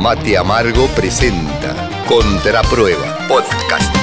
Mate 0.00 0.38
Amargo 0.38 0.86
presenta 0.96 2.06
Contraprueba 2.08 3.18
Podcast. 3.28 3.94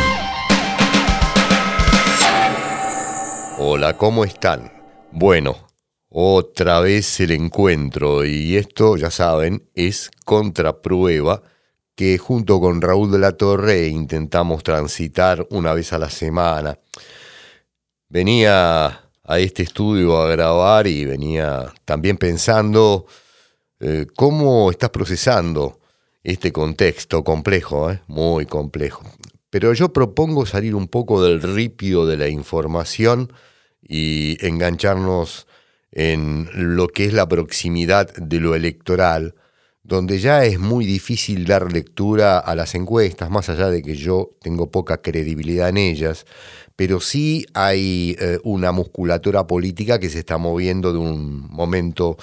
Hola, 3.57 3.97
¿cómo 3.97 4.23
están? 4.23 4.71
Bueno, 5.11 5.57
otra 6.09 6.81
vez 6.81 7.19
el 7.19 7.31
encuentro 7.31 8.23
y 8.23 8.57
esto, 8.57 8.95
ya 8.95 9.09
saben, 9.09 9.67
es 9.73 10.11
Contraprueba 10.23 11.41
que 11.95 12.19
junto 12.19 12.61
con 12.61 12.79
Raúl 12.79 13.11
de 13.11 13.17
la 13.17 13.31
Torre 13.31 13.87
intentamos 13.87 14.61
transitar 14.61 15.47
una 15.49 15.73
vez 15.73 15.93
a 15.93 15.97
la 15.97 16.11
semana. 16.11 16.77
Venía 18.07 19.09
a 19.23 19.39
este 19.39 19.63
estudio 19.63 20.21
a 20.21 20.29
grabar 20.29 20.85
y 20.85 21.05
venía 21.05 21.73
también 21.85 22.17
pensando 22.17 23.07
eh, 23.79 24.05
cómo 24.15 24.69
estás 24.69 24.91
procesando 24.91 25.79
este 26.27 26.51
contexto 26.51 27.23
complejo, 27.23 27.89
eh, 27.89 28.01
muy 28.07 28.45
complejo. 28.45 29.03
Pero 29.49 29.73
yo 29.73 29.93
propongo 29.93 30.45
salir 30.45 30.75
un 30.75 30.89
poco 30.89 31.23
del 31.23 31.41
ripio 31.41 32.05
de 32.05 32.17
la 32.17 32.27
información 32.27 33.31
y 33.81 34.37
engancharnos 34.45 35.47
en 35.89 36.49
lo 36.53 36.89
que 36.89 37.05
es 37.05 37.13
la 37.13 37.29
proximidad 37.29 38.13
de 38.15 38.41
lo 38.41 38.55
electoral, 38.55 39.35
donde 39.83 40.19
ya 40.19 40.43
es 40.43 40.59
muy 40.59 40.85
difícil 40.85 41.45
dar 41.45 41.71
lectura 41.71 42.39
a 42.39 42.55
las 42.55 42.75
encuestas, 42.75 43.29
más 43.29 43.47
allá 43.47 43.69
de 43.69 43.81
que 43.81 43.95
yo 43.95 44.31
tengo 44.41 44.69
poca 44.69 45.01
credibilidad 45.01 45.69
en 45.69 45.77
ellas, 45.77 46.25
pero 46.75 46.99
sí 46.99 47.45
hay 47.53 48.17
eh, 48.19 48.39
una 48.43 48.73
musculatura 48.73 49.47
política 49.47 49.97
que 49.97 50.09
se 50.09 50.19
está 50.19 50.37
moviendo 50.37 50.91
de 50.91 50.99
un 50.99 51.47
momento 51.49 52.17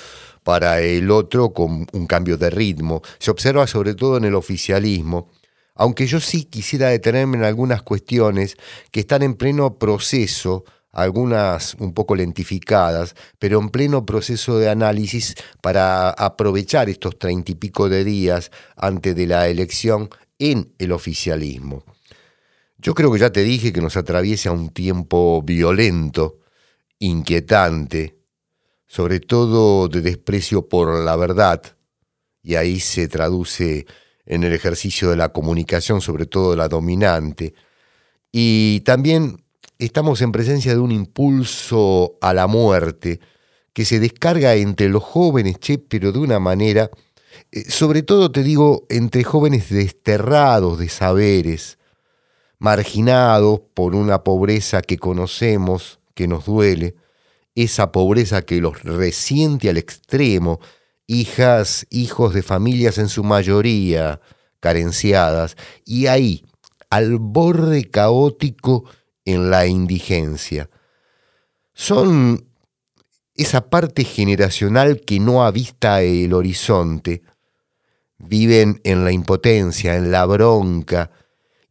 para 0.44 0.80
el 0.80 1.10
otro 1.10 1.52
con 1.52 1.88
un 1.92 2.06
cambio 2.06 2.36
de 2.36 2.50
ritmo. 2.50 3.02
Se 3.18 3.32
observa 3.32 3.66
sobre 3.66 3.94
todo 3.94 4.18
en 4.18 4.24
el 4.24 4.36
oficialismo, 4.36 5.30
aunque 5.74 6.06
yo 6.06 6.20
sí 6.20 6.44
quisiera 6.44 6.90
detenerme 6.90 7.38
en 7.38 7.44
algunas 7.44 7.82
cuestiones 7.82 8.56
que 8.92 9.00
están 9.00 9.22
en 9.22 9.34
pleno 9.34 9.78
proceso, 9.78 10.64
algunas 10.92 11.74
un 11.80 11.92
poco 11.92 12.14
lentificadas, 12.14 13.16
pero 13.40 13.58
en 13.58 13.70
pleno 13.70 14.06
proceso 14.06 14.58
de 14.58 14.68
análisis 14.68 15.34
para 15.60 16.10
aprovechar 16.10 16.88
estos 16.88 17.18
treinta 17.18 17.50
y 17.50 17.56
pico 17.56 17.88
de 17.88 18.04
días 18.04 18.52
antes 18.76 19.16
de 19.16 19.26
la 19.26 19.48
elección 19.48 20.08
en 20.38 20.72
el 20.78 20.92
oficialismo. 20.92 21.82
Yo 22.78 22.94
creo 22.94 23.10
que 23.10 23.18
ya 23.18 23.32
te 23.32 23.42
dije 23.42 23.72
que 23.72 23.80
nos 23.80 23.96
atraviesa 23.96 24.52
un 24.52 24.68
tiempo 24.68 25.42
violento, 25.42 26.38
inquietante, 26.98 28.13
sobre 28.86 29.20
todo 29.20 29.88
de 29.88 30.00
desprecio 30.00 30.68
por 30.68 31.02
la 31.04 31.16
verdad, 31.16 31.62
y 32.42 32.56
ahí 32.56 32.80
se 32.80 33.08
traduce 33.08 33.86
en 34.26 34.44
el 34.44 34.52
ejercicio 34.52 35.10
de 35.10 35.16
la 35.16 35.30
comunicación, 35.30 36.00
sobre 36.00 36.26
todo 36.26 36.56
la 36.56 36.68
dominante, 36.68 37.54
y 38.32 38.80
también 38.80 39.44
estamos 39.78 40.20
en 40.20 40.32
presencia 40.32 40.72
de 40.72 40.80
un 40.80 40.92
impulso 40.92 42.16
a 42.20 42.34
la 42.34 42.46
muerte 42.46 43.20
que 43.72 43.84
se 43.84 43.98
descarga 43.98 44.54
entre 44.54 44.88
los 44.88 45.02
jóvenes, 45.02 45.58
che, 45.58 45.78
pero 45.78 46.12
de 46.12 46.20
una 46.20 46.38
manera, 46.38 46.90
eh, 47.50 47.70
sobre 47.70 48.02
todo 48.02 48.30
te 48.30 48.42
digo, 48.42 48.86
entre 48.88 49.24
jóvenes 49.24 49.68
desterrados 49.68 50.78
de 50.78 50.88
saberes, 50.88 51.78
marginados 52.58 53.60
por 53.74 53.94
una 53.94 54.22
pobreza 54.22 54.80
que 54.80 54.96
conocemos, 54.96 55.98
que 56.14 56.28
nos 56.28 56.46
duele, 56.46 56.94
esa 57.54 57.92
pobreza 57.92 58.42
que 58.42 58.60
los 58.60 58.82
resiente 58.82 59.70
al 59.70 59.76
extremo, 59.76 60.60
hijas, 61.06 61.86
hijos 61.90 62.34
de 62.34 62.42
familias 62.42 62.98
en 62.98 63.08
su 63.08 63.22
mayoría 63.22 64.20
carenciadas, 64.60 65.56
y 65.84 66.06
ahí, 66.06 66.44
al 66.90 67.18
borde 67.18 67.84
caótico 67.90 68.84
en 69.24 69.50
la 69.50 69.66
indigencia. 69.66 70.70
Son 71.74 72.46
esa 73.34 73.68
parte 73.68 74.04
generacional 74.04 75.00
que 75.00 75.20
no 75.20 75.44
avista 75.44 76.02
el 76.02 76.32
horizonte, 76.32 77.22
viven 78.18 78.80
en 78.84 79.04
la 79.04 79.12
impotencia, 79.12 79.96
en 79.96 80.10
la 80.10 80.24
bronca, 80.24 81.10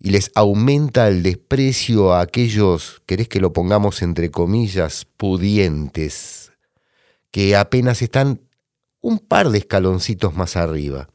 y 0.03 0.09
les 0.09 0.31
aumenta 0.35 1.07
el 1.07 1.23
desprecio 1.23 2.11
a 2.11 2.19
aquellos, 2.19 3.01
querés 3.05 3.29
que 3.29 3.39
lo 3.39 3.53
pongamos 3.53 4.01
entre 4.01 4.29
comillas, 4.31 5.07
pudientes, 5.15 6.51
que 7.31 7.55
apenas 7.55 8.01
están 8.01 8.41
un 8.99 9.19
par 9.19 9.49
de 9.49 9.59
escaloncitos 9.59 10.35
más 10.35 10.57
arriba. 10.57 11.07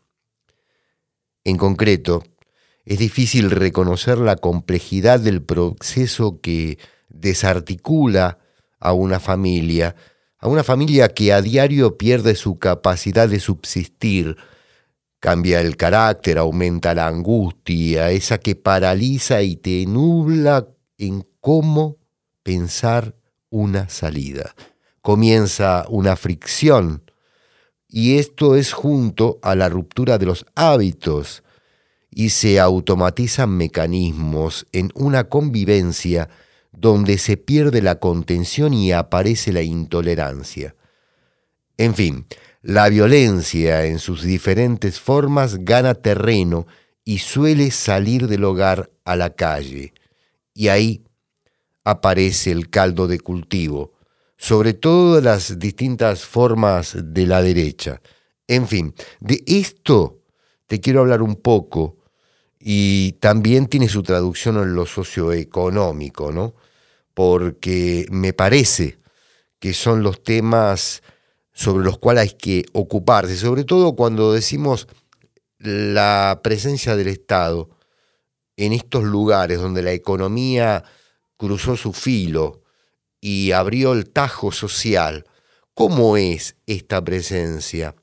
En 1.45 1.59
concreto, 1.59 2.25
es 2.87 2.99
difícil 2.99 3.51
reconocer 3.51 4.17
la 4.17 4.37
complejidad 4.37 5.21
del 5.21 5.43
proceso 5.43 6.41
que 6.41 6.79
desarticula 7.11 8.39
a 8.81 8.95
una 8.95 9.21
familia, 9.21 9.97
a 10.39 10.49
una 10.49 10.65
familia 10.65 11.11
que 11.11 11.35
a 11.35 11.43
diario 11.43 11.99
pierde 11.99 12.35
su 12.35 12.59
capacidad 12.59 13.29
de 13.29 13.41
subsistir, 13.41 14.39
cambia 15.21 15.61
el 15.61 15.77
carácter, 15.77 16.39
aumenta 16.39 16.95
la 16.95 17.07
angustia, 17.07 18.11
esa 18.11 18.39
que 18.39 18.57
paraliza 18.57 19.43
y 19.43 19.57
te 19.57 19.85
nubla 19.87 20.69
en 20.97 21.27
cómo 21.41 21.97
pensar 22.43 23.15
una 23.51 23.89
salida. 23.89 24.55
Comienza 25.03 25.87
una 25.89 26.17
fricción 26.17 27.03
y 27.89 28.19
esto 28.19 28.57
es 28.57 28.73
junto 28.73 29.39
a 29.43 29.55
la 29.55 29.69
ruptura 29.69 30.19
de 30.19 30.27
los 30.27 30.45
hábitos, 30.55 31.43
y 32.11 32.31
se 32.31 32.59
automatizan 32.59 33.51
mecanismos 33.51 34.67
en 34.73 34.91
una 34.95 35.29
convivencia 35.29 36.29
donde 36.73 37.19
se 37.19 37.37
pierde 37.37 37.83
la 37.83 38.01
contención 38.01 38.75
y 38.75 38.93
aparece 38.93 39.53
la 39.53 39.63
intolerancia. 39.63 40.75
En 41.77 41.95
fin, 41.95 42.27
la 42.63 42.89
violencia 42.89 43.85
en 43.87 43.99
sus 43.99 44.23
diferentes 44.23 45.01
formas 45.01 45.65
gana 45.65 45.95
terreno 45.95 46.67
y 47.05 47.19
suele 47.19 47.71
salir 47.71 48.27
del 48.27 48.45
hogar 48.45 48.91
a 49.05 49.17
la 49.17 49.31
calle. 49.31 49.95
Y 50.55 50.69
ahí 50.69 51.05
aparece 51.85 52.51
el 52.51 52.69
caldo 52.69 53.07
de 53.07 53.21
cultivo, 53.21 53.93
sobre 54.37 54.75
todo 54.75 55.21
las 55.21 55.59
distintas 55.59 56.25
formas 56.25 56.97
de 57.03 57.27
la 57.27 57.41
derecha. 57.41 58.01
En 58.47 58.67
fin, 58.67 58.95
de 59.21 59.43
esto 59.47 60.19
te 60.67 60.81
quiero 60.81 61.01
hablar 61.01 61.23
un 61.23 61.37
poco 61.37 61.97
y 62.61 63.13
también 63.21 63.69
tiene 63.69 63.89
su 63.89 64.03
traducción 64.03 64.57
en 64.57 64.75
lo 64.75 64.85
socioeconómico, 64.85 66.33
¿no? 66.33 66.55
Porque 67.15 68.07
me 68.11 68.33
parece 68.33 68.99
que 69.59 69.73
son 69.73 70.03
los 70.03 70.23
temas 70.23 71.03
sobre 71.59 71.85
los 71.85 71.99
cuales 71.99 72.23
hay 72.23 72.37
que 72.39 72.67
ocuparse, 72.73 73.37
sobre 73.37 73.65
todo 73.65 73.97
cuando 73.97 74.33
decimos 74.33 74.87
la 75.59 76.39
presencia 76.41 76.95
del 76.95 77.09
Estado 77.09 77.69
en 78.57 78.73
estos 78.73 79.03
lugares 79.03 79.59
donde 79.59 79.83
la 79.83 79.91
economía 79.91 80.85
cruzó 81.37 81.77
su 81.77 81.93
filo 81.93 82.63
y 83.21 83.51
abrió 83.51 83.93
el 83.93 84.09
tajo 84.09 84.53
social. 84.53 85.25
¿Cómo 85.75 86.17
es 86.17 86.55
esta 86.67 87.03
presencia? 87.03 87.97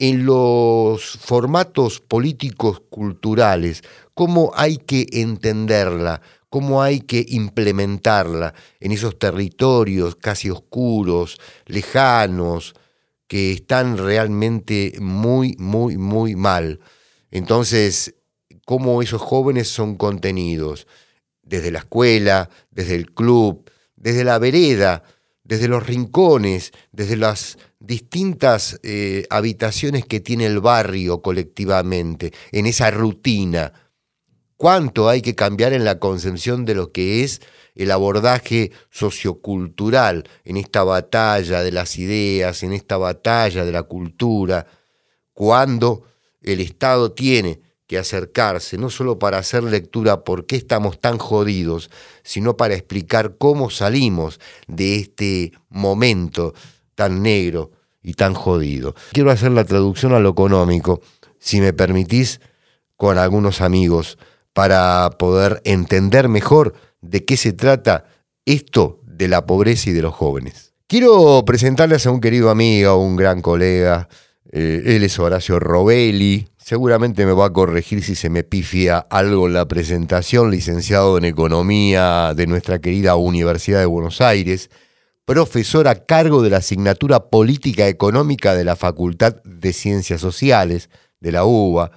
en 0.00 0.24
los 0.24 1.18
formatos 1.18 2.00
políticos 2.00 2.80
culturales, 2.88 3.82
cómo 4.14 4.50
hay 4.54 4.78
que 4.78 5.06
entenderla, 5.12 6.22
cómo 6.50 6.82
hay 6.82 7.00
que 7.00 7.24
implementarla 7.28 8.52
en 8.80 8.92
esos 8.92 9.18
territorios 9.18 10.16
casi 10.16 10.50
oscuros, 10.50 11.38
lejanos, 11.66 12.74
que 13.26 13.52
están 13.52 13.96
realmente 13.96 14.94
muy, 15.00 15.54
muy, 15.58 15.96
muy 15.96 16.34
mal. 16.34 16.80
Entonces, 17.30 18.16
cómo 18.66 19.02
esos 19.02 19.22
jóvenes 19.22 19.68
son 19.68 19.94
contenidos 19.94 20.86
desde 21.42 21.70
la 21.70 21.78
escuela, 21.78 22.50
desde 22.70 22.96
el 22.96 23.12
club, 23.12 23.70
desde 23.96 24.24
la 24.24 24.38
vereda, 24.38 25.04
desde 25.44 25.68
los 25.68 25.86
rincones, 25.86 26.72
desde 26.92 27.16
las 27.16 27.58
distintas 27.78 28.78
eh, 28.82 29.26
habitaciones 29.30 30.04
que 30.04 30.20
tiene 30.20 30.46
el 30.46 30.60
barrio 30.60 31.22
colectivamente, 31.22 32.32
en 32.52 32.66
esa 32.66 32.90
rutina. 32.90 33.72
¿Cuánto 34.60 35.08
hay 35.08 35.22
que 35.22 35.34
cambiar 35.34 35.72
en 35.72 35.86
la 35.86 35.98
concepción 35.98 36.66
de 36.66 36.74
lo 36.74 36.92
que 36.92 37.24
es 37.24 37.40
el 37.74 37.90
abordaje 37.90 38.72
sociocultural 38.90 40.28
en 40.44 40.58
esta 40.58 40.84
batalla 40.84 41.62
de 41.62 41.72
las 41.72 41.96
ideas, 41.96 42.62
en 42.62 42.74
esta 42.74 42.98
batalla 42.98 43.64
de 43.64 43.72
la 43.72 43.84
cultura, 43.84 44.66
cuando 45.32 46.02
el 46.42 46.60
Estado 46.60 47.12
tiene 47.12 47.62
que 47.86 47.96
acercarse, 47.96 48.76
no 48.76 48.90
solo 48.90 49.18
para 49.18 49.38
hacer 49.38 49.64
lectura 49.64 50.24
por 50.24 50.44
qué 50.44 50.56
estamos 50.56 51.00
tan 51.00 51.16
jodidos, 51.16 51.90
sino 52.22 52.58
para 52.58 52.74
explicar 52.74 53.36
cómo 53.38 53.70
salimos 53.70 54.40
de 54.66 54.96
este 54.96 55.52
momento 55.70 56.52
tan 56.94 57.22
negro 57.22 57.70
y 58.02 58.12
tan 58.12 58.34
jodido. 58.34 58.94
Quiero 59.12 59.30
hacer 59.30 59.52
la 59.52 59.64
traducción 59.64 60.12
a 60.12 60.20
lo 60.20 60.28
económico. 60.28 61.00
si 61.38 61.62
me 61.62 61.72
permitís, 61.72 62.42
con 63.00 63.16
algunos 63.16 63.62
amigos 63.62 64.18
para 64.52 65.10
poder 65.18 65.60
entender 65.64 66.28
mejor 66.28 66.74
de 67.00 67.24
qué 67.24 67.36
se 67.36 67.52
trata 67.52 68.04
esto 68.44 69.00
de 69.04 69.28
la 69.28 69.46
pobreza 69.46 69.90
y 69.90 69.92
de 69.92 70.02
los 70.02 70.14
jóvenes. 70.14 70.74
Quiero 70.86 71.44
presentarles 71.44 72.06
a 72.06 72.10
un 72.10 72.20
querido 72.20 72.50
amigo, 72.50 72.96
un 72.96 73.16
gran 73.16 73.42
colega. 73.42 74.08
Eh, 74.52 74.82
él 74.86 75.04
es 75.04 75.18
Horacio 75.18 75.60
Robelli. 75.60 76.48
Seguramente 76.58 77.24
me 77.26 77.32
va 77.32 77.46
a 77.46 77.52
corregir 77.52 78.02
si 78.02 78.14
se 78.14 78.28
me 78.28 78.42
pifia 78.42 78.98
algo 78.98 79.46
en 79.46 79.52
la 79.52 79.68
presentación, 79.68 80.50
licenciado 80.50 81.16
en 81.16 81.24
Economía 81.24 82.32
de 82.34 82.46
nuestra 82.46 82.80
querida 82.80 83.16
Universidad 83.16 83.78
de 83.78 83.86
Buenos 83.86 84.20
Aires 84.20 84.70
profesor 85.30 85.86
a 85.86 85.94
cargo 85.94 86.42
de 86.42 86.50
la 86.50 86.56
asignatura 86.56 87.30
Política 87.30 87.86
Económica 87.86 88.56
de 88.56 88.64
la 88.64 88.74
Facultad 88.74 89.40
de 89.44 89.72
Ciencias 89.72 90.20
Sociales 90.20 90.90
de 91.20 91.30
la 91.30 91.44
UBA. 91.44 91.92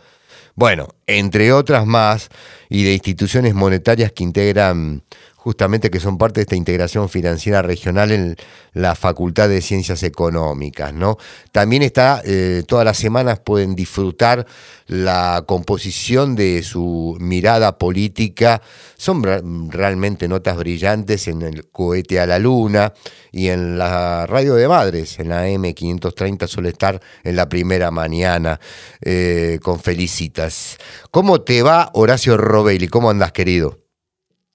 Bueno, 0.55 0.89
entre 1.07 1.51
otras 1.51 1.85
más, 1.85 2.29
y 2.69 2.83
de 2.83 2.93
instituciones 2.93 3.55
monetarias 3.55 4.11
que 4.11 4.23
integran 4.23 5.03
justamente 5.43 5.91
que 5.91 5.99
son 5.99 6.17
parte 6.17 6.39
de 6.39 6.43
esta 6.43 6.55
integración 6.55 7.09
financiera 7.09 7.61
regional 7.61 8.11
en 8.11 8.37
la 8.71 8.95
Facultad 8.95 9.49
de 9.49 9.61
Ciencias 9.61 10.01
Económicas, 10.03 10.93
¿no? 10.93 11.17
También 11.51 11.83
está, 11.83 12.21
eh, 12.23 12.63
todas 12.65 12.85
las 12.85 12.97
semanas 12.97 13.39
pueden 13.39 13.75
disfrutar 13.75 14.47
la 14.87 15.43
composición 15.45 16.35
de 16.35 16.63
su 16.63 17.17
mirada 17.19 17.77
política, 17.77 18.61
son 18.95 19.21
realmente 19.69 20.29
notas 20.29 20.55
brillantes 20.55 21.27
en 21.27 21.41
el 21.41 21.67
cohete 21.67 22.21
a 22.21 22.25
la 22.25 22.39
luna 22.39 22.93
y 23.33 23.49
en 23.49 23.77
la 23.77 24.25
radio 24.25 24.55
de 24.55 24.69
madres, 24.69 25.19
en 25.19 25.27
la 25.27 25.49
M530 25.49 26.47
suele 26.47 26.69
estar 26.69 27.01
en 27.25 27.35
la 27.35 27.49
primera 27.49 27.91
mañana 27.91 28.61
eh, 29.01 29.59
con 29.61 29.81
felicitas. 29.81 30.77
¿Cómo 31.11 31.41
te 31.41 31.63
va 31.63 31.89
Horacio 31.95 32.37
Robelli? 32.37 32.87
¿Cómo 32.87 33.09
andas 33.09 33.33
querido? 33.33 33.82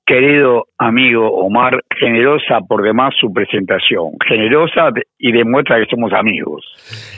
Querido 0.09 0.69
amigo 0.79 1.29
Omar, 1.29 1.85
generosa 2.01 2.61
por 2.67 2.83
demás 2.83 3.13
su 3.21 3.31
presentación, 3.31 4.13
generosa 4.27 4.89
y 5.19 5.33
demuestra 5.33 5.79
que 5.79 5.87
somos 5.91 6.13
amigos. 6.15 6.65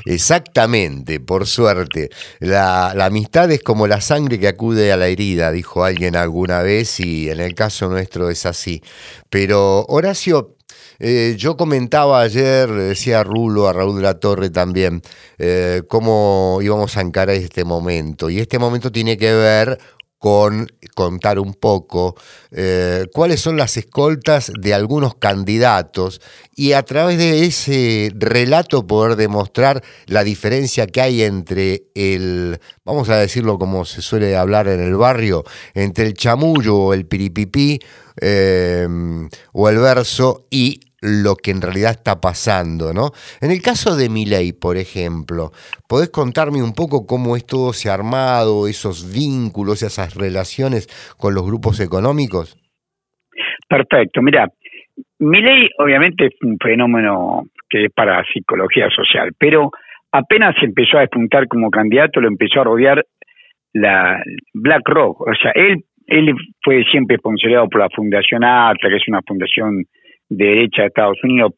Exactamente, 0.05 1.21
por 1.21 1.47
suerte. 1.47 2.09
La, 2.41 2.91
amistad 2.91 3.51
es 3.53 3.63
como 3.63 3.87
la 3.87 4.01
sangre 4.01 4.41
que 4.41 4.49
acude 4.49 4.93
a 4.93 4.97
la 4.97 5.07
herida, 5.07 5.53
dijo 5.53 5.85
alguien 5.85 6.17
alguna 6.17 6.63
vez, 6.63 6.99
y 6.99 7.31
en 7.31 7.39
el 7.39 7.55
caso 7.55 7.89
nuestro 7.89 8.29
es 8.29 8.45
así. 8.45 8.81
Pero 9.31 9.85
Horacio, 9.87 10.57
eh, 10.99 11.37
yo 11.39 11.57
comentaba 11.57 12.21
ayer, 12.23 12.69
decía 12.69 13.23
Rulo, 13.23 13.69
a 13.69 13.73
Raúl 13.73 13.97
de 13.97 14.03
la 14.03 14.19
Torre 14.19 14.51
también, 14.51 15.01
eh, 15.39 15.83
cómo 15.89 16.59
íbamos 16.61 16.97
a 16.97 17.03
encarar 17.03 17.37
este 17.37 17.65
momento. 17.65 18.31
Y 18.31 18.41
este 18.41 18.59
momento 18.59 18.91
tiene 18.91 19.17
que 19.17 19.33
ver 19.33 19.79
con 20.21 20.69
contar 20.95 21.39
un 21.39 21.55
poco 21.55 22.15
eh, 22.51 23.07
cuáles 23.15 23.41
son 23.41 23.57
las 23.57 23.79
escoltas 23.79 24.53
de 24.61 24.75
algunos 24.75 25.15
candidatos 25.15 26.21
y 26.55 26.73
a 26.73 26.83
través 26.83 27.17
de 27.17 27.47
ese 27.47 28.13
relato 28.15 28.87
poder 28.87 29.17
demostrar 29.17 29.83
la 30.05 30.23
diferencia 30.23 30.87
que 30.87 31.01
hay 31.01 31.23
entre 31.23 31.85
el, 31.95 32.61
vamos 32.85 33.09
a 33.09 33.17
decirlo 33.17 33.59
como 33.59 33.87
se 33.87 34.03
suele 34.03 34.37
hablar 34.37 34.69
en 34.69 34.81
el 34.81 34.95
barrio, 34.95 35.43
entre 35.73 36.07
el 36.07 36.13
chamullo 36.13 36.77
o 36.77 36.93
el 36.93 37.07
piripipí 37.07 37.81
eh, 38.21 38.87
o 39.53 39.69
el 39.71 39.79
verso 39.79 40.45
y 40.51 40.81
lo 41.01 41.37
que 41.37 41.51
en 41.51 41.63
realidad 41.63 41.93
está 41.93 42.21
pasando, 42.21 42.93
¿no? 42.93 43.11
En 43.41 43.51
el 43.51 43.63
caso 43.63 43.97
de 43.97 44.09
Milei, 44.09 44.53
por 44.53 44.77
ejemplo, 44.77 45.51
¿podés 45.89 46.11
contarme 46.11 46.63
un 46.63 46.75
poco 46.75 47.07
cómo 47.07 47.37
esto 47.37 47.73
se 47.73 47.91
ha 47.91 47.95
armado, 47.95 48.69
esos 48.69 49.13
vínculos, 49.13 49.83
esas 49.83 50.15
relaciones 50.15 50.89
con 51.19 51.35
los 51.35 51.47
grupos 51.47 51.81
económicos? 51.81 52.57
Perfecto, 53.69 54.21
mira, 54.21 54.49
Milei 55.19 55.69
obviamente 55.79 56.27
es 56.27 56.35
un 56.43 56.59
fenómeno 56.59 57.45
que 57.69 57.85
es 57.87 57.93
para 57.93 58.25
psicología 58.25 58.89
social, 58.91 59.31
pero 59.39 59.71
apenas 60.13 60.55
empezó 60.63 60.99
a 60.99 61.03
despuntar 61.03 61.47
como 61.49 61.71
candidato, 61.71 62.21
lo 62.21 62.29
empezó 62.29 62.61
a 62.61 62.65
rodear 62.65 63.05
la 63.73 64.21
BlackRock, 64.53 65.21
o 65.21 65.35
sea, 65.41 65.53
él 65.55 65.85
él 66.11 66.35
fue 66.63 66.83
siempre 66.91 67.19
sponsoreado 67.19 67.69
por 67.69 67.81
la 67.81 67.89
Fundación 67.89 68.43
ATA, 68.43 68.89
que 68.89 68.97
es 68.97 69.09
una 69.09 69.23
fundación 69.23 69.85
de 70.31 70.45
derecha 70.45 70.83
de 70.83 70.89
Estados 70.89 71.19
Unidos, 71.23 71.53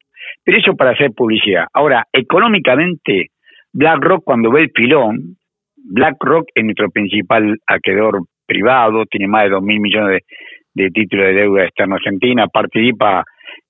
pero 0.44 0.58
eso 0.58 0.74
para 0.74 0.90
hacer 0.92 1.12
publicidad. 1.12 1.66
Ahora, 1.72 2.06
económicamente, 2.12 3.28
BlackRock 3.72 4.24
cuando 4.24 4.50
ve 4.50 4.62
el 4.62 4.70
pilón, 4.70 5.36
BlackRock 5.76 6.48
es 6.54 6.64
nuestro 6.64 6.90
principal 6.90 7.56
acreedor 7.66 8.20
privado, 8.46 9.04
tiene 9.06 9.28
más 9.28 9.44
de 9.44 9.50
dos 9.50 9.62
mil 9.62 9.80
millones 9.80 10.22
de, 10.74 10.90
títulos 10.90 11.26
de 11.26 11.34
deuda 11.34 11.64
externa 11.64 11.96
argentina, 11.96 12.46
participa 12.48 13.24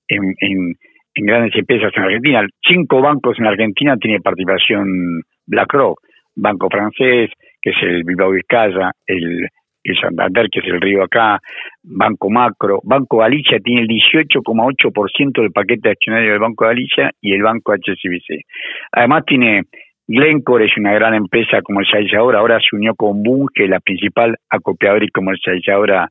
en, 0.07 0.33
en, 0.39 0.75
grandes 1.15 1.55
empresas 1.55 1.91
en 1.95 2.03
Argentina. 2.03 2.47
Cinco 2.67 3.01
bancos 3.01 3.37
en 3.39 3.45
Argentina 3.45 3.95
tiene 3.97 4.19
participación 4.19 5.21
BlackRock, 5.45 5.99
Banco 6.35 6.69
Francés, 6.69 7.29
que 7.61 7.69
es 7.69 7.75
el 7.81 8.03
Bilbao 8.03 8.31
Vizcaya, 8.31 8.91
el 9.05 9.47
el 9.83 9.97
Santander, 9.99 10.49
que 10.49 10.59
es 10.59 10.65
el 10.65 10.81
río 10.81 11.03
acá, 11.03 11.41
Banco 11.83 12.29
Macro, 12.29 12.79
Banco 12.83 13.17
Galicia 13.17 13.59
tiene 13.59 13.81
el 13.81 13.87
18,8% 13.87 15.41
del 15.41 15.51
paquete 15.51 15.89
accionario 15.89 16.31
del 16.31 16.39
Banco 16.39 16.65
Galicia 16.65 17.11
y 17.21 17.33
el 17.33 17.43
Banco 17.43 17.73
HSBC. 17.73 18.45
Además 18.91 19.25
tiene 19.25 19.63
Glencore, 20.07 20.65
es 20.65 20.77
una 20.77 20.93
gran 20.93 21.13
empresa 21.13 21.61
comercializadora, 21.61 22.39
ahora 22.39 22.59
se 22.59 22.75
unió 22.75 22.95
con 22.95 23.23
Boom, 23.23 23.47
que 23.53 23.65
es 23.65 23.69
la 23.69 23.79
principal 23.79 24.37
acopiadora 24.49 25.05
y 25.05 25.09
comercializadora 25.09 26.09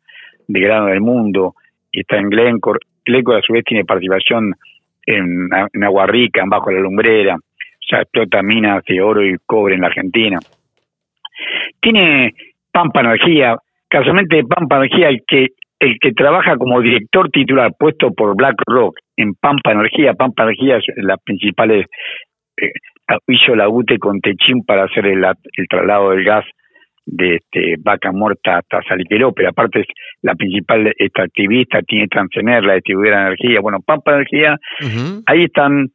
de 0.48 0.60
grano 0.60 0.86
del 0.86 1.00
mundo, 1.00 1.54
está 1.92 2.18
en 2.18 2.30
Glencore. 2.30 2.80
Glencore 3.04 3.38
a 3.38 3.42
su 3.42 3.52
vez 3.52 3.64
tiene 3.64 3.84
participación 3.84 4.54
en, 5.06 5.48
en 5.72 5.84
Aguarrica, 5.84 6.42
en 6.42 6.50
Bajo 6.50 6.70
la 6.70 6.80
Lumbrera, 6.80 7.36
o 7.36 7.96
explota 7.96 8.42
minas 8.42 8.82
de 8.84 9.00
oro 9.02 9.24
y 9.24 9.36
cobre 9.44 9.74
en 9.74 9.82
la 9.82 9.88
Argentina. 9.88 10.38
Tiene 11.80 12.34
Pampa 12.72 13.00
Energía, 13.00 13.56
casualmente 13.88 14.42
Pampa 14.44 14.76
Energía, 14.78 15.08
el 15.08 15.20
que, 15.26 15.48
el 15.78 15.96
que 16.00 16.12
trabaja 16.12 16.56
como 16.56 16.80
director 16.80 17.30
titular 17.30 17.72
puesto 17.78 18.12
por 18.12 18.36
BlackRock 18.36 18.96
en 19.16 19.34
Pampa 19.34 19.72
Energía, 19.72 20.14
Pampa 20.14 20.44
Energía 20.44 20.78
es 20.78 20.84
la 20.96 21.16
principal, 21.18 21.70
eh, 21.70 21.86
hizo 23.28 23.54
la 23.54 23.68
UTE 23.68 23.98
con 23.98 24.20
Techín 24.20 24.64
para 24.64 24.84
hacer 24.84 25.06
el, 25.06 25.24
traslado 25.68 26.10
del 26.10 26.24
gas 26.24 26.44
de 27.04 27.36
este, 27.36 27.74
Vaca 27.80 28.12
Muerta 28.12 28.58
hasta 28.58 28.80
Saliqueló, 28.88 29.32
pero 29.32 29.50
aparte 29.50 29.80
es 29.80 29.86
la 30.22 30.34
principal 30.34 30.86
extractivista, 30.96 31.82
tiene 31.82 32.06
Transener, 32.06 32.64
la 32.64 32.74
distribuidora 32.74 33.20
de 33.20 33.26
energía, 33.26 33.60
bueno, 33.60 33.80
Pampa 33.84 34.14
Energía, 34.14 34.56
ahí 35.26 35.44
están 35.44 35.88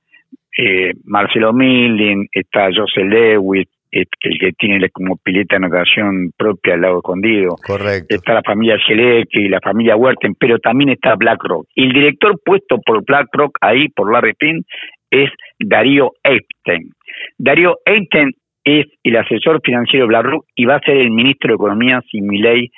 eh, 0.57 0.93
Marcelo 1.05 1.53
Milling, 1.53 2.27
está 2.31 2.69
José 2.75 3.03
Lewis, 3.03 3.67
el 3.91 4.07
que 4.39 4.51
tiene 4.53 4.89
como 4.89 5.17
pileta 5.17 5.55
de 5.55 5.61
natación 5.61 6.31
propia 6.37 6.75
al 6.75 6.81
lado 6.81 6.97
escondido. 6.97 7.55
Correcto. 7.65 8.15
Está 8.15 8.33
la 8.33 8.43
familia 8.43 8.77
y 8.87 9.47
la 9.47 9.59
familia 9.59 9.95
Huerten, 9.95 10.35
pero 10.35 10.59
también 10.59 10.89
está 10.89 11.15
BlackRock. 11.15 11.67
Y 11.75 11.85
el 11.85 11.93
director 11.93 12.39
puesto 12.43 12.79
por 12.85 13.03
BlackRock 13.05 13.57
ahí, 13.61 13.89
por 13.89 14.11
Larry 14.11 14.33
Finn, 14.39 14.65
es 15.11 15.29
Darío 15.59 16.11
Epstein. 16.23 16.91
Darío 17.37 17.77
Epstein 17.85 18.33
es 18.63 18.85
el 19.03 19.15
asesor 19.15 19.61
financiero 19.63 20.05
de 20.05 20.09
BlackRock 20.09 20.45
y 20.55 20.65
va 20.65 20.75
a 20.75 20.81
ser 20.81 20.97
el 20.97 21.11
ministro 21.11 21.49
de 21.49 21.55
Economía 21.55 22.01
si 22.11 22.21
Milei 22.21 22.69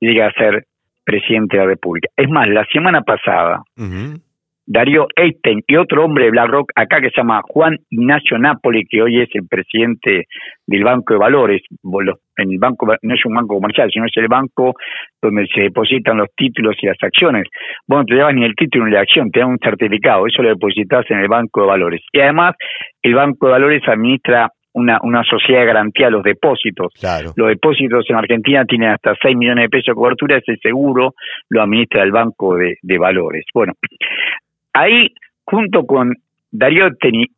llega 0.00 0.26
a 0.26 0.32
ser 0.32 0.64
presidente 1.04 1.56
de 1.56 1.62
la 1.62 1.68
República. 1.70 2.08
Es 2.16 2.28
más, 2.28 2.48
la 2.48 2.64
semana 2.72 3.02
pasada, 3.02 3.62
Darío 4.66 5.06
Einstein 5.16 5.62
y 5.66 5.76
otro 5.76 6.04
hombre 6.04 6.26
de 6.26 6.30
BlackRock 6.30 6.70
acá 6.76 7.00
que 7.00 7.10
se 7.10 7.16
llama 7.16 7.40
Juan 7.42 7.76
Ignacio 7.90 8.38
Napoli, 8.38 8.84
que 8.88 9.02
hoy 9.02 9.20
es 9.20 9.28
el 9.34 9.46
presidente 9.48 10.26
del 10.66 10.84
Banco 10.84 11.14
de 11.14 11.18
Valores. 11.18 11.62
En 12.36 12.52
el 12.52 12.58
banco 12.58 12.86
no 13.02 13.14
es 13.14 13.24
un 13.24 13.34
banco 13.34 13.54
comercial, 13.56 13.90
sino 13.92 14.06
es 14.06 14.16
el 14.16 14.28
banco 14.28 14.74
donde 15.20 15.46
se 15.52 15.62
depositan 15.62 16.18
los 16.18 16.28
títulos 16.36 16.76
y 16.80 16.86
las 16.86 16.96
acciones. 17.02 17.48
Bueno, 17.86 18.04
te 18.04 18.14
llevas 18.14 18.34
ni 18.34 18.44
el 18.44 18.54
título 18.54 18.86
ni 18.86 18.92
la 18.92 19.00
acción, 19.00 19.30
te 19.30 19.40
dan 19.40 19.50
un 19.50 19.58
certificado, 19.58 20.26
eso 20.26 20.42
lo 20.42 20.50
depositas 20.50 21.04
en 21.10 21.18
el 21.18 21.28
Banco 21.28 21.62
de 21.62 21.66
Valores. 21.66 22.02
Y 22.12 22.20
además, 22.20 22.54
el 23.02 23.14
Banco 23.14 23.46
de 23.46 23.52
Valores 23.52 23.82
administra 23.88 24.50
una, 24.72 24.98
una 25.02 25.22
sociedad 25.24 25.60
de 25.60 25.66
garantía 25.66 26.06
de 26.06 26.12
los 26.12 26.22
depósitos. 26.22 26.92
Los 27.36 27.48
depósitos 27.48 28.04
en 28.08 28.16
Argentina 28.16 28.64
tienen 28.64 28.90
hasta 28.90 29.14
6 29.20 29.36
millones 29.36 29.64
de 29.64 29.68
pesos 29.68 29.86
de 29.86 29.94
cobertura, 29.94 30.38
ese 30.38 30.56
seguro 30.62 31.14
lo 31.48 31.62
administra 31.62 32.02
el 32.02 32.12
Banco 32.12 32.54
de, 32.56 32.76
de 32.82 32.98
Valores. 32.98 33.44
Bueno, 33.52 33.72
Ahí, 34.72 35.08
junto 35.44 35.84
con 35.86 36.14
Darío 36.50 36.88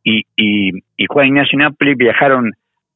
y, 0.04 0.24
y, 0.36 1.06
Juan 1.06 1.28
Ignacio 1.28 1.58
Napoli, 1.58 1.94
viajaron 1.94 2.52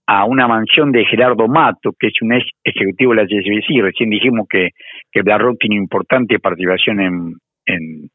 a 0.06 0.24
una 0.24 0.46
mansión 0.46 0.92
de 0.92 1.04
Gerardo 1.04 1.48
Mato, 1.48 1.92
que 1.98 2.08
es 2.08 2.14
un 2.22 2.32
ex 2.32 2.46
ejecutivo 2.64 3.12
de 3.14 3.22
la 3.22 3.28
HSBC. 3.28 3.82
Recién 3.82 4.10
dijimos 4.10 4.46
que, 4.48 4.70
que 5.10 5.22
BlackRock 5.22 5.58
tiene 5.58 5.76
importante 5.76 6.38
participación 6.38 7.00
en, 7.00 7.34
en, 7.66 8.10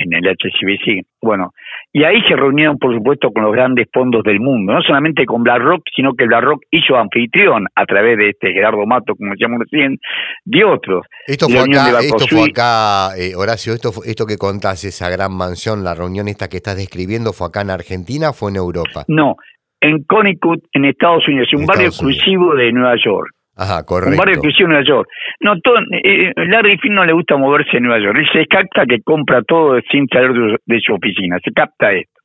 en 0.00 0.14
el 0.14 0.36
HCBC. 0.36 1.06
Bueno, 1.22 1.52
y 1.92 2.04
ahí 2.04 2.20
se 2.28 2.36
reunieron, 2.36 2.78
por 2.78 2.94
supuesto, 2.94 3.30
con 3.30 3.42
los 3.42 3.52
grandes 3.52 3.88
fondos 3.92 4.22
del 4.22 4.40
mundo, 4.40 4.74
no 4.74 4.82
solamente 4.82 5.24
con 5.26 5.42
BlackRock, 5.42 5.82
sino 5.94 6.14
que 6.14 6.26
BlackRock 6.26 6.62
hizo 6.70 6.96
anfitrión 6.96 7.66
a 7.74 7.84
través 7.84 8.16
de 8.18 8.30
este 8.30 8.52
Gerardo 8.52 8.86
Mato, 8.86 9.14
como 9.14 9.32
decíamos 9.32 9.60
recién, 9.60 9.98
de 10.44 10.64
otros. 10.64 11.06
Esto 11.26 11.48
fue 11.48 11.60
acá, 11.60 12.00
esto 12.00 12.26
fue 12.28 12.50
acá 12.50 13.16
eh, 13.18 13.34
Horacio, 13.34 13.74
esto, 13.74 13.90
esto 14.04 14.26
que 14.26 14.36
contás, 14.36 14.84
esa 14.84 15.10
gran 15.10 15.36
mansión, 15.36 15.84
la 15.84 15.94
reunión 15.94 16.28
esta 16.28 16.48
que 16.48 16.58
estás 16.58 16.76
describiendo, 16.76 17.32
¿fue 17.32 17.48
acá 17.48 17.62
en 17.62 17.70
Argentina 17.70 18.30
o 18.30 18.32
fue 18.32 18.50
en 18.50 18.56
Europa? 18.56 19.04
No, 19.08 19.36
en 19.80 20.04
Connecticut, 20.04 20.64
en 20.72 20.84
Estados 20.84 21.26
Unidos, 21.26 21.48
un 21.56 21.66
barrio 21.66 21.88
exclusivo 21.88 22.54
de 22.54 22.72
Nueva 22.72 22.96
York. 23.02 23.30
Ajá, 23.60 23.84
correcto. 23.84 24.12
Un 24.12 24.16
barrio 24.16 24.34
exclusivo 24.36 24.68
de 24.68 24.72
Nueva 24.72 24.88
York. 24.88 25.08
No, 25.40 25.60
todo, 25.60 25.76
eh, 26.02 26.32
Larry 26.34 26.78
Finn 26.78 26.94
no 26.94 27.04
le 27.04 27.12
gusta 27.12 27.36
moverse 27.36 27.76
en 27.76 27.82
Nueva 27.82 28.02
York. 28.02 28.16
Él 28.18 28.28
se 28.32 28.46
capta 28.46 28.86
que 28.86 29.02
compra 29.02 29.42
todo 29.42 29.78
sin 29.92 30.08
salir 30.08 30.58
de, 30.64 30.80
su 30.80 30.94
oficina. 30.94 31.36
Se 31.44 31.52
capta 31.52 31.92
esto. 31.92 32.20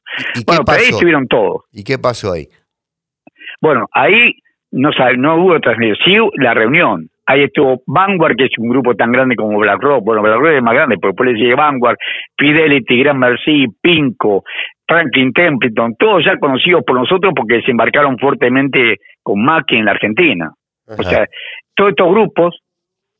bueno, 0.47 0.63
pero 0.65 0.77
ahí 0.77 0.89
estuvieron 0.91 1.27
todos. 1.27 1.63
¿Y 1.73 1.83
qué 1.83 1.97
pasó 1.97 2.31
ahí? 2.31 2.45
Bueno, 3.59 3.87
ahí 3.91 4.31
no, 4.71 4.91
no 5.17 5.35
hubo 5.43 5.59
transmisión. 5.59 5.97
Sí, 6.05 6.15
la 6.41 6.53
reunión. 6.53 7.09
Ahí 7.25 7.43
estuvo 7.43 7.81
Vanguard, 7.85 8.37
que 8.37 8.45
es 8.45 8.57
un 8.57 8.69
grupo 8.69 8.95
tan 8.95 9.11
grande 9.11 9.35
como 9.35 9.59
BlackRock. 9.59 10.05
Bueno, 10.05 10.21
BlackRock 10.21 10.53
es 10.53 10.63
más 10.63 10.73
grande, 10.73 10.95
porque 10.95 11.07
después 11.11 11.31
le 11.33 11.37
sigue 11.37 11.55
Vanguard, 11.55 11.97
Fidelity, 12.37 12.99
Grand 12.99 13.19
Mercy, 13.19 13.65
Pinco, 13.81 14.43
Franklin 14.87 15.33
Templeton, 15.33 15.95
todos 15.99 16.23
ya 16.23 16.37
conocidos 16.37 16.83
por 16.85 16.97
nosotros 16.97 17.33
porque 17.35 17.61
se 17.63 17.71
embarcaron 17.71 18.17
fuertemente 18.19 18.99
con 19.21 19.43
Mackie 19.43 19.79
en 19.79 19.85
la 19.85 19.91
Argentina. 19.91 20.51
O 20.87 21.03
sea, 21.03 21.25
todos 21.75 21.91
estos 21.91 22.09
grupos 22.09 22.59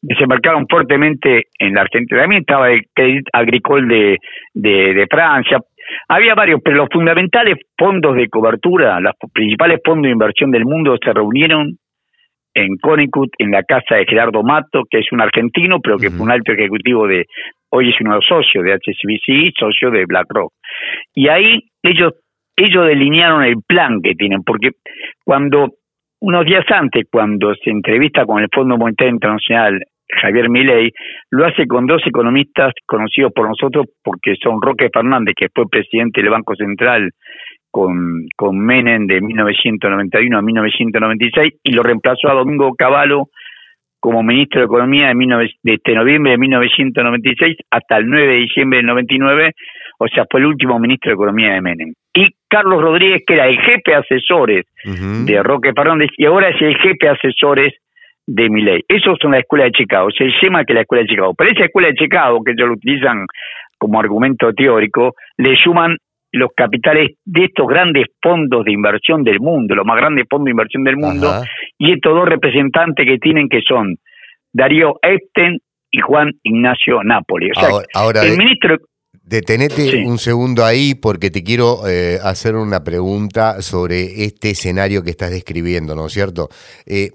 desembarcaron 0.01 0.67
fuertemente 0.69 1.45
en 1.59 1.73
la 1.73 1.81
Argentina. 1.81 2.21
También 2.21 2.41
estaba 2.41 2.71
el 2.71 2.83
Crédit 2.93 3.27
Agricole 3.33 4.17
de, 4.53 4.93
de, 4.93 5.07
Francia. 5.09 5.59
Había 6.07 6.35
varios, 6.35 6.61
pero 6.63 6.77
los 6.77 6.89
fundamentales 6.91 7.57
fondos 7.77 8.15
de 8.15 8.29
cobertura, 8.29 8.99
los 8.99 9.13
principales 9.33 9.79
fondos 9.83 10.03
de 10.03 10.11
inversión 10.11 10.51
del 10.51 10.65
mundo 10.65 10.95
se 11.03 11.11
reunieron 11.11 11.77
en 12.53 12.77
Connecticut, 12.77 13.31
en 13.39 13.51
la 13.51 13.63
casa 13.63 13.95
de 13.95 14.05
Gerardo 14.05 14.41
Mato, 14.41 14.83
que 14.89 14.99
es 14.99 15.11
un 15.11 15.21
argentino, 15.21 15.79
pero 15.81 15.97
que 15.97 16.09
fue 16.09 16.23
un 16.23 16.31
alto 16.31 16.53
ejecutivo 16.53 17.05
de, 17.05 17.25
hoy 17.69 17.89
es 17.89 17.95
uno 17.99 18.11
de 18.11 18.15
los 18.15 18.25
socios 18.25 18.63
de 18.63 18.73
HSBC, 18.73 19.53
socio 19.59 19.91
de 19.91 20.05
BlackRock. 20.05 20.53
Y 21.13 21.27
ahí 21.27 21.59
ellos, 21.83 22.13
ellos 22.55 22.87
delinearon 22.87 23.43
el 23.43 23.57
plan 23.67 24.01
que 24.01 24.13
tienen, 24.13 24.43
porque 24.43 24.69
cuando 25.25 25.71
unos 26.25 26.43
días 26.43 26.65
antes, 26.71 27.05
cuando 27.11 27.53
se 27.53 27.69
entrevista 27.69 28.25
con 28.25 28.41
el 28.41 28.49
Fondo 28.51 28.77
Monetario 28.77 29.13
Internacional 29.13 29.79
Javier 30.09 30.49
Milei, 30.49 30.91
lo 31.29 31.45
hace 31.45 31.67
con 31.67 31.85
dos 31.85 32.01
economistas 32.03 32.73
conocidos 32.87 33.31
por 33.31 33.47
nosotros 33.47 33.85
porque 34.03 34.33
son 34.41 34.59
Roque 34.59 34.89
Fernández, 34.91 35.35
que 35.37 35.49
fue 35.53 35.69
presidente 35.69 36.21
del 36.21 36.31
Banco 36.31 36.55
Central 36.55 37.11
con, 37.69 38.25
con 38.35 38.57
Menem 38.57 39.05
de 39.05 39.21
1991 39.21 40.35
a 40.35 40.41
1996, 40.41 41.53
y 41.63 41.71
lo 41.73 41.83
reemplazó 41.83 42.29
a 42.29 42.33
Domingo 42.33 42.73
Cavallo 42.73 43.25
como 43.99 44.23
ministro 44.23 44.61
de 44.61 44.65
Economía 44.65 45.13
de, 45.13 45.73
este 45.73 45.93
noviembre 45.93 46.31
de 46.31 46.37
1996 46.39 47.57
hasta 47.69 47.97
el 47.97 48.07
9 48.07 48.27
de 48.27 48.37
diciembre 48.37 48.77
del 48.77 48.87
99, 48.87 49.51
o 49.99 50.07
sea, 50.07 50.25
fue 50.29 50.39
el 50.39 50.47
último 50.47 50.79
ministro 50.79 51.11
de 51.11 51.15
Economía 51.15 51.53
de 51.53 51.61
Menem. 51.61 51.93
Y 52.15 52.29
Carlos 52.55 52.81
Rodríguez, 52.81 53.21
que 53.27 53.33
era 53.33 53.47
el 53.47 53.59
jefe 53.59 53.81
de 53.85 53.95
asesores 53.95 54.65
de 54.85 55.43
Roque 55.43 55.73
Fernández, 55.75 56.09
y 56.15 56.25
ahora 56.25 56.47
es 56.47 56.61
el 56.61 56.77
jefe 56.77 56.95
de 57.01 57.09
asesores 57.09 57.73
de 58.25 58.49
Miley. 58.49 58.81
Esos 58.87 59.17
son 59.21 59.31
la 59.31 59.39
escuela 59.39 59.65
de 59.65 59.71
Chicago, 59.71 60.07
se 60.17 60.29
llama 60.41 60.63
que 60.63 60.73
la 60.73 60.81
escuela 60.81 61.03
de 61.03 61.09
Chicago. 61.09 61.33
Pero 61.37 61.51
esa 61.51 61.65
escuela 61.65 61.89
de 61.89 61.95
Chicago, 61.95 62.41
que 62.45 62.53
ellos 62.53 62.69
lo 62.69 62.75
utilizan 62.75 63.25
como 63.77 63.99
argumento 63.99 64.53
teórico, 64.53 65.15
le 65.37 65.57
suman 65.57 65.97
los 66.31 66.49
capitales 66.55 67.17
de 67.25 67.43
estos 67.43 67.67
grandes 67.67 68.05
fondos 68.21 68.63
de 68.63 68.71
inversión 68.71 69.23
del 69.23 69.41
mundo, 69.41 69.75
los 69.75 69.85
más 69.85 69.97
grandes 69.97 70.25
fondos 70.29 70.45
de 70.45 70.51
inversión 70.51 70.85
del 70.85 70.95
mundo, 70.95 71.27
y 71.77 71.91
estos 71.91 72.13
dos 72.13 72.25
representantes 72.25 73.05
que 73.05 73.17
tienen 73.17 73.49
que 73.49 73.59
son 73.67 73.97
Darío 74.53 74.95
Epstein 75.01 75.59
y 75.91 75.99
Juan 75.99 76.31
Ignacio 76.43 77.03
Napoli. 77.03 77.51
O 77.51 77.59
sea, 77.59 77.69
ahora, 77.93 78.21
el 78.23 78.37
ministro... 78.37 78.77
Detenete 79.25 80.05
un 80.05 80.19
segundo 80.19 80.63
ahí 80.63 80.93
porque 80.93 81.31
te 81.31 81.43
quiero 81.43 81.87
eh, 81.87 82.19
hacer 82.21 82.55
una 82.55 82.83
pregunta 82.83 83.63
sobre 83.63 84.23
este 84.23 84.51
escenario 84.51 85.01
que 85.01 85.09
estás 85.09 85.31
describiendo, 85.31 85.95
¿no 85.95 86.05
es 86.05 86.13
cierto? 86.13 86.49
Eh, 86.85 87.11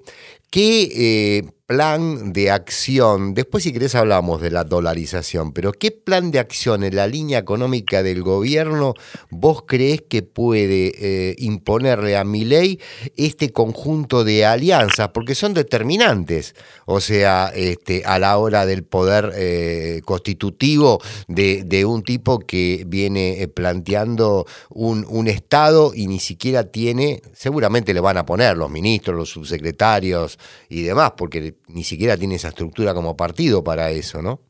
¿Qué 0.50 0.88
eh, 0.93 1.43
plan 1.71 2.33
de 2.33 2.50
acción, 2.50 3.33
después 3.33 3.62
si 3.62 3.73
querés 3.73 3.95
hablamos 3.95 4.41
de 4.41 4.50
la 4.50 4.65
dolarización, 4.65 5.53
pero 5.53 5.71
¿qué 5.71 5.93
plan 5.93 6.33
de 6.33 6.41
acción 6.41 6.83
en 6.83 6.97
la 6.97 7.07
línea 7.07 7.39
económica 7.39 8.03
del 8.03 8.25
gobierno 8.25 8.95
vos 9.31 9.62
crees 9.69 10.03
que 10.03 10.23
puede 10.25 10.93
eh, 10.99 11.37
imponerle 11.39 12.17
a 12.17 12.25
mi 12.25 12.45
ley 12.45 12.81
este 13.17 13.53
conjunto 13.53 14.25
de 14.25 14.45
alianzas? 14.45 15.11
Porque 15.11 15.37
son 15.37 15.55
determinantes, 15.55 16.57
o 16.87 17.00
sea, 17.00 17.53
este, 17.55 18.03
a 18.05 18.19
la 18.19 18.37
hora 18.39 18.67
del 18.67 18.83
poder 18.83 19.31
eh, 19.37 20.00
constitutivo 20.05 21.00
de, 21.29 21.85
un 21.85 22.03
tipo 22.03 22.41
que 22.41 22.83
viene 22.85 23.43
eh, 23.43 23.47
planteando 23.47 24.45
un 24.71 25.29
Estado 25.29 25.93
y 25.95 26.09
ni 26.09 26.19
siquiera 26.19 26.65
tiene, 26.65 27.23
seguramente 27.33 27.95
le 27.95 28.00
van 28.00 28.17
a 28.17 28.27
poner 28.27 28.57
los 28.57 28.69
ministros, 28.73 29.17
los 29.17 29.31
subsecretarios 29.31 30.37
y 30.69 30.83
demás, 30.83 31.12
porque 31.17 31.60
ni 31.75 31.85
siquiera 31.85 32.17
tiene 32.17 32.37
esa 32.37 32.49
estructura 32.49 32.95
como 32.95 33.17
partido 33.17 33.62
para 33.65 33.91
eso, 33.91 34.23
¿no? 34.23 34.41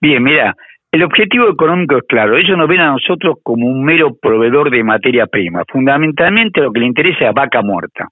Bien, 0.00 0.22
mira, 0.22 0.54
el 0.92 1.02
objetivo 1.02 1.48
económico 1.48 1.96
es 1.96 2.04
claro. 2.08 2.36
Ellos 2.36 2.56
nos 2.56 2.68
ven 2.68 2.80
a 2.80 2.92
nosotros 2.92 3.38
como 3.42 3.66
un 3.66 3.84
mero 3.84 4.14
proveedor 4.14 4.70
de 4.70 4.84
materia 4.84 5.26
prima. 5.26 5.62
Fundamentalmente 5.66 6.60
lo 6.60 6.70
que 6.70 6.80
le 6.80 6.86
interesa 6.86 7.28
es 7.28 7.34
vaca 7.34 7.62
muerta. 7.62 8.08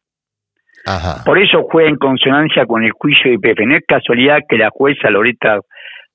Por 1.24 1.38
eso 1.38 1.62
juega 1.70 1.88
en 1.88 1.96
consonancia 1.96 2.66
con 2.66 2.82
el 2.82 2.90
juicio 2.90 3.30
de 3.30 3.34
IPF. 3.34 3.60
No 3.66 3.76
es 3.76 3.84
casualidad 3.86 4.40
que 4.48 4.58
la 4.58 4.70
jueza 4.70 5.10
Loreta 5.10 5.60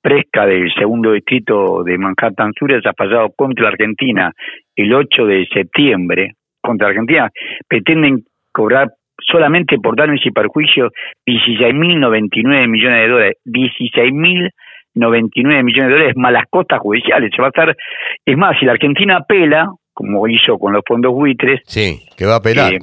Fresca 0.02 0.46
del 0.46 0.70
segundo 0.74 1.12
distrito 1.12 1.82
de 1.84 1.96
Manhattan 1.96 2.52
Sur 2.58 2.72
haya 2.72 2.92
fallado 2.96 3.30
contra 3.34 3.68
Argentina 3.68 4.30
el 4.76 4.92
8 4.92 5.24
de 5.24 5.46
septiembre. 5.52 6.32
Contra 6.60 6.88
Argentina 6.88 7.30
pretenden 7.66 8.24
cobrar 8.52 8.90
solamente 9.26 9.78
por 9.78 9.96
daños 9.96 10.20
y 10.24 10.30
perjuicios 10.30 10.92
16.099 11.26 12.68
millones 12.68 13.02
de 13.02 13.08
dólares. 13.08 13.36
16.099 13.46 15.62
millones 15.62 15.88
de 15.88 15.94
dólares 15.94 16.16
más 16.16 16.32
las 16.32 16.46
costas 16.48 16.78
judiciales. 16.80 17.30
Se 17.34 17.42
va 17.42 17.48
a 17.48 17.50
estar, 17.50 17.76
es 18.24 18.36
más, 18.36 18.56
si 18.58 18.66
la 18.66 18.72
Argentina 18.72 19.18
apela, 19.18 19.70
como 19.92 20.26
hizo 20.28 20.58
con 20.58 20.72
los 20.72 20.82
fondos 20.86 21.12
buitres. 21.12 21.60
Sí, 21.66 22.00
que 22.16 22.24
va 22.24 22.34
a 22.34 22.38
apelar. 22.38 22.74
Eh, 22.74 22.80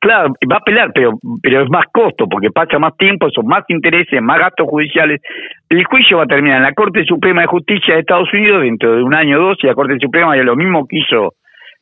claro, 0.00 0.34
va 0.50 0.56
a 0.56 0.58
apelar, 0.58 0.90
pero, 0.94 1.12
pero 1.42 1.62
es 1.62 1.70
más 1.70 1.86
costo, 1.92 2.26
porque 2.28 2.50
pasa 2.50 2.78
más 2.78 2.96
tiempo, 2.96 3.30
son 3.30 3.46
más 3.46 3.64
intereses, 3.68 4.20
más 4.20 4.38
gastos 4.38 4.68
judiciales. 4.68 5.20
El 5.68 5.84
juicio 5.84 6.18
va 6.18 6.24
a 6.24 6.26
terminar 6.26 6.58
en 6.58 6.64
la 6.64 6.72
Corte 6.72 7.04
Suprema 7.04 7.42
de 7.42 7.46
Justicia 7.46 7.94
de 7.94 8.00
Estados 8.00 8.32
Unidos 8.32 8.62
dentro 8.62 8.96
de 8.96 9.02
un 9.02 9.14
año 9.14 9.38
o 9.38 9.48
dos, 9.48 9.58
y 9.62 9.66
la 9.66 9.74
Corte 9.74 9.98
Suprema 10.00 10.36
ya 10.36 10.42
lo 10.42 10.56
mismo 10.56 10.86
que 10.86 10.98
hizo 10.98 11.34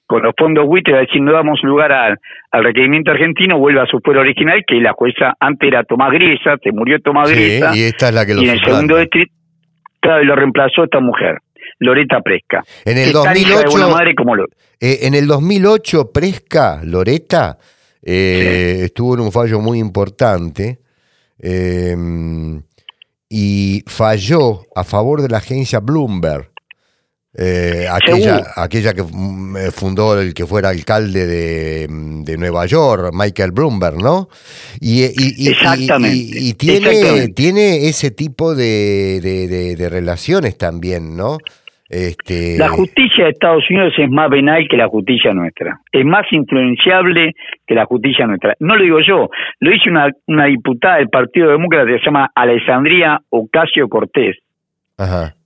con 0.07 0.23
los 0.23 0.35
fondos 0.37 0.67
buitres, 0.67 0.99
decir, 0.99 1.23
no 1.23 1.33
damos 1.33 1.61
lugar 1.63 1.93
al, 1.93 2.19
requerimiento 2.53 3.11
argentino, 3.11 3.59
vuelve 3.59 3.81
a 3.81 3.87
su 3.87 3.99
fuero 4.05 4.21
original, 4.21 4.63
que 4.67 4.77
la 4.77 4.93
jueza 4.93 5.35
antes 5.41 5.67
era 5.67 5.85
Tomás 5.85 6.13
Griesa, 6.13 6.57
se 6.63 6.73
murió 6.73 7.01
Tomás 7.01 7.31
sí, 7.31 7.61
y 7.75 7.83
esta 7.83 8.09
es 8.09 8.15
la 8.15 8.27
que 8.27 8.35
lo 8.35 8.43
Y 8.43 8.49
en 8.49 8.51
el 8.53 8.61
segundo 8.65 8.97
distrito, 8.97 9.33
claro, 10.01 10.25
lo 10.25 10.37
reemplazó 10.37 10.85
esta 10.85 11.01
mujer, 11.01 11.39
Loreta 11.79 12.21
Presca. 12.21 12.63
En 12.85 12.99
el 12.99 13.13
2008, 13.13 13.91
madre 13.91 14.15
como 14.15 14.37
eh, 14.37 14.99
en 15.03 15.15
el 15.15 15.27
2008, 15.27 16.11
Presca, 16.13 16.81
Loreta, 16.85 17.59
eh, 18.03 18.83
estuvo 18.85 19.15
en 19.15 19.21
un 19.21 19.33
fallo 19.33 19.61
muy 19.61 19.79
importante 19.79 20.81
eh, 21.39 21.97
y 23.29 23.83
falló 23.87 24.61
a 24.77 24.85
favor 24.85 25.23
de 25.23 25.29
la 25.29 25.39
agencia 25.39 25.81
Bloomberg 25.81 26.54
eh, 27.37 27.87
aquella, 27.91 28.43
aquella 28.55 28.95
que 28.95 29.03
mm, 29.03 29.57
eh, 29.57 29.71
fundó 29.73 30.21
el 30.21 30.35
que 30.35 30.47
fuera 30.47 30.69
alcalde 30.69 31.27
de, 31.27 31.89
mm, 31.89 32.23
de 32.23 32.39
Nueva 32.39 32.65
York, 32.67 33.11
Michael 33.13 33.51
Bloomberg, 33.51 33.97
¿no? 33.97 34.29
Y, 34.81 35.03
y, 35.05 36.55
tiene, 36.55 37.29
tiene 37.35 37.89
ese 37.89 38.13
tipo 38.13 38.55
de, 38.55 39.21
de, 39.21 39.89
relaciones 39.89 40.57
también, 40.57 41.17
¿no? 41.17 41.39
Este... 41.89 42.57
La 42.57 42.69
justicia 42.69 43.25
de 43.25 43.31
Estados 43.31 43.65
Unidos 43.69 43.95
es 43.99 44.11
más 44.11 44.31
venal 44.31 44.67
que 44.71 44.77
la 44.77 44.87
justicia 44.87 45.35
nuestra, 45.35 45.81
es 45.91 46.05
más 46.05 46.27
influenciable 46.31 47.33
que 47.67 47.75
la 47.75 47.85
justicia 47.85 48.27
nuestra. 48.27 48.55
No 48.61 48.77
lo 48.77 48.85
digo 48.85 49.01
yo, 49.01 49.29
lo 49.59 49.71
dice 49.71 49.91
una, 49.91 50.09
una 50.29 50.47
diputada 50.47 50.99
del 50.99 51.09
Partido 51.09 51.51
Demócrata 51.51 51.87
que 51.87 51.99
se 51.99 52.05
llama 52.05 52.31
Alessandria 52.35 53.21
Ocasio 53.31 53.89
Cortés 53.89 54.37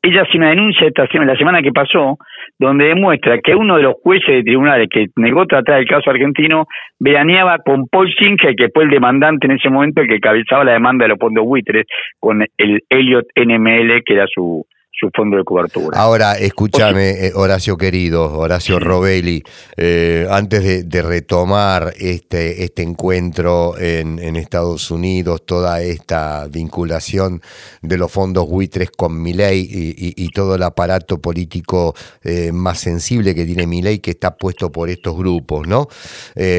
ella 0.08 0.22
hace 0.22 0.36
una 0.36 0.50
denuncia 0.50 0.86
esta 0.86 1.06
semana, 1.06 1.32
la 1.32 1.38
semana 1.38 1.62
que 1.62 1.72
pasó, 1.72 2.18
donde 2.58 2.86
demuestra 2.86 3.38
que 3.38 3.54
uno 3.54 3.76
de 3.76 3.82
los 3.82 3.94
jueces 4.02 4.28
de 4.28 4.42
tribunales 4.42 4.88
que 4.90 5.06
negó 5.16 5.46
tratar 5.46 5.78
el 5.78 5.86
caso 5.86 6.10
argentino 6.10 6.66
veraneaba 6.98 7.58
con 7.58 7.86
Paul 7.86 8.12
Singer, 8.12 8.54
que 8.56 8.68
fue 8.74 8.84
el 8.84 8.90
demandante 8.90 9.46
en 9.46 9.52
ese 9.52 9.70
momento, 9.70 10.00
el 10.00 10.08
que 10.08 10.20
cabezaba 10.20 10.64
la 10.64 10.72
demanda 10.72 11.04
de 11.04 11.10
los 11.10 11.18
fondos 11.18 11.44
buitres, 11.44 11.86
con 12.18 12.44
el 12.56 12.82
Elliot 12.88 13.26
NML, 13.36 14.02
que 14.04 14.14
era 14.14 14.26
su, 14.26 14.64
su 14.98 15.10
fondo 15.14 15.36
de 15.36 15.44
cobertura. 15.44 15.98
Ahora, 15.98 16.34
escúchame, 16.34 17.10
eh, 17.10 17.32
Horacio 17.34 17.76
querido, 17.76 18.36
Horacio 18.36 18.80
Robelli, 18.80 19.42
eh, 19.76 20.26
antes 20.28 20.88
de, 20.88 21.02
retomar 21.02 21.94
este, 21.98 22.64
este 22.64 22.82
encuentro 22.82 23.78
en, 23.78 24.18
Estados 24.36 24.90
Unidos, 24.90 25.44
toda 25.46 25.80
esta 25.82 26.46
vinculación 26.48 27.40
de 27.82 27.96
los 27.96 28.10
fondos 28.10 28.48
buitres 28.48 28.90
con 28.90 29.20
Milei 29.22 29.60
y, 29.60 30.14
y, 30.16 30.28
todo 30.30 30.56
el 30.56 30.62
aparato 30.62 31.18
político 31.18 31.94
eh, 32.22 32.52
más 32.52 32.78
sensible 32.78 33.34
que 33.34 33.44
tiene 33.44 33.66
Milei, 33.66 34.00
que 34.00 34.10
está 34.10 34.36
puesto 34.36 34.70
por 34.70 34.90
estos 34.90 35.16
grupos, 35.16 35.66
¿no? 35.66 35.88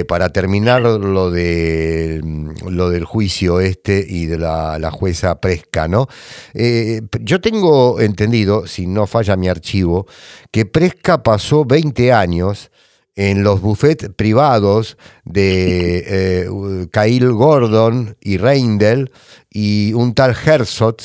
para 0.08 0.30
terminar 0.30 0.82
lo, 0.82 1.32
de, 1.32 2.22
lo 2.70 2.90
del 2.90 3.06
juicio 3.06 3.60
este 3.60 4.06
y 4.08 4.26
de 4.26 4.38
la, 4.38 4.78
la 4.80 4.92
jueza 4.92 5.40
Presca, 5.40 5.88
¿no? 5.88 6.08
yo 6.54 7.42
tengo 7.42 8.00
entendido 8.00 8.29
si 8.68 8.88
no 8.88 9.08
falla 9.08 9.36
mi 9.36 9.48
archivo, 9.48 10.08
que 10.52 10.66
Presca 10.66 11.24
pasó 11.24 11.66
20 11.66 12.14
años 12.14 12.72
en 13.20 13.44
los 13.44 13.60
buffets 13.60 14.10
privados 14.16 14.98
de 15.26 16.04
eh, 16.08 16.88
Kyle 16.90 17.32
Gordon 17.32 18.16
y 18.22 18.38
Reindel 18.38 19.12
y 19.50 19.92
un 19.94 20.14
tal 20.14 20.34
Herzog, 20.34 20.96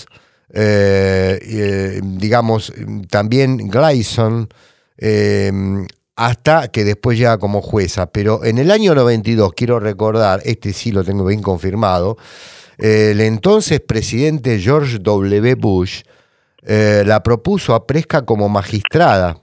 eh, 0.52 1.40
eh, 1.42 2.00
digamos, 2.02 2.72
también 3.10 3.68
Gleison, 3.68 4.48
hasta 6.14 6.68
que 6.68 6.84
después 6.84 7.18
llega 7.18 7.38
como 7.38 7.60
jueza. 7.60 8.06
Pero 8.06 8.44
en 8.44 8.58
el 8.58 8.70
año 8.70 8.94
92, 8.94 9.52
quiero 9.56 9.80
recordar, 9.80 10.40
este 10.44 10.72
sí 10.72 10.92
lo 10.92 11.02
tengo 11.02 11.24
bien 11.24 11.42
confirmado, 11.42 12.16
el 12.78 13.20
entonces 13.20 13.80
presidente 13.80 14.60
George 14.60 14.98
W. 15.00 15.54
Bush 15.56 16.02
eh, 16.66 17.02
la 17.06 17.22
propuso 17.22 17.74
a 17.74 17.86
Presca 17.86 18.24
como 18.24 18.48
magistrada. 18.48 19.36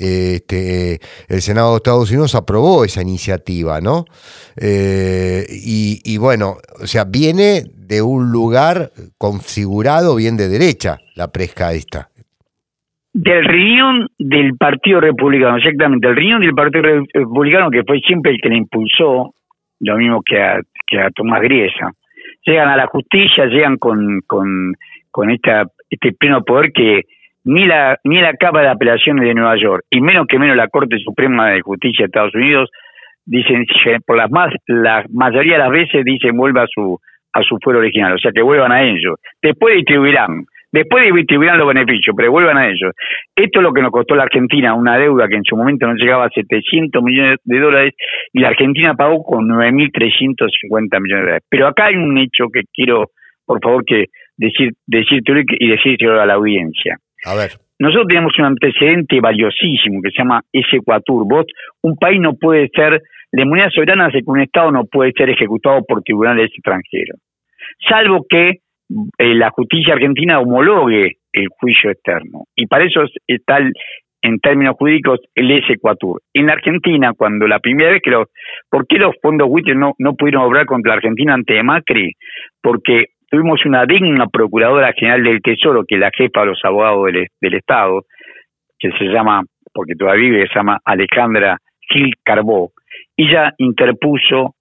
Este, 0.00 0.98
el 1.28 1.42
Senado 1.42 1.72
de 1.72 1.76
Estados 1.76 2.10
Unidos 2.10 2.34
aprobó 2.34 2.84
esa 2.84 3.02
iniciativa, 3.02 3.80
¿no? 3.82 4.06
Eh, 4.56 5.44
y, 5.50 6.16
bueno, 6.16 6.54
o 6.82 6.86
sea, 6.86 7.04
viene 7.04 7.64
de 7.76 8.00
un 8.00 8.32
lugar 8.32 8.90
configurado 9.18 10.16
bien 10.16 10.38
de 10.38 10.48
derecha, 10.48 10.98
la 11.16 11.28
Presca 11.28 11.72
esta. 11.72 12.08
Del 13.12 13.44
riñón 13.44 14.08
del 14.18 14.56
Partido 14.56 15.00
Republicano, 15.00 15.58
exactamente, 15.58 16.08
el 16.08 16.16
riñón 16.16 16.40
del 16.40 16.54
Partido 16.54 16.84
Republicano 17.12 17.70
que 17.70 17.82
fue 17.84 18.00
siempre 18.00 18.32
el 18.32 18.38
que 18.40 18.48
le 18.48 18.56
impulsó, 18.56 19.34
lo 19.80 19.96
mismo 19.96 20.22
que 20.24 20.40
a, 20.40 20.60
que 20.86 20.98
a 20.98 21.10
Tomás 21.10 21.42
Griesa. 21.42 21.92
Llegan 22.46 22.68
a 22.68 22.76
la 22.76 22.86
justicia, 22.86 23.44
llegan 23.46 23.76
con, 23.76 24.20
con, 24.26 24.74
con 25.10 25.30
esta 25.30 25.66
este 25.90 26.12
pleno 26.12 26.42
poder 26.42 26.72
que 26.72 27.02
ni 27.44 27.66
la 27.66 27.98
ni 28.04 28.20
la 28.20 28.34
Cámara 28.34 28.68
de 28.68 28.72
Apelaciones 28.74 29.24
de 29.26 29.34
Nueva 29.34 29.56
York 29.56 29.84
y 29.90 30.00
menos 30.00 30.26
que 30.26 30.38
menos 30.38 30.56
la 30.56 30.68
Corte 30.68 30.98
Suprema 30.98 31.50
de 31.50 31.62
Justicia 31.62 32.04
de 32.04 32.06
Estados 32.06 32.34
Unidos 32.34 32.70
dicen 33.24 33.64
por 34.06 34.16
las 34.16 34.30
más 34.30 34.52
la 34.66 35.04
mayoría 35.10 35.54
de 35.54 35.58
las 35.58 35.70
veces 35.70 36.04
dicen 36.04 36.36
vuelva 36.36 36.62
a 36.62 36.66
su 36.66 36.98
a 37.32 37.42
su 37.42 37.58
fuero 37.62 37.78
original, 37.78 38.14
o 38.14 38.18
sea 38.18 38.32
que 38.32 38.42
vuelvan 38.42 38.72
a 38.72 38.82
ellos. 38.82 39.16
Después 39.40 39.76
distribuirán, 39.76 40.44
después 40.72 41.14
distribuirán 41.14 41.58
los 41.58 41.68
beneficios, 41.68 42.14
pero 42.16 42.32
vuelvan 42.32 42.58
a 42.58 42.66
ellos. 42.66 42.92
Esto 43.36 43.60
es 43.60 43.62
lo 43.62 43.72
que 43.72 43.82
nos 43.82 43.92
costó 43.92 44.16
la 44.16 44.24
Argentina, 44.24 44.74
una 44.74 44.98
deuda 44.98 45.28
que 45.28 45.36
en 45.36 45.44
su 45.44 45.56
momento 45.56 45.86
no 45.86 45.94
llegaba 45.94 46.26
a 46.26 46.30
700 46.30 47.02
millones 47.02 47.38
de 47.44 47.58
dólares 47.60 47.94
y 48.32 48.40
la 48.40 48.48
Argentina 48.48 48.94
pagó 48.94 49.22
con 49.22 49.48
9.350 49.48 51.00
millones 51.00 51.00
de 51.00 51.16
dólares. 51.20 51.42
Pero 51.48 51.68
acá 51.68 51.86
hay 51.86 51.96
un 51.96 52.18
hecho 52.18 52.46
que 52.52 52.62
quiero, 52.74 53.10
por 53.46 53.60
favor, 53.62 53.84
que 53.84 54.06
decir, 54.40 54.72
decirte 54.86 55.44
y 55.58 55.68
decirte 55.68 56.06
a 56.06 56.26
la 56.26 56.34
audiencia. 56.34 56.96
A 57.26 57.34
ver. 57.36 57.50
Nosotros 57.78 58.08
tenemos 58.08 58.32
un 58.38 58.46
antecedente 58.46 59.20
valiosísimo 59.20 60.00
que 60.02 60.10
se 60.10 60.18
llama 60.18 60.40
ese 60.52 60.76
Ecuatur. 60.76 61.26
Vos, 61.28 61.46
un 61.82 61.96
país 61.96 62.20
no 62.20 62.34
puede 62.34 62.68
ser, 62.74 63.00
la 63.32 63.42
inmunidad 63.42 63.70
soberana 63.70 64.06
hace 64.06 64.18
que 64.18 64.30
un 64.30 64.40
Estado 64.40 64.70
no 64.70 64.84
puede 64.84 65.12
ser 65.12 65.30
ejecutado 65.30 65.82
por 65.86 66.02
tribunales 66.02 66.50
extranjeros, 66.52 67.20
salvo 67.88 68.24
que 68.28 68.60
eh, 69.18 69.34
la 69.34 69.50
justicia 69.50 69.94
argentina 69.94 70.40
homologue 70.40 71.16
el 71.32 71.46
juicio 71.58 71.90
externo. 71.90 72.44
Y 72.56 72.66
para 72.66 72.84
eso 72.84 73.02
está, 73.26 73.58
en 74.22 74.38
términos 74.40 74.76
jurídicos, 74.76 75.20
el 75.34 75.50
ese 75.50 75.74
Ecuatur. 75.74 76.20
En 76.34 76.46
la 76.46 76.54
Argentina, 76.54 77.12
cuando 77.16 77.46
la 77.46 77.60
primera 77.60 77.92
vez 77.92 78.02
que 78.02 78.10
los... 78.10 78.26
¿Por 78.68 78.86
qué 78.86 78.98
los 78.98 79.14
fondos 79.22 79.48
buitres 79.48 79.76
no, 79.76 79.94
no 79.98 80.14
pudieron 80.14 80.42
obrar 80.42 80.66
contra 80.66 80.90
la 80.90 80.96
Argentina 80.96 81.34
ante 81.34 81.62
Macri? 81.62 82.12
Porque 82.60 83.06
tuvimos 83.30 83.64
una 83.64 83.86
digna 83.86 84.26
procuradora 84.26 84.92
general 84.92 85.22
del 85.22 85.40
Tesoro, 85.40 85.84
que 85.86 85.94
es 85.94 86.00
la 86.00 86.10
jefa 86.14 86.40
de 86.40 86.46
los 86.46 86.60
abogados 86.64 87.06
del, 87.40 87.54
Estado, 87.54 88.02
que 88.78 88.90
se 88.92 89.04
llama, 89.04 89.42
porque 89.72 89.94
todavía 89.94 90.30
vive, 90.30 90.48
se 90.48 90.54
llama 90.54 90.78
Alejandra 90.84 91.58
Gil 91.88 92.14
Carbó, 92.24 92.72
y 93.16 93.28
ella 93.28 93.54
interpuso 93.58 94.54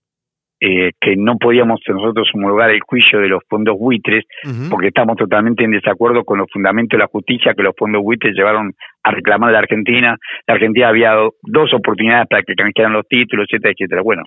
eh, 0.62 0.92
que 1.00 1.16
no 1.16 1.38
podíamos 1.38 1.80
nosotros 1.88 2.30
homologar 2.34 2.70
el 2.70 2.82
juicio 2.82 3.20
de 3.20 3.30
los 3.30 3.42
fondos 3.50 3.78
buitres, 3.78 4.26
porque 4.70 4.88
estamos 4.88 5.16
totalmente 5.16 5.64
en 5.64 5.72
desacuerdo 5.72 6.24
con 6.24 6.38
los 6.38 6.48
fundamentos 6.52 6.98
de 6.98 7.04
la 7.04 7.08
justicia 7.08 7.54
que 7.54 7.64
los 7.64 7.74
fondos 7.78 8.04
buitres 8.04 8.36
llevaron 8.36 8.74
a 9.04 9.12
reclamar 9.12 9.50
a 9.50 9.54
la 9.54 9.60
Argentina. 9.60 10.18
La 10.46 10.56
Argentina 10.56 10.90
había 10.90 11.12
dado 11.12 11.34
dos 11.44 11.74
oportunidades 11.74 12.28
para 12.30 12.44
que 12.44 12.56
canjearan 12.56 12.94
los 12.94 13.08
títulos, 13.08 13.48
etcétera, 13.50 13.74
etcétera. 13.74 14.02
Bueno, 14.02 14.24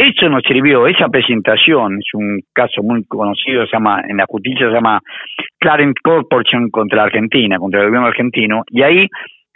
eso 0.00 0.30
nos 0.30 0.42
sirvió, 0.42 0.86
esa 0.86 1.08
presentación, 1.08 1.98
es 1.98 2.14
un 2.14 2.40
caso 2.54 2.82
muy 2.82 3.04
conocido, 3.04 3.66
se 3.66 3.72
llama, 3.72 4.02
en 4.08 4.16
la 4.16 4.24
justicia 4.26 4.66
se 4.66 4.72
llama 4.72 5.00
Clarence 5.58 6.00
Corporation 6.02 6.70
contra 6.70 6.98
la 6.98 7.04
Argentina, 7.04 7.58
contra 7.58 7.80
el 7.80 7.88
gobierno 7.88 8.08
argentino, 8.08 8.62
y 8.70 8.82
ahí 8.82 9.08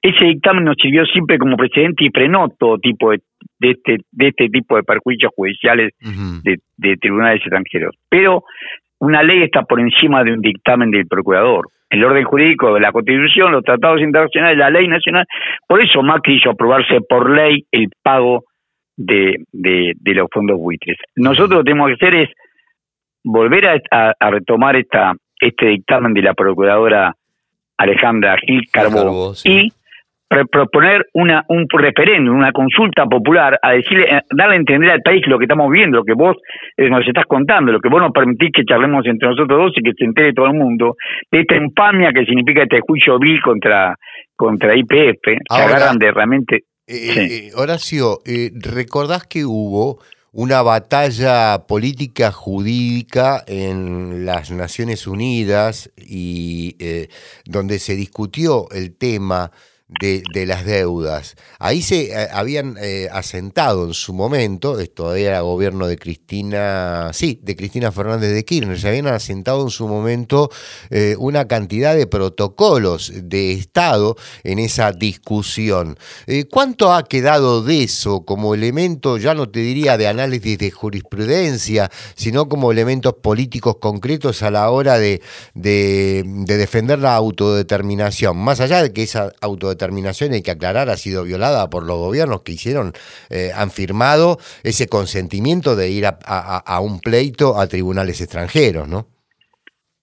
ese 0.03 0.27
dictamen 0.27 0.65
nos 0.65 0.77
sirvió 0.77 1.07
siempre 1.07 1.39
como 1.39 1.57
precedente 1.57 2.05
y 2.05 2.11
frenó 2.11 2.51
todo 2.59 2.77
tipo 2.77 3.13
de, 3.13 3.21
este, 3.61 3.97
de 4.13 4.29
este 4.29 4.51
tipo 4.51 4.77
de 4.77 4.83
perjuicios 4.83 5.33
judiciales 5.35 5.93
de, 6.43 6.59
de 6.77 6.97
tribunales 6.99 7.41
extranjeros. 7.41 7.97
Pero 8.11 8.43
una 8.99 9.23
ley 9.23 9.43
está 9.43 9.63
por 9.63 9.81
encima 9.81 10.23
de 10.23 10.35
un 10.35 10.43
dictamen 10.43 10.91
del 10.91 11.07
procurador. 11.07 11.69
El 11.89 12.05
orden 12.05 12.25
jurídico 12.25 12.75
de 12.75 12.81
la 12.81 12.93
Constitución, 12.93 13.53
los 13.53 13.65
tratados 13.65 14.03
internacionales, 14.03 14.59
la 14.59 14.69
ley 14.69 14.89
nacional. 14.89 15.25
Por 15.67 15.81
eso 15.81 16.03
Macri 16.03 16.37
hizo 16.37 16.51
aprobarse 16.51 17.01
por 17.09 17.31
ley 17.31 17.65
el 17.73 17.89
pago 18.03 18.45
de, 18.97 19.37
de, 19.53 20.15
los 20.15 20.29
fondos 20.33 20.59
buitres. 20.59 20.97
Nosotros 21.17 21.51
lo 21.51 21.59
que 21.59 21.71
tenemos 21.71 21.89
que 21.89 21.95
hacer 21.95 22.15
es 22.15 22.31
volver 23.25 23.67
a, 23.67 24.15
a, 24.19 24.31
retomar 24.31 24.77
esta 24.77 25.15
este 25.41 25.67
dictamen 25.67 26.15
de 26.15 26.23
la 26.23 26.35
procuradora 26.35 27.15
Alejandra 27.77 28.37
Gil 28.39 28.69
Carbó 28.71 29.33
y 29.45 29.73
proponer 30.51 31.07
una 31.13 31.45
un 31.49 31.67
referéndum, 31.71 32.37
una 32.37 32.51
consulta 32.51 33.05
popular, 33.07 33.59
a 33.63 33.73
decirle, 33.73 34.23
darle 34.35 34.55
a 34.55 34.59
entender 34.59 34.91
al 34.91 35.03
país 35.03 35.23
lo 35.27 35.39
que 35.39 35.45
estamos 35.45 35.71
viendo, 35.71 35.99
lo 35.99 36.05
que 36.05 36.15
vos 36.15 36.37
eh, 36.77 36.89
nos 36.89 37.07
estás 37.07 37.27
contando, 37.27 37.71
lo 37.71 37.81
que 37.81 37.89
vos 37.89 38.01
nos 38.01 38.11
permitís 38.11 38.51
que 38.53 38.65
charlemos 38.65 39.07
entre 39.07 39.29
nosotros 39.29 39.59
dos 39.59 39.73
y 39.77 39.83
que 39.83 39.93
se 39.97 40.05
entere 40.05 40.33
todo 40.33 40.47
el 40.47 40.55
mundo, 40.55 40.97
de 41.31 41.41
esta 41.41 41.57
infamia 41.57 42.13
que 42.13 42.25
significa 42.25 42.63
este 42.63 42.81
juicio 42.81 43.19
vil 43.19 43.41
contra, 43.43 43.95
contra 44.35 44.77
IPF, 44.77 45.21
que 45.23 45.39
agarran 45.51 45.99
de 45.99 46.11
realmente 46.11 46.61
eh, 46.87 47.49
eh, 47.49 47.53
Horacio, 47.55 48.21
eh, 48.27 48.51
¿recordás 48.55 49.27
que 49.27 49.47
hubo 49.47 50.01
una 50.33 50.61
batalla 50.61 51.67
política 51.67 52.31
jurídica 52.31 53.43
en 53.47 54.27
las 54.27 54.51
Naciones 54.51 55.07
Unidas 55.07 55.91
y 55.97 56.77
donde 57.45 57.79
se 57.79 57.95
discutió 57.95 58.69
el 58.73 58.95
tema 58.97 59.53
de, 59.89 60.47
las 60.47 60.65
deudas. 60.65 61.37
Ahí 61.59 61.83
se 61.83 62.05
eh, 62.11 62.29
habían 62.33 62.77
eh, 62.81 63.09
asentado 63.13 63.87
en 63.87 63.95
su 63.95 64.15
momento, 64.15 64.81
esto 64.81 65.15
era 65.15 65.41
gobierno 65.41 65.87
de 65.87 65.99
Cristina, 65.99 67.11
sí, 67.13 67.39
de 67.43 67.55
Cristina 67.55 67.93
Fernández 67.93 68.33
de 68.33 68.45
Kirchner, 68.45 68.79
se 68.79 68.89
habían 68.89 69.07
asentado 69.09 69.63
en 69.63 69.71
su 69.71 69.87
momento 69.87 70.51
eh, 70.91 71.17
una 71.19 71.47
cantidad 71.47 71.95
de 71.95 72.07
protocolos 72.07 73.13
de 73.15 73.53
Estado 73.53 74.17
en 74.43 74.59
esa 74.59 74.93
discusión. 74.93 75.99
¿Cuánto 76.51 76.93
ha 76.93 77.05
quedado 77.05 77.63
de 77.63 77.85
eso 77.85 78.25
como 78.25 78.55
elemento, 78.55 79.19
ya 79.19 79.35
no 79.35 79.51
te 79.51 79.61
diría 79.61 79.99
de 79.99 80.09
análisis 80.09 80.59
de 80.59 80.71
jurisprudencia, 80.71 81.91
sino 82.15 82.49
como 82.49 82.73
elementos 82.73 83.15
políticos 83.15 83.77
concretos 83.81 84.43
a 84.43 84.51
la 84.51 84.71
hora 84.71 84.99
de, 84.99 85.21
de, 85.55 86.23
de 86.25 86.57
defender 86.57 86.99
la 86.99 87.15
autodeterminación? 87.15 88.37
Más 88.37 88.61
allá 88.61 88.83
de 88.83 88.93
que 88.93 89.03
esa 89.03 89.33
autodeterminación 89.41 89.75
determinación, 89.85 90.33
hay 90.33 90.43
que 90.43 90.51
aclarar, 90.51 90.89
ha 90.89 90.97
sido 90.97 91.25
violada 91.25 91.69
por 91.71 91.87
los 91.87 91.97
gobiernos 91.97 92.43
que 92.43 92.53
hicieron, 92.53 92.93
eh, 93.31 93.51
han 93.55 93.71
firmado 93.71 94.39
ese 94.65 94.89
consentimiento 94.89 95.77
de 95.77 95.91
ir 95.91 96.05
a, 96.07 96.81
un 96.81 97.01
pleito 97.01 97.59
a 97.59 97.67
tribunales 97.67 98.21
extranjeros, 98.21 98.89
¿no? 98.89 99.07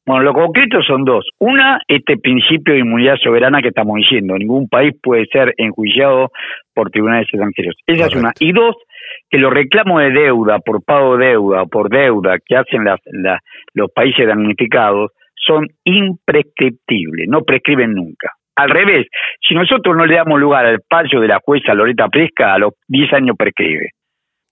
Bueno, 0.06 0.24
lo 0.24 0.34
concreto 0.34 0.82
son 0.82 1.06
dos. 1.06 1.26
Una, 1.40 1.80
este 1.88 2.18
principio 2.18 2.74
de 2.74 2.80
inmunidad 2.80 3.16
soberana 3.24 3.62
que 3.62 3.68
estamos 3.68 3.96
diciendo. 3.98 4.36
Ningún 4.36 4.68
país 4.68 4.94
puede 5.02 5.26
ser 5.32 5.54
enjuiciado 5.58 6.32
por 6.74 6.90
tribunales 6.90 7.28
extranjeros. 7.32 7.76
Esa 7.86 8.08
es 8.08 8.16
una. 8.16 8.34
Y 8.40 8.52
dos, 8.52 8.76
que 9.30 9.38
los 9.38 9.54
reclamos 9.54 10.02
de 10.02 10.10
deuda, 10.10 10.58
por 10.60 10.84
pago 10.84 11.18
de 11.18 11.28
deuda, 11.28 11.66
por 11.66 11.90
deuda 11.90 12.38
que 12.44 12.56
hacen 12.56 12.84
las, 12.84 13.00
los 13.74 13.92
países 13.92 14.26
damnificados, 14.28 15.12
son 15.36 15.68
imprescriptibles, 15.84 17.28
no 17.28 17.42
prescriben 17.42 17.94
nunca. 17.94 18.32
Al 18.56 18.70
revés, 18.70 19.08
si 19.48 19.56
nosotros 19.56 19.96
no 19.96 20.06
le 20.06 20.16
damos 20.16 20.40
lugar 20.40 20.66
al 20.66 20.80
fallo 20.90 21.22
de 21.22 21.28
la 21.28 21.40
jueza 21.44 21.74
Loreta 21.74 22.08
Fresca, 22.12 22.54
a 22.54 22.60
los 22.60 22.74
10 22.88 23.14
años 23.14 23.36
prescribe. 23.38 23.90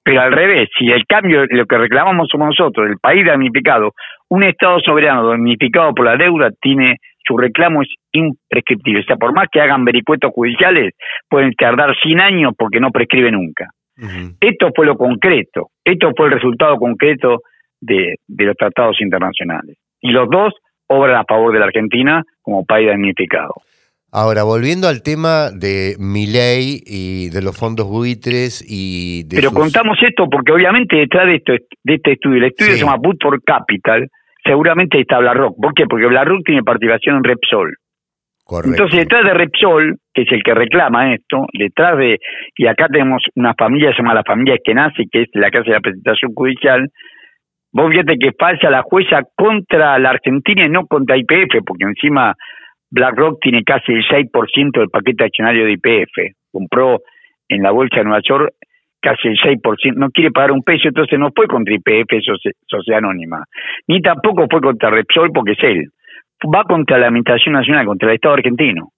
Pero 0.04 0.22
al 0.22 0.32
revés, 0.32 0.70
si 0.78 0.90
el 0.90 1.06
cambio, 1.06 1.46
lo 1.50 1.66
que 1.66 1.78
reclamamos 1.78 2.28
somos 2.32 2.48
nosotros, 2.48 2.88
el 2.88 2.98
país 2.98 3.26
damnificado, 3.26 3.92
un 4.30 4.44
Estado 4.44 4.80
soberano 4.80 5.28
damnificado 5.28 5.94
por 5.94 6.06
la 6.06 6.16
deuda, 6.16 6.50
tiene 6.62 6.98
su 7.30 7.38
reclamo 7.38 7.84
es 7.84 7.90
imprescriptible. 8.12 9.02
O 9.02 9.04
sea, 9.04 9.18
por 9.18 9.34
más 9.34 9.48
que 9.52 9.62
hagan 9.62 9.86
vericuetos 9.86 10.32
judiciales, 10.34 10.94
pueden 11.30 11.54
tardar 11.54 11.96
100 11.96 12.20
años 12.20 12.54
porque 12.58 12.80
no 12.80 12.92
prescribe 12.92 13.32
nunca. 13.32 13.68
Esto 14.40 14.70
fue 14.74 14.86
lo 14.86 14.96
concreto, 14.98 15.68
esto 15.84 16.12
fue 16.16 16.28
el 16.28 16.32
resultado 16.32 16.78
concreto 16.78 17.42
de, 17.82 18.16
de 18.28 18.46
los 18.46 18.56
tratados 18.56 19.00
internacionales. 19.02 19.78
Y 20.02 20.12
los 20.12 20.30
dos 20.30 20.54
obran 20.88 21.18
a 21.18 21.26
favor 21.26 21.54
de 21.54 21.60
la 21.60 21.66
Argentina 21.66 22.24
como 22.42 22.66
país 22.66 22.88
damnificado. 22.88 23.54
Ahora, 24.12 24.44
volviendo 24.44 24.88
al 24.88 25.04
tema 25.04 25.52
de 25.54 25.94
mi 26.00 26.26
ley 26.26 26.82
y 26.84 27.30
de 27.30 27.44
los 27.44 27.56
fondos 27.56 27.88
buitres 27.88 28.66
y 28.68 29.24
de 29.30 29.36
Pero 29.36 29.52
contamos 29.52 29.98
esto 30.02 30.28
porque 30.30 30.52
obviamente 30.52 30.98
detrás 30.98 31.28
de, 31.28 31.36
esto, 31.36 31.54
de 31.84 31.94
este 31.94 32.14
estudio, 32.14 32.38
el 32.38 32.46
estudio 32.46 32.72
se 32.72 32.80
llama 32.80 32.98
Put 32.98 33.22
for 33.22 33.40
Capital, 33.44 34.08
seguramente 34.44 35.00
está 35.00 35.20
BlackRock. 35.20 35.56
¿Por 35.62 35.74
qué? 35.76 35.86
Porque 35.86 36.08
BlackRock 36.08 36.44
tiene 36.44 36.64
participación 36.64 37.18
en 37.18 37.24
Repsol. 37.24 37.76
Correcto. 38.44 38.72
Entonces, 38.72 39.00
detrás 39.02 39.26
de 39.26 39.34
Repsol, 39.36 39.96
que 40.12 40.24
es 40.24 40.32
el 40.32 40.42
que 40.42 40.56
reclama 40.56 41.14
esto, 41.14 41.46
detrás 41.54 41.96
de, 42.00 42.18
y 42.58 42.66
acá 42.66 42.88
tenemos 42.88 43.22
una 43.36 43.54
familia, 43.54 43.92
se 43.92 43.98
llama 43.98 44.16
la 44.16 44.24
familia 44.24 44.56
Eskenazi, 44.56 45.08
que 45.12 45.22
es 45.22 45.30
la 45.34 45.52
casa 45.52 45.66
de 45.66 45.74
la 45.74 45.82
presentación 45.82 46.34
judicial, 46.34 46.90
vos 47.72 47.92
fíjate 47.92 48.18
que 48.18 48.32
falsa 48.32 48.72
la 48.72 48.82
jueza 48.82 49.22
contra 49.36 50.00
la 50.00 50.10
Argentina 50.10 50.66
y 50.66 50.70
no 50.70 50.88
contra 50.88 51.16
IPF, 51.16 51.64
porque 51.64 51.84
encima 51.84 52.34
BlackRock 52.92 53.40
tiene 53.42 53.64
casi 53.64 53.94
el 53.94 54.04
6% 54.04 54.72
del 54.80 54.90
paquete 54.90 55.26
accionario 55.26 55.66
de 55.66 55.74
IPF. 55.74 56.36
Compró 56.52 57.00
en 57.48 57.64
la 57.64 57.72
bolsa 57.72 57.98
de 57.98 58.04
Nueva 58.06 58.22
York 58.28 58.54
casi 59.02 59.28
el 59.28 59.38
6%. 59.38 59.96
No 59.96 60.10
quiere 60.10 60.32
pagar 60.32 60.52
un 60.52 60.64
peso, 60.64 60.88
entonces 60.88 61.18
no 61.20 61.30
fue 61.36 61.48
contra 61.48 61.74
IPF, 61.74 62.22
Sociedad 62.68 63.00
Anónima. 63.00 63.44
Ni 63.88 64.02
tampoco 64.02 64.48
fue 64.50 64.62
contra 64.62 64.90
Repsol, 64.90 65.32
porque 65.34 65.54
es 65.54 65.64
él. 65.64 65.86
Va 66.54 66.64
contra 66.64 66.98
la 66.98 67.08
Administración 67.08 67.54
Nacional, 67.54 67.86
contra 67.86 68.10
el 68.10 68.16
Estado 68.16 68.36
argentino. 68.36 68.90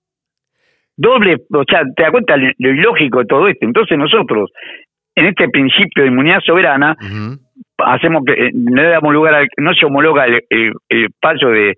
Doble, 0.96 1.38
o 1.52 1.64
sea, 1.68 1.82
te 1.96 2.04
das 2.04 2.12
cuenta 2.12 2.38
lo 2.38 2.70
ilógico 2.70 3.20
de 3.20 3.26
todo 3.26 3.48
esto. 3.48 3.66
Entonces 3.66 3.98
nosotros, 3.98 4.52
en 5.16 5.26
este 5.26 5.50
principio 5.50 6.04
de 6.04 6.10
inmunidad 6.10 6.42
soberana, 6.42 6.96
hacemos 7.78 8.24
que 8.26 8.34
eh, 8.34 8.52
no 8.54 8.84
damos 8.84 9.14
lugar 9.14 9.48
no 9.58 9.74
se 9.74 9.86
homologa 9.86 10.26
el, 10.26 10.74
el, 10.90 11.08
paso 11.20 11.50
de 11.50 11.76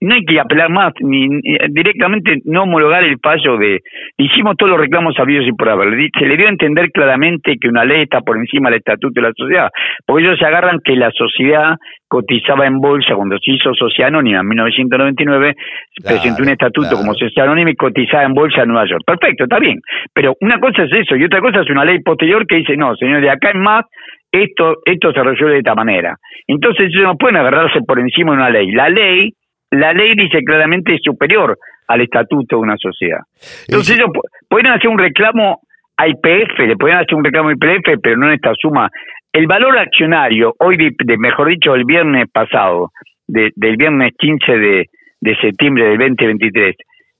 no 0.00 0.14
hay 0.14 0.24
que 0.24 0.38
apelar 0.38 0.70
más, 0.70 0.92
ni, 1.00 1.28
directamente 1.70 2.38
no 2.44 2.62
homologar 2.62 3.04
el 3.04 3.18
fallo 3.22 3.56
de... 3.58 3.80
Hicimos 4.16 4.56
todos 4.56 4.70
los 4.70 4.80
reclamos 4.80 5.14
sabidos 5.14 5.46
y 5.46 5.52
por 5.52 5.68
haber. 5.68 5.88
Se 6.18 6.26
le 6.26 6.36
dio 6.36 6.46
a 6.46 6.50
entender 6.50 6.90
claramente 6.90 7.56
que 7.60 7.68
una 7.68 7.84
ley 7.84 8.02
está 8.02 8.20
por 8.20 8.36
encima 8.36 8.70
del 8.70 8.78
estatuto 8.78 9.20
de 9.20 9.28
la 9.28 9.32
sociedad, 9.36 9.70
porque 10.06 10.24
ellos 10.24 10.38
se 10.38 10.46
agarran 10.46 10.78
que 10.84 10.94
la 10.94 11.10
sociedad 11.10 11.76
cotizaba 12.08 12.66
en 12.66 12.80
bolsa 12.80 13.14
cuando 13.14 13.36
se 13.38 13.52
hizo 13.52 13.74
Sociedad 13.74 14.08
Anónima 14.08 14.40
en 14.40 14.48
1999, 14.48 15.54
presentó 16.02 16.42
un 16.42 16.48
estatuto 16.48 16.96
como 16.96 17.14
Sociedad 17.14 17.46
Anónima 17.46 17.70
y 17.70 17.76
cotizaba 17.76 18.24
en 18.24 18.34
bolsa 18.34 18.62
en 18.62 18.68
Nueva 18.68 18.88
York. 18.88 19.02
Perfecto, 19.06 19.44
está 19.44 19.58
bien. 19.58 19.78
Pero 20.14 20.34
una 20.40 20.58
cosa 20.58 20.84
es 20.84 20.92
eso 20.92 21.16
y 21.16 21.24
otra 21.24 21.40
cosa 21.40 21.60
es 21.60 21.70
una 21.70 21.84
ley 21.84 22.00
posterior 22.00 22.46
que 22.46 22.56
dice, 22.56 22.76
no, 22.76 22.96
señor, 22.96 23.20
de 23.20 23.30
acá 23.30 23.50
en 23.50 23.60
más 23.60 23.84
esto, 24.32 24.76
esto 24.84 25.12
se 25.12 25.22
resuelve 25.22 25.54
de 25.54 25.58
esta 25.58 25.74
manera. 25.74 26.16
Entonces 26.46 26.88
ellos 26.88 27.04
no 27.04 27.16
pueden 27.16 27.36
agarrarse 27.36 27.80
por 27.86 27.98
encima 27.98 28.32
de 28.32 28.36
una 28.38 28.50
ley. 28.50 28.70
La 28.72 28.88
ley 28.88 29.32
la 29.70 29.92
ley 29.92 30.14
dice 30.14 30.38
claramente 30.44 30.94
es 30.94 31.00
superior 31.02 31.58
al 31.88 32.00
estatuto 32.00 32.56
de 32.56 32.62
una 32.62 32.76
sociedad. 32.76 33.20
Entonces 33.66 33.96
ellos 33.96 34.10
pueden 34.48 34.68
hacer 34.68 34.88
un 34.88 34.98
reclamo 34.98 35.60
a 35.96 36.06
IPF, 36.06 36.58
le 36.60 36.76
pueden 36.76 36.98
hacer 36.98 37.14
un 37.14 37.24
reclamo 37.24 37.48
a 37.48 37.52
IPF, 37.52 38.00
pero 38.02 38.16
no 38.16 38.28
en 38.28 38.34
esta 38.34 38.52
suma. 38.54 38.88
El 39.32 39.46
valor 39.46 39.76
accionario, 39.78 40.54
hoy, 40.58 40.76
de, 40.76 41.18
mejor 41.18 41.48
dicho, 41.48 41.74
el 41.74 41.84
viernes 41.84 42.28
pasado, 42.32 42.90
del 43.26 43.76
viernes 43.76 44.12
15 44.18 44.52
de, 44.52 44.86
de 45.20 45.36
septiembre 45.36 45.84
del 45.84 45.98
2023, 45.98 46.76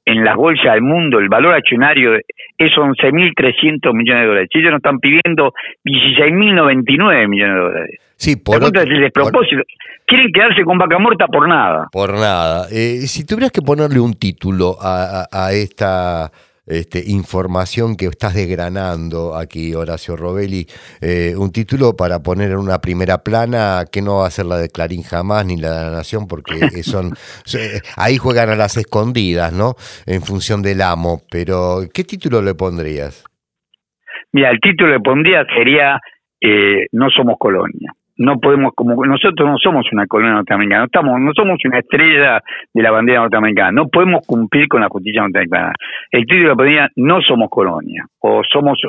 en 0.08 0.24
las 0.24 0.36
bolsas 0.36 0.72
del 0.72 0.82
mundo, 0.82 1.18
el 1.18 1.28
valor 1.28 1.54
accionario 1.54 2.14
es 2.14 2.72
11.300 2.72 3.92
millones 3.94 4.22
de 4.22 4.26
dólares. 4.26 4.48
Ellos 4.54 4.70
nos 4.70 4.78
están 4.78 4.98
pidiendo 4.98 5.52
16.099 5.84 7.28
millones 7.28 7.54
de 7.54 7.60
dólares. 7.60 8.00
Sí, 8.16 8.36
por 8.36 8.64
otro, 8.64 8.82
el 8.82 9.00
despropósito. 9.00 9.62
Quieren 10.06 10.32
quedarse 10.32 10.64
con 10.64 10.78
vaca 10.78 10.98
muerta 10.98 11.26
por 11.26 11.46
nada. 11.48 11.88
Por 11.92 12.14
nada. 12.14 12.66
Eh, 12.72 13.06
si 13.06 13.26
tuvieras 13.26 13.52
que 13.52 13.60
ponerle 13.60 14.00
un 14.00 14.14
título 14.14 14.76
a, 14.80 15.26
a 15.30 15.52
esta 15.52 16.32
este, 16.68 17.02
información 17.06 17.96
que 17.96 18.06
estás 18.06 18.34
desgranando 18.34 19.34
aquí, 19.34 19.74
Horacio 19.74 20.16
Robelli. 20.16 20.66
Eh, 21.00 21.34
un 21.36 21.50
título 21.52 21.96
para 21.96 22.22
poner 22.22 22.50
en 22.50 22.58
una 22.58 22.78
primera 22.78 23.18
plana 23.18 23.84
que 23.90 24.02
no 24.02 24.18
va 24.18 24.26
a 24.26 24.30
ser 24.30 24.46
la 24.46 24.56
de 24.58 24.68
Clarín 24.68 25.02
jamás 25.02 25.46
ni 25.46 25.56
la 25.56 25.70
de 25.70 25.84
la 25.90 25.96
Nación, 25.96 26.26
porque 26.26 26.82
son 26.82 27.12
ahí 27.96 28.16
juegan 28.16 28.50
a 28.50 28.56
las 28.56 28.76
escondidas, 28.76 29.52
¿no? 29.52 29.74
En 30.06 30.22
función 30.22 30.62
del 30.62 30.82
amo. 30.82 31.20
Pero, 31.30 31.80
¿qué 31.92 32.04
título 32.04 32.42
le 32.42 32.54
pondrías? 32.54 33.24
Mira, 34.32 34.50
el 34.50 34.60
título 34.60 34.92
le 34.92 35.00
pondría 35.00 35.44
sería 35.56 35.98
eh, 36.40 36.86
No 36.92 37.08
somos 37.10 37.36
colonia 37.38 37.92
no 38.18 38.38
podemos, 38.38 38.72
como 38.74 38.94
nosotros 39.06 39.48
no 39.48 39.56
somos 39.58 39.86
una 39.92 40.06
colonia 40.06 40.34
norteamericana, 40.34 40.80
no, 40.80 40.86
estamos, 40.86 41.20
no 41.20 41.32
somos 41.34 41.58
una 41.64 41.78
estrella 41.78 42.42
de 42.74 42.82
la 42.82 42.90
bandera 42.90 43.20
norteamericana, 43.20 43.72
no 43.72 43.88
podemos 43.88 44.26
cumplir 44.26 44.68
con 44.68 44.80
la 44.80 44.88
justicia 44.88 45.22
norteamericana. 45.22 45.72
El 46.10 46.26
título 46.26 46.56
ponía 46.56 46.88
no 46.96 47.20
somos 47.22 47.48
colonia, 47.48 48.04
o 48.20 48.42
somos, 48.44 48.80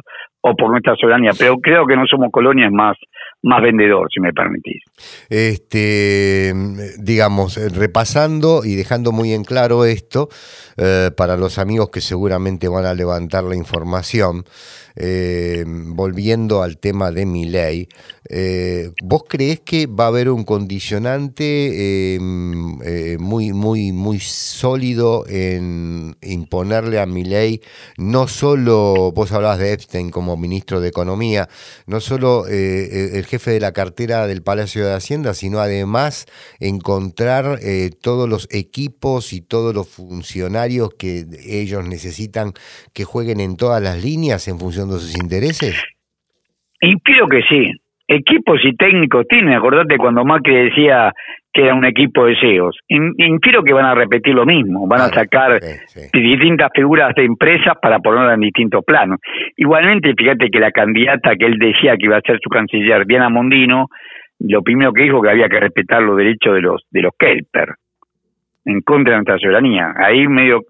o 0.42 0.56
por 0.56 0.72
nuestra 0.72 0.96
soberanía, 0.96 1.32
pero 1.38 1.58
creo 1.58 1.86
que 1.86 1.96
no 1.96 2.06
somos 2.08 2.32
colonia 2.32 2.66
es 2.66 2.72
más, 2.72 2.98
más 3.42 3.62
vendedor, 3.62 4.08
si 4.14 4.20
me 4.20 4.34
permitís. 4.34 4.84
Este, 5.30 6.54
digamos, 6.98 7.56
repasando 7.74 8.66
y 8.66 8.76
dejando 8.76 9.12
muy 9.12 9.34
en 9.34 9.44
claro 9.44 9.86
esto, 9.86 10.30
eh, 10.82 11.12
para 11.16 11.38
los 11.38 11.58
amigos 11.58 11.90
que 11.90 12.02
seguramente 12.02 12.68
van 12.68 12.86
a 12.86 12.94
levantar 12.94 13.44
la 13.44 13.56
información, 13.56 14.46
eh, 14.96 15.64
volviendo 15.68 16.62
al 16.62 16.78
tema 16.78 17.12
de 17.12 17.26
mi 17.26 17.46
ley, 17.46 17.88
eh, 18.30 18.92
¿vos 19.02 19.24
crees 19.28 19.62
que 19.62 19.88
va 19.88 20.06
a 20.06 20.08
haber 20.08 20.30
un 20.30 20.44
condicionante 20.44 22.16
em, 22.16 22.78
muy, 23.20 23.54
muy, 23.54 23.92
muy 23.92 24.20
sólido 24.20 25.26
en 25.28 26.16
imponerle 26.22 27.00
a 27.00 27.06
mi 27.06 27.24
ley, 27.24 27.62
no 27.98 28.28
solo, 28.28 29.12
vos 29.14 29.32
hablabas 29.32 29.60
de 29.60 29.74
Epstein 29.74 30.10
como 30.12 30.38
ministro 30.38 30.82
de 30.82 30.90
Economía, 30.90 31.48
no 31.88 32.00
solo 32.02 32.46
el 32.48 33.26
jefe 33.30 33.52
de 33.52 33.60
la 33.60 33.72
cartera 33.72 34.28
del 34.28 34.42
Palacio 34.42 34.86
de 34.86 34.94
Hacienda, 34.94 35.34
sino 35.34 35.60
además 35.60 36.26
encontrar 36.60 37.60
todos 38.02 38.28
los 38.28 38.48
equipos 38.52 39.34
y 39.34 39.42
todos 39.42 39.74
los 39.74 39.88
funcionarios 39.88 40.90
que 40.98 41.26
ellos 41.46 41.88
necesitan 41.88 42.54
que 42.94 43.04
jueguen 43.04 43.40
en 43.40 43.56
todas 43.56 43.82
las 43.82 44.04
líneas 44.04 44.48
en 44.48 44.60
función 44.60 44.90
sus 45.00 45.16
intereses? 45.16 45.76
Infiero 46.82 47.28
que 47.28 47.42
sí. 47.50 47.72
Equipos 48.12 48.60
y 48.64 48.76
técnicos 48.76 49.28
tienen, 49.28 49.54
acordate 49.54 49.96
cuando 49.98 50.26
Macri 50.26 50.56
decía 50.56 51.14
que 51.54 51.62
era 51.62 51.76
un 51.76 51.86
equipo 51.86 52.26
de 52.26 52.36
CEOs. 52.42 52.80
Infiero 52.88 53.64
que 53.64 53.72
van 53.72 53.86
a 53.86 53.94
repetir 53.94 54.34
lo 54.34 54.48
mismo, 54.48 54.88
van 54.88 55.02
a 55.02 55.10
sacar 55.10 55.60
distintas 56.12 56.72
figuras 56.74 57.14
de 57.14 57.26
empresas 57.26 57.76
para 57.80 58.00
ponerlas 58.00 58.34
en 58.34 58.42
distintos 58.42 58.84
planos. 58.84 59.20
Igualmente, 59.58 60.16
fíjate 60.18 60.50
que 60.50 60.60
la 60.60 60.72
candidata 60.72 61.36
que 61.36 61.46
él 61.46 61.60
decía 61.60 61.98
que 61.98 62.06
iba 62.06 62.18
a 62.18 62.22
ser 62.22 62.40
su 62.42 62.50
canciller, 62.50 63.06
Diana 63.06 63.30
Mondino, 63.30 63.90
lo 64.40 64.64
primero 64.64 64.92
que 64.92 65.04
dijo 65.04 65.22
que 65.22 65.30
había 65.30 65.48
que 65.48 65.60
respetar 65.60 66.02
los 66.02 66.18
derechos 66.18 66.56
de 66.56 66.62
los 66.62 66.82
de 66.90 67.02
los 67.04 67.12
Kelper 67.16 67.76
en 68.66 68.82
contra 68.82 69.12
de 69.12 69.18
nuestra 69.18 69.38
soberanía. 69.38 69.94
Ahí 69.98 70.28
medio 70.28 70.62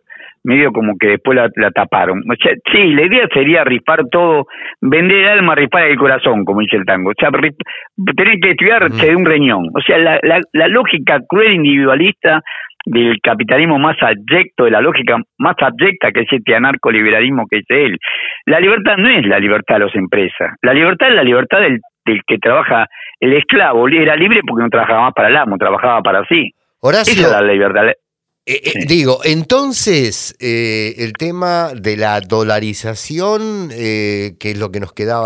medio 0.43 0.71
como 0.71 0.93
que 0.99 1.07
después 1.07 1.37
la, 1.37 1.71
taparon. 1.71 2.19
O 2.29 2.35
sea, 2.41 2.53
sí, 2.71 2.93
la 2.93 3.05
idea 3.05 3.27
sería 3.33 3.63
rifar 3.63 4.03
todo, 4.11 4.45
vender 4.81 5.17
el 5.17 5.27
alma, 5.27 5.55
rifar 5.55 5.83
el 5.83 5.97
corazón, 5.97 6.45
como 6.45 6.61
dice 6.61 6.77
el 6.77 6.85
tango. 6.85 7.11
O 7.11 7.13
sea, 7.19 7.29
tener 7.31 8.39
que 8.41 8.51
estudiarse 8.51 9.07
de 9.07 9.15
un 9.15 9.25
riñón. 9.25 9.69
O 9.73 9.81
sea, 9.81 9.97
la, 9.97 10.19
la, 10.21 10.67
lógica 10.67 11.19
cruel 11.27 11.53
individualista 11.53 12.41
del 12.85 13.17
capitalismo 13.21 13.77
más 13.77 13.97
abyecto, 14.01 14.65
de 14.65 14.71
la 14.71 14.81
lógica 14.81 15.17
más 15.37 15.55
abyecta 15.59 16.11
que 16.11 16.21
es 16.21 16.27
este 16.31 16.55
anarcoliberalismo 16.55 17.45
que 17.49 17.57
dice 17.57 17.85
él. 17.85 17.97
La 18.45 18.59
libertad 18.59 18.97
no 18.97 19.09
es 19.09 19.25
la 19.25 19.39
libertad 19.39 19.75
de 19.75 19.85
las 19.85 19.95
empresas, 19.95 20.55
la 20.61 20.73
libertad 20.73 21.09
es 21.09 21.15
la 21.15 21.23
libertad 21.23 21.59
del, 21.59 21.79
del 22.05 22.21
que 22.25 22.37
trabaja 22.37 22.87
el 23.19 23.33
esclavo, 23.33 23.87
era 23.89 24.15
libre 24.15 24.41
porque 24.47 24.63
no 24.63 24.69
trabajaba 24.69 25.01
más 25.01 25.13
para 25.13 25.27
el 25.27 25.35
amo, 25.35 25.57
trabajaba 25.57 26.01
para 26.01 26.23
sí. 26.25 26.51
Esa 27.21 27.37
es 27.37 27.45
la 27.45 27.53
libertad. 27.53 27.91
Eh, 28.49 28.61
eh, 28.65 28.85
digo, 28.87 29.19
entonces, 29.23 30.35
eh, 30.41 30.95
el 31.05 31.13
tema 31.13 31.69
de 31.79 31.95
la 31.97 32.19
dolarización, 32.19 33.69
que 33.69 34.33
es 34.41 34.59
lo 34.59 34.71
que 34.71 34.79
nos 34.79 34.91
quedaba 34.91 35.25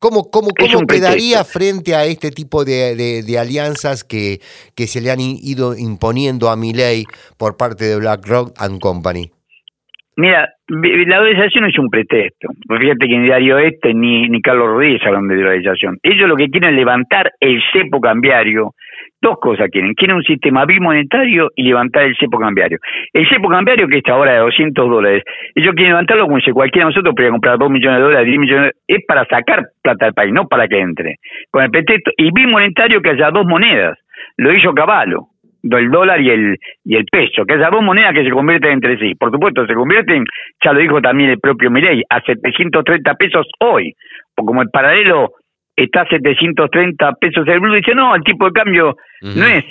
¿Cómo, 0.00 0.30
cómo, 0.30 0.48
cómo 0.58 0.86
quedaría 0.86 1.44
frente 1.44 1.94
a 1.94 2.04
este 2.04 2.32
tipo 2.32 2.64
de, 2.64 3.22
de, 3.22 3.38
alianzas 3.38 4.02
que, 4.02 4.38
que 4.76 4.86
se 4.88 5.00
le 5.00 5.12
han 5.12 5.20
ido 5.20 5.76
imponiendo 5.78 6.50
a 6.50 6.56
Milei 6.56 7.04
por 7.38 7.56
parte 7.56 7.84
de 7.84 7.98
BlackRock 7.98 8.54
and 8.58 8.80
Company? 8.80 9.30
Mira, 10.16 10.48
la 10.66 11.16
dolarización 11.18 11.66
es 11.66 11.78
un 11.78 11.88
pretexto. 11.90 12.48
Fíjate 12.68 13.06
que 13.06 13.18
ni 13.18 13.28
Dario 13.28 13.58
Este 13.58 13.94
ni, 13.94 14.28
ni 14.28 14.42
Carlos 14.42 14.66
Rodríguez 14.66 15.00
hablan 15.06 15.28
de 15.28 15.36
dolarización. 15.36 15.98
Ellos 16.02 16.28
lo 16.28 16.34
que 16.34 16.48
quieren 16.48 16.70
es 16.70 16.76
levantar 16.76 17.30
el 17.38 17.62
cepo 17.72 18.00
cambiario. 18.00 18.74
Dos 19.20 19.38
cosas 19.40 19.68
quieren. 19.70 19.94
Quieren 19.94 20.16
un 20.16 20.22
sistema 20.22 20.64
bimonetario 20.64 21.50
y 21.56 21.64
levantar 21.64 22.04
el 22.04 22.16
cepo 22.16 22.38
cambiario. 22.38 22.78
El 23.12 23.28
cepo 23.28 23.48
cambiario, 23.48 23.88
que 23.88 23.98
está 23.98 24.12
ahora 24.12 24.34
de 24.34 24.38
200 24.38 24.88
dólares, 24.88 25.24
ellos 25.54 25.74
quieren 25.74 25.92
levantarlo 25.92 26.26
como 26.26 26.40
si 26.40 26.52
cualquiera 26.52 26.86
de 26.86 26.90
nosotros 26.90 27.14
pudiera 27.14 27.32
comprar 27.32 27.58
2 27.58 27.70
millones 27.70 27.98
de 27.98 28.04
dólares, 28.04 28.26
10 28.26 28.38
millones 28.38 28.48
de 28.48 28.58
dólares. 28.58 28.82
Es 28.86 29.04
para 29.06 29.24
sacar 29.24 29.64
plata 29.82 30.04
del 30.06 30.14
país, 30.14 30.32
no 30.32 30.46
para 30.46 30.68
que 30.68 30.78
entre. 30.78 31.16
Con 31.50 31.64
el 31.64 31.70
pretexto. 31.70 32.12
Y 32.16 32.30
bimonetario 32.32 33.00
que 33.02 33.10
haya 33.10 33.30
dos 33.30 33.44
monedas. 33.44 33.98
Lo 34.36 34.52
hizo 34.52 34.72
Caballo 34.72 35.26
del 35.62 35.90
dólar 35.90 36.20
y 36.20 36.30
el 36.30 36.56
y 36.84 36.96
el 36.96 37.04
peso, 37.10 37.44
que 37.44 37.54
esas 37.54 37.70
dos 37.70 37.82
monedas 37.82 38.14
que 38.14 38.24
se 38.24 38.30
convierten 38.30 38.72
entre 38.72 38.98
sí. 38.98 39.14
Por 39.14 39.30
supuesto, 39.30 39.66
se 39.66 39.74
convierten, 39.74 40.24
ya 40.64 40.72
lo 40.72 40.80
dijo 40.80 41.00
también 41.00 41.30
el 41.30 41.40
propio 41.40 41.70
Mirey, 41.70 42.02
a 42.08 42.20
730 42.20 43.14
pesos 43.14 43.46
hoy. 43.60 43.92
O 44.36 44.44
como 44.44 44.62
el 44.62 44.70
paralelo 44.70 45.32
está 45.78 46.02
a 46.02 46.08
730 46.08 47.12
pesos. 47.14 47.46
El 47.46 47.60
blue, 47.60 47.74
dice, 47.74 47.94
no, 47.94 48.14
el 48.14 48.22
tipo 48.22 48.46
de 48.46 48.52
cambio 48.52 48.96
no 49.22 49.46
es 49.46 49.64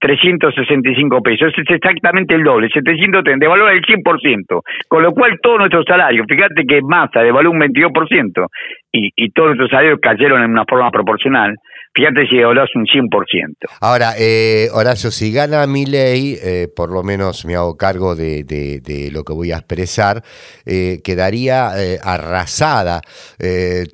365 0.00 1.22
pesos, 1.22 1.52
es 1.56 1.70
exactamente 1.70 2.34
el 2.34 2.42
doble, 2.42 2.68
730, 2.68 3.44
devalúa 3.44 3.72
el 3.72 3.82
100%, 3.82 4.62
con 4.88 5.02
lo 5.02 5.12
cual 5.12 5.38
todo 5.40 5.58
nuestro 5.58 5.84
salario, 5.84 6.24
fíjate 6.28 6.64
que 6.66 6.82
Massa 6.82 7.20
devaluó 7.20 7.52
un 7.52 7.60
22% 7.60 8.48
y, 8.90 9.12
y 9.14 9.30
todos 9.30 9.50
nuestros 9.50 9.70
salarios 9.70 10.00
cayeron 10.02 10.42
en 10.42 10.50
una 10.50 10.64
forma 10.68 10.90
proporcional, 10.90 11.54
Fíjate 11.94 12.26
si 12.26 12.40
hablas 12.40 12.70
un 12.74 12.86
100%. 12.86 13.68
Ahora, 13.82 14.12
eh, 14.18 14.68
Horacio, 14.72 15.10
si 15.10 15.30
gana 15.30 15.66
mi 15.66 15.84
ley, 15.84 16.36
eh, 16.42 16.68
por 16.74 16.90
lo 16.90 17.02
menos 17.02 17.44
me 17.44 17.54
hago 17.54 17.76
cargo 17.76 18.16
de, 18.16 18.44
de, 18.44 19.10
lo 19.12 19.24
que 19.24 19.34
voy 19.34 19.52
a 19.52 19.56
expresar, 19.58 20.22
eh, 20.64 21.00
quedaría 21.04 21.70
eh, 21.76 21.98
arrasada 22.02 23.02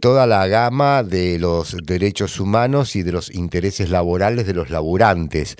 toda 0.00 0.26
la 0.26 0.46
gama 0.46 1.02
de 1.02 1.38
los 1.40 1.76
derechos 1.84 2.38
humanos 2.38 2.94
y 2.94 3.02
de 3.02 3.12
los 3.12 3.34
intereses 3.34 3.90
laborales 3.90 4.46
de 4.46 4.54
los 4.54 4.70
laburantes. 4.70 5.56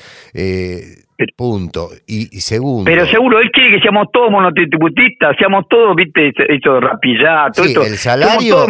Punto. 1.37 1.89
Y, 2.07 2.27
segundo. 2.41 2.85
Pero 2.85 3.05
seguro, 3.07 3.41
él 3.41 3.51
quiere 3.51 3.77
que 3.77 3.81
seamos 3.81 4.07
todos 4.13 4.31
monotributistas, 4.31 5.35
seamos 5.37 5.65
todos, 5.69 5.97
viste, 5.97 6.29
eso 6.29 6.75
de 6.75 6.81
rapillá, 6.81 7.51
todo 7.53 7.67
esto. 7.67 7.83
El 7.83 7.97
salario, 7.97 8.67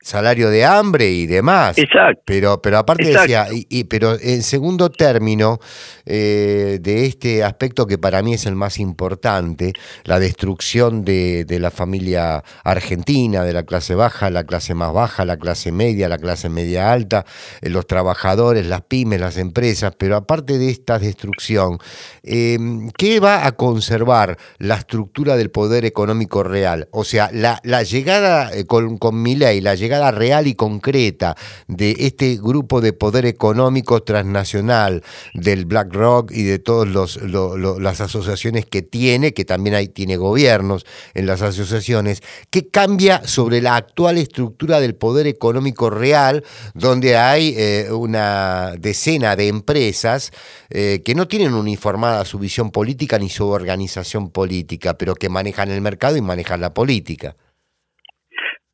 salario 0.00 0.50
de 0.50 0.64
hambre 0.64 1.10
y 1.10 1.26
demás. 1.26 1.78
Exacto. 1.78 2.22
Pero, 2.24 2.62
pero 2.62 2.78
aparte 2.78 3.08
decía, 3.08 3.46
y, 3.50 3.84
pero 3.84 4.18
en 4.20 4.42
segundo 4.42 4.90
término, 4.90 5.58
eh, 6.06 6.78
de 6.80 7.06
este 7.06 7.44
aspecto 7.44 7.86
que 7.86 7.98
para 7.98 8.22
mí 8.22 8.34
es 8.34 8.46
el 8.46 8.54
más 8.54 8.78
importante, 8.78 9.72
la 10.04 10.18
destrucción 10.18 11.04
de, 11.04 11.44
de 11.44 11.58
la 11.58 11.70
familia 11.70 12.42
argentina, 12.64 13.44
de 13.44 13.52
la 13.52 13.64
clase 13.64 13.94
baja, 13.94 14.30
la 14.30 14.44
clase 14.44 14.74
más 14.74 14.92
baja, 14.92 15.24
la 15.24 15.36
clase 15.36 15.72
media, 15.72 16.08
la 16.08 16.18
clase 16.18 16.48
media 16.48 16.92
alta, 16.92 17.24
eh, 17.60 17.68
los 17.68 17.86
trabajadores, 17.86 18.66
las 18.66 18.82
pymes, 18.82 19.20
las 19.20 19.36
empresas, 19.36 19.94
pero 19.98 20.16
aparte 20.16 20.58
de 20.58 20.70
esta 20.70 20.98
destrucción, 20.98 21.78
Em, 22.22 22.90
¿qué 22.96 23.18
va 23.18 23.46
a 23.46 23.52
conservar 23.52 24.36
la 24.58 24.76
estructura 24.76 25.36
del 25.36 25.50
poder 25.50 25.84
económico 25.84 26.42
real? 26.42 26.88
O 26.92 27.04
sea, 27.04 27.30
la, 27.32 27.58
llegada 27.82 28.52
eh, 28.52 28.66
con, 28.66 28.98
con 28.98 29.22
ley, 29.24 29.60
la 29.60 29.74
llegada 29.74 29.89
real 30.10 30.46
y 30.46 30.54
concreta 30.54 31.36
de 31.66 31.96
este 31.98 32.36
grupo 32.36 32.80
de 32.80 32.92
poder 32.92 33.26
económico 33.26 34.02
transnacional 34.02 35.02
del 35.34 35.66
BlackRock 35.66 36.30
y 36.32 36.44
de 36.44 36.58
todas 36.58 36.88
las 36.88 38.00
asociaciones 38.00 38.66
que 38.66 38.82
tiene, 38.82 39.34
que 39.34 39.44
también 39.44 39.74
hay, 39.74 39.88
tiene 39.88 40.16
gobiernos 40.16 40.86
en 41.14 41.26
las 41.26 41.42
asociaciones, 41.42 42.22
¿qué 42.50 42.68
cambia 42.68 43.22
sobre 43.26 43.60
la 43.60 43.76
actual 43.76 44.18
estructura 44.18 44.80
del 44.80 44.94
poder 44.94 45.26
económico 45.26 45.90
real, 45.90 46.44
donde 46.74 47.16
hay 47.16 47.54
eh, 47.56 47.88
una 47.90 48.74
decena 48.78 49.36
de 49.36 49.48
empresas 49.48 50.32
eh, 50.70 51.02
que 51.04 51.14
no 51.14 51.26
tienen 51.26 51.54
uniformada 51.54 52.24
su 52.24 52.38
visión 52.38 52.70
política 52.70 53.18
ni 53.18 53.28
su 53.28 53.48
organización 53.48 54.30
política, 54.30 54.94
pero 54.94 55.14
que 55.14 55.28
manejan 55.28 55.70
el 55.70 55.80
mercado 55.80 56.16
y 56.16 56.20
manejan 56.20 56.60
la 56.60 56.74
política. 56.74 57.36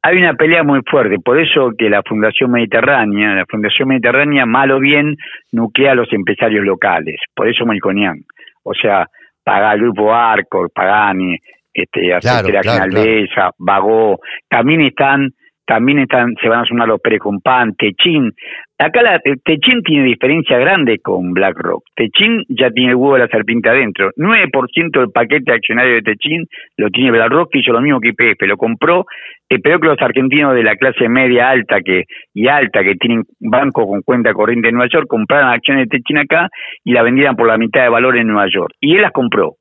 Hay 0.06 0.18
una 0.18 0.34
pelea 0.34 0.62
muy 0.62 0.82
fuerte, 0.88 1.16
por 1.18 1.36
eso 1.36 1.72
que 1.76 1.90
la 1.90 2.00
Fundación 2.04 2.52
Mediterránea, 2.52 3.34
la 3.34 3.44
Fundación 3.44 3.88
Mediterránea, 3.88 4.46
mal 4.46 4.70
o 4.70 4.78
bien, 4.78 5.16
nuclea 5.50 5.90
a 5.90 5.94
los 5.96 6.12
empresarios 6.12 6.64
locales, 6.64 7.16
por 7.34 7.48
eso 7.48 7.66
Melconian. 7.66 8.20
O 8.62 8.72
sea, 8.72 9.08
paga 9.42 9.72
el 9.72 9.80
grupo 9.80 10.14
Arco, 10.14 10.68
Pagani, 10.72 11.36
este, 11.74 12.02
claro, 12.20 12.48
claro, 12.48 13.52
Vagó, 13.58 14.20
también 14.48 14.82
están 14.82 15.32
también 15.66 15.98
están, 15.98 16.34
se 16.40 16.48
van 16.48 16.60
a 16.60 16.64
sumar 16.64 16.88
los 16.88 17.00
Precompan, 17.00 17.74
Techin. 17.74 18.32
Acá 18.78 19.02
la, 19.02 19.16
eh, 19.16 19.34
Techin 19.44 19.82
tiene 19.82 20.04
diferencia 20.04 20.58
grande 20.58 21.00
con 21.00 21.32
BlackRock. 21.32 21.82
Techin 21.96 22.44
ya 22.48 22.70
tiene 22.70 22.90
el 22.90 22.96
huevo 22.96 23.14
de 23.14 23.22
la 23.22 23.28
serpiente 23.28 23.68
adentro. 23.68 24.10
9% 24.16 25.00
del 25.00 25.10
paquete 25.10 25.52
accionario 25.52 25.94
de 25.94 26.02
Techin 26.02 26.46
lo 26.76 26.88
tiene 26.90 27.10
BlackRock, 27.10 27.50
que 27.50 27.58
hizo 27.58 27.72
lo 27.72 27.80
mismo 27.80 28.00
que 28.00 28.10
IPF. 28.10 28.46
Lo 28.46 28.56
compró, 28.56 29.06
esperó 29.48 29.78
que 29.78 29.88
los 29.88 30.00
argentinos 30.00 30.54
de 30.54 30.62
la 30.62 30.76
clase 30.76 31.08
media 31.08 31.50
alta 31.50 31.80
que 31.80 32.04
y 32.34 32.48
alta, 32.48 32.82
que 32.82 32.94
tienen 32.96 33.22
banco 33.40 33.86
con 33.86 34.02
cuenta 34.02 34.32
corriente 34.32 34.68
en 34.68 34.74
Nueva 34.74 34.90
York, 34.92 35.06
compraran 35.08 35.52
acciones 35.52 35.88
de 35.88 35.98
Techin 35.98 36.18
acá 36.18 36.48
y 36.84 36.92
la 36.92 37.02
vendieran 37.02 37.36
por 37.36 37.46
la 37.46 37.58
mitad 37.58 37.82
de 37.82 37.88
valor 37.88 38.16
en 38.16 38.26
Nueva 38.26 38.48
York. 38.52 38.72
Y 38.80 38.96
él 38.96 39.02
las 39.02 39.12
compró. 39.12 39.54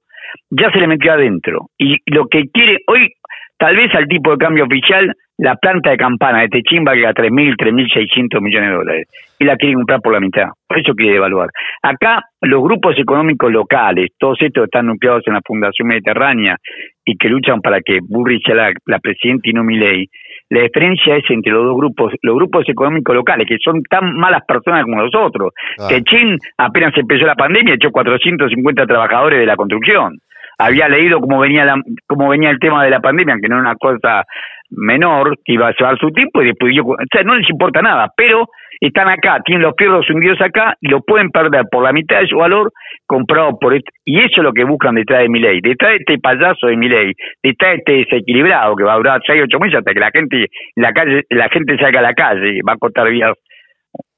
Ya 0.49 0.71
se 0.71 0.79
le 0.79 0.87
metió 0.87 1.13
adentro. 1.13 1.67
Y 1.77 1.97
lo 2.07 2.27
que 2.27 2.43
quiere, 2.51 2.79
hoy, 2.87 3.11
tal 3.57 3.75
vez 3.75 3.93
al 3.95 4.07
tipo 4.07 4.31
de 4.31 4.37
cambio 4.37 4.65
oficial, 4.65 5.13
la 5.37 5.55
planta 5.55 5.91
de 5.91 5.97
campana 5.97 6.41
de 6.41 6.47
Techín 6.49 6.83
vale 6.83 7.05
a 7.05 7.13
3.000, 7.13 7.55
3.600 7.57 8.41
millones 8.41 8.69
de 8.69 8.75
dólares 8.75 9.07
y 9.37 9.43
la 9.43 9.57
quiere 9.57 9.75
comprar 9.75 9.99
por 10.01 10.13
la 10.13 10.19
mitad. 10.19 10.47
Por 10.67 10.79
eso 10.79 10.93
quiere 10.93 11.17
evaluar. 11.17 11.49
Acá 11.81 12.21
los 12.41 12.63
grupos 12.63 12.97
económicos 12.97 13.51
locales, 13.51 14.11
todos 14.17 14.37
estos 14.41 14.65
están 14.65 14.87
nucleados 14.87 15.23
en 15.27 15.33
la 15.33 15.41
Fundación 15.45 15.89
Mediterránea 15.89 16.57
y 17.05 17.15
que 17.17 17.29
luchan 17.29 17.61
para 17.61 17.79
que 17.81 17.99
Burri 18.01 18.41
sea 18.41 18.73
la, 18.85 18.99
presidenta 18.99 19.49
y 19.49 19.53
no 19.53 19.63
Milei. 19.63 20.09
La 20.49 20.61
diferencia 20.61 21.15
es 21.15 21.23
entre 21.29 21.51
los 21.51 21.63
dos 21.65 21.77
grupos, 21.77 22.13
los 22.21 22.35
grupos 22.35 22.67
económicos 22.67 23.15
locales, 23.15 23.47
que 23.47 23.57
son 23.63 23.83
tan 23.83 24.15
malas 24.17 24.41
personas 24.47 24.83
como 24.83 25.01
nosotros. 25.01 25.53
Ah. 25.79 25.87
Techín 25.87 26.37
apenas 26.57 26.97
empezó 26.97 27.25
la 27.25 27.35
pandemia 27.35 27.75
echó 27.75 27.91
450 27.91 28.85
trabajadores 28.85 29.39
de 29.39 29.45
la 29.45 29.55
construcción 29.55 30.19
había 30.57 30.87
leído 30.87 31.19
cómo 31.19 31.39
venía 31.39 31.65
la, 31.65 31.75
cómo 32.07 32.29
venía 32.29 32.49
el 32.49 32.59
tema 32.59 32.83
de 32.83 32.89
la 32.89 33.01
pandemia, 33.01 33.35
que 33.41 33.49
no 33.49 33.55
era 33.55 33.69
una 33.69 33.75
cosa 33.75 34.23
menor, 34.69 35.37
que 35.43 35.53
iba 35.53 35.67
a 35.67 35.73
llevar 35.77 35.97
su 35.97 36.09
tiempo 36.11 36.41
y 36.41 36.47
después 36.47 36.73
yo, 36.75 36.83
o 36.83 36.95
sea, 37.11 37.23
no 37.23 37.35
les 37.35 37.49
importa 37.49 37.81
nada, 37.81 38.09
pero 38.15 38.47
están 38.79 39.09
acá, 39.09 39.39
tienen 39.43 39.63
los 39.63 39.73
fierros 39.77 40.09
hundidos 40.09 40.39
acá 40.41 40.75
y 40.81 40.89
lo 40.89 41.01
pueden 41.01 41.29
perder 41.29 41.63
por 41.71 41.83
la 41.83 41.93
mitad 41.93 42.19
de 42.19 42.27
su 42.27 42.37
valor 42.37 42.71
comprado 43.05 43.57
por 43.59 43.73
este, 43.73 43.91
y 44.05 44.19
eso 44.19 44.37
es 44.37 44.43
lo 44.43 44.53
que 44.53 44.63
buscan 44.63 44.95
detrás 44.95 45.21
de 45.21 45.29
mi 45.29 45.39
ley, 45.39 45.59
detrás 45.61 45.91
de 45.91 45.97
este 45.97 46.17
payaso 46.19 46.67
de 46.67 46.77
mi 46.77 46.89
ley, 46.89 47.13
detrás 47.43 47.71
de 47.71 47.77
este 47.77 47.91
desequilibrado 47.91 48.75
que 48.75 48.83
va 48.83 48.93
a 48.93 48.97
durar 48.97 49.21
seis, 49.25 49.41
ocho 49.43 49.59
meses 49.59 49.79
hasta 49.79 49.93
que 49.93 49.99
la 49.99 50.11
gente, 50.11 50.47
la 50.75 50.91
calle, 50.93 51.23
la 51.29 51.49
gente 51.49 51.77
salga 51.77 51.99
a 51.99 52.03
la 52.03 52.13
calle, 52.13 52.59
va 52.67 52.73
a 52.73 52.77
cortar 52.77 53.09
vías 53.09 53.33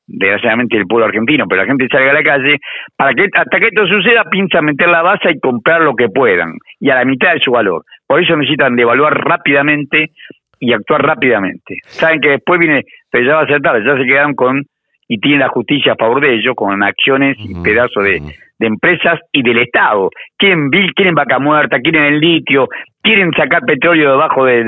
desgraciadamente 0.08 0.78
el 0.78 0.88
pueblo 0.88 1.06
argentino, 1.06 1.46
pero 1.48 1.62
la 1.62 1.68
gente 1.68 1.88
salga 1.92 2.12
a 2.12 2.14
la 2.14 2.24
calle, 2.24 2.58
para 2.96 3.14
que 3.14 3.28
hasta 3.34 3.60
que 3.60 3.68
esto 3.68 3.86
suceda 3.88 4.24
piensa 4.32 4.62
meter 4.62 4.88
la 4.88 5.02
base 5.02 5.32
y 5.32 5.40
comprar 5.40 5.82
lo 5.82 5.96
que 5.96 6.08
puedan, 6.08 6.54
y 6.80 6.90
a 6.90 6.96
la 6.96 7.06
mitad 7.06 7.34
de 7.34 7.40
su 7.40 7.52
valor. 7.52 7.84
Por 8.08 8.24
eso 8.24 8.36
necesitan 8.38 8.76
devaluar 8.76 9.14
rápidamente 9.14 10.12
y 10.60 10.74
actuar 10.74 11.02
rápidamente. 11.02 11.80
Saben 11.86 12.20
que 12.20 12.30
después 12.30 12.60
viene, 12.60 12.84
pero 13.10 13.26
ya 13.26 13.36
va 13.36 13.42
a 13.42 13.48
ser 13.48 13.62
tarde, 13.62 13.84
ya 13.86 13.98
se 13.98 14.06
quedan 14.06 14.34
con, 14.34 14.64
y 15.08 15.20
tienen 15.20 15.40
la 15.40 15.50
justicia 15.50 15.94
a 15.94 15.96
favor 15.96 16.22
de 16.22 16.36
ellos, 16.36 16.54
con 16.56 16.84
acciones 16.84 17.38
y 17.40 17.54
pedazos 17.62 18.04
de, 18.04 18.22
de 18.60 18.68
empresas 18.68 19.20
y 19.32 19.44
del 19.44 19.60
Estado. 19.60 20.10
Quieren, 20.38 20.70
quieren 20.96 21.16
vaca 21.16 21.40
muerta, 21.40 21.80
quieren 21.80 22.04
el 22.04 22.20
litio, 22.20 22.68
quieren 23.02 23.32
sacar 23.32 23.62
petróleo 23.64 24.12
debajo 24.12 24.46
de, 24.46 24.64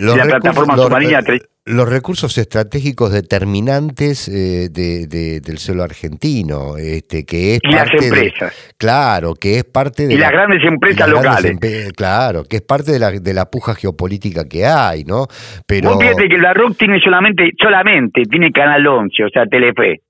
la 0.00 0.24
plataforma 0.24 0.76
submarina. 0.76 1.20
Los 1.64 1.88
recursos 1.88 2.36
estratégicos 2.38 3.12
determinantes 3.12 4.26
eh, 4.26 4.68
de, 4.68 5.06
del 5.40 5.58
suelo 5.58 5.84
argentino, 5.84 6.76
este, 6.76 7.24
que 7.24 7.54
es 7.54 7.60
y 7.62 7.72
las 7.72 7.88
empresas. 7.92 8.74
claro, 8.76 9.34
que 9.34 9.58
es 9.58 9.64
parte 9.64 10.08
de... 10.08 10.14
Y 10.14 10.16
las 10.16 10.32
grandes 10.32 10.64
empresas 10.64 11.08
locales. 11.08 11.56
claro, 11.96 12.42
que 12.50 12.56
es 12.56 12.62
parte 12.62 12.90
de 12.90 12.98
la, 12.98 13.12
de 13.12 13.32
la 13.32 13.44
puja 13.46 13.76
geopolítica 13.76 14.48
que 14.48 14.66
hay, 14.66 15.04
¿no? 15.04 15.26
Pero... 15.64 16.00
Fíjate 16.00 16.28
que 16.28 16.38
la 16.38 16.52
RUC 16.52 16.76
tiene 16.76 16.98
solamente, 16.98 17.50
solamente, 17.56 18.22
tiene 18.28 18.50
Canal 18.50 18.84
11, 18.84 19.24
o 19.24 19.28
sea, 19.28 19.46
Telefe 19.46 20.00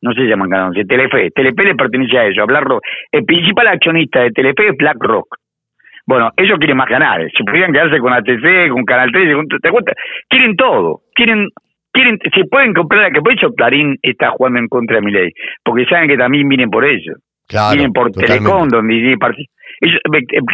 no 0.00 0.12
se 0.12 0.22
llaman 0.22 0.48
Canal 0.48 0.68
11, 0.68 0.84
Telefe. 0.84 1.30
Telefe 1.34 1.64
le 1.64 1.74
pertenece 1.74 2.18
a 2.18 2.26
ellos, 2.26 2.46
BlackRock. 2.46 2.82
El 3.12 3.24
principal 3.24 3.66
accionista 3.68 4.20
de 4.20 4.30
Telefe 4.30 4.68
es 4.68 4.76
BlackRock. 4.78 5.36
Bueno, 6.06 6.30
ellos 6.36 6.58
quieren 6.58 6.76
más 6.76 6.88
canales. 6.88 7.32
Si 7.36 7.42
pudieran 7.42 7.72
quedarse 7.72 7.98
con 7.98 8.12
ATC, 8.12 8.70
con 8.70 8.84
Canal 8.84 9.10
13, 9.10 9.34
¿te 9.60 9.70
cuenta? 9.70 9.92
Quieren 10.28 10.56
todo. 10.56 11.00
Quieren 11.14 11.48
quieren, 11.96 12.18
se 12.34 12.44
pueden 12.44 12.74
comprar, 12.74 13.10
que 13.10 13.20
por 13.20 13.32
eso 13.32 13.52
Clarín 13.54 13.96
está 14.02 14.30
jugando 14.30 14.58
en 14.58 14.68
contra 14.68 14.96
de 14.96 15.02
mi 15.02 15.12
ley, 15.12 15.32
porque 15.64 15.86
saben 15.86 16.08
que 16.08 16.16
también 16.16 16.48
vienen 16.48 16.70
por 16.70 16.84
ellos. 16.84 17.16
vienen 17.72 17.92
por 17.92 18.12
Telecom, 18.12 18.68
donde 18.68 19.12
eh, 19.12 19.16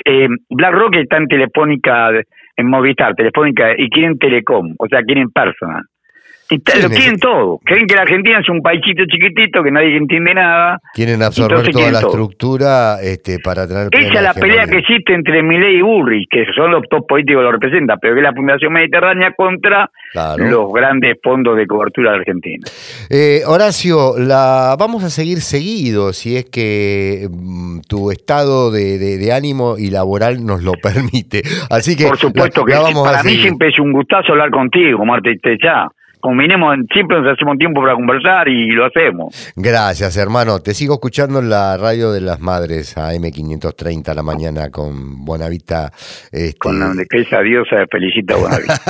eh, 0.04 0.28
BlackRock 0.50 0.96
está 0.96 1.16
en 1.16 1.26
Telefónica, 1.26 2.10
en 2.56 2.66
Movistar, 2.68 3.14
Telefónica, 3.14 3.72
y 3.76 3.88
quieren 3.90 4.18
Telecom, 4.18 4.74
o 4.78 4.86
sea, 4.88 5.02
quieren 5.02 5.30
personal 5.30 5.82
lo 6.80 6.90
quieren 6.90 7.18
todo. 7.18 7.60
Creen 7.64 7.86
que 7.86 7.94
la 7.94 8.02
Argentina 8.02 8.38
es 8.40 8.48
un 8.48 8.60
paísito 8.60 9.04
chiquitito 9.06 9.62
que 9.62 9.70
nadie 9.70 9.96
entiende 9.96 10.34
nada. 10.34 10.78
Quieren 10.94 11.22
absorber 11.22 11.70
toda 11.70 11.90
la 11.90 12.00
estructura 12.00 12.96
este, 13.02 13.38
para 13.38 13.66
tener. 13.66 13.88
Esa 13.90 14.14
es 14.14 14.22
la 14.22 14.34
pelea 14.34 14.66
que 14.66 14.78
existe 14.78 15.14
entre 15.14 15.42
Milei 15.42 15.78
y 15.78 15.82
Burri, 15.82 16.26
que 16.30 16.44
son 16.54 16.70
los 16.70 16.82
dos 16.90 17.02
políticos 17.06 17.40
que 17.40 17.44
lo 17.44 17.52
representan, 17.52 17.98
pero 18.00 18.14
que 18.14 18.20
es 18.20 18.24
la 18.24 18.32
Fundación 18.32 18.72
Mediterránea 18.72 19.32
contra 19.36 19.90
los 20.38 20.72
grandes 20.72 21.16
fondos 21.22 21.56
de 21.56 21.66
cobertura 21.66 22.12
de 22.12 22.18
Argentina. 22.18 22.66
Eh, 23.10 23.40
Horacio, 23.46 24.14
la 24.18 24.76
vamos 24.78 25.04
a 25.04 25.10
seguir 25.10 25.40
seguido 25.40 26.12
si 26.12 26.36
es 26.36 26.44
que 26.44 27.28
mm, 27.30 27.80
tu 27.88 28.10
estado 28.10 28.70
de, 28.70 29.32
ánimo 29.32 29.76
y 29.78 29.90
laboral 29.90 30.44
nos 30.44 30.62
lo 30.62 30.72
permite. 30.82 31.42
Así 31.70 31.96
que 31.96 32.06
por 32.06 32.18
supuesto 32.18 32.64
que 32.64 32.72
para 32.72 33.22
mí 33.22 33.36
siempre 33.36 33.68
es 33.68 33.78
un 33.78 33.92
gustazo 33.92 34.32
hablar 34.32 34.50
contigo, 34.50 35.04
Marta 35.04 35.30
ya 35.62 35.88
combinemos, 36.22 36.76
siempre 36.92 37.20
nos 37.20 37.32
hacemos 37.32 37.58
tiempo 37.58 37.82
para 37.82 37.94
conversar 37.94 38.48
y 38.48 38.68
lo 38.68 38.86
hacemos. 38.86 39.52
Gracias, 39.56 40.16
hermano. 40.16 40.60
Te 40.60 40.72
sigo 40.72 40.94
escuchando 40.94 41.40
en 41.40 41.50
la 41.50 41.76
radio 41.76 42.12
de 42.12 42.20
las 42.20 42.40
madres 42.40 42.96
a 42.96 43.12
M530 43.12 44.08
a 44.08 44.14
la 44.14 44.22
mañana 44.22 44.70
con 44.70 45.24
Buenavita. 45.24 45.90
Este... 46.30 46.58
Con 46.58 46.78
la 46.78 46.94
de 46.94 47.04
esa 47.10 47.40
diosa 47.40 47.84
felicita 47.90 48.34
a 48.34 48.36
Buenavita. 48.38 48.80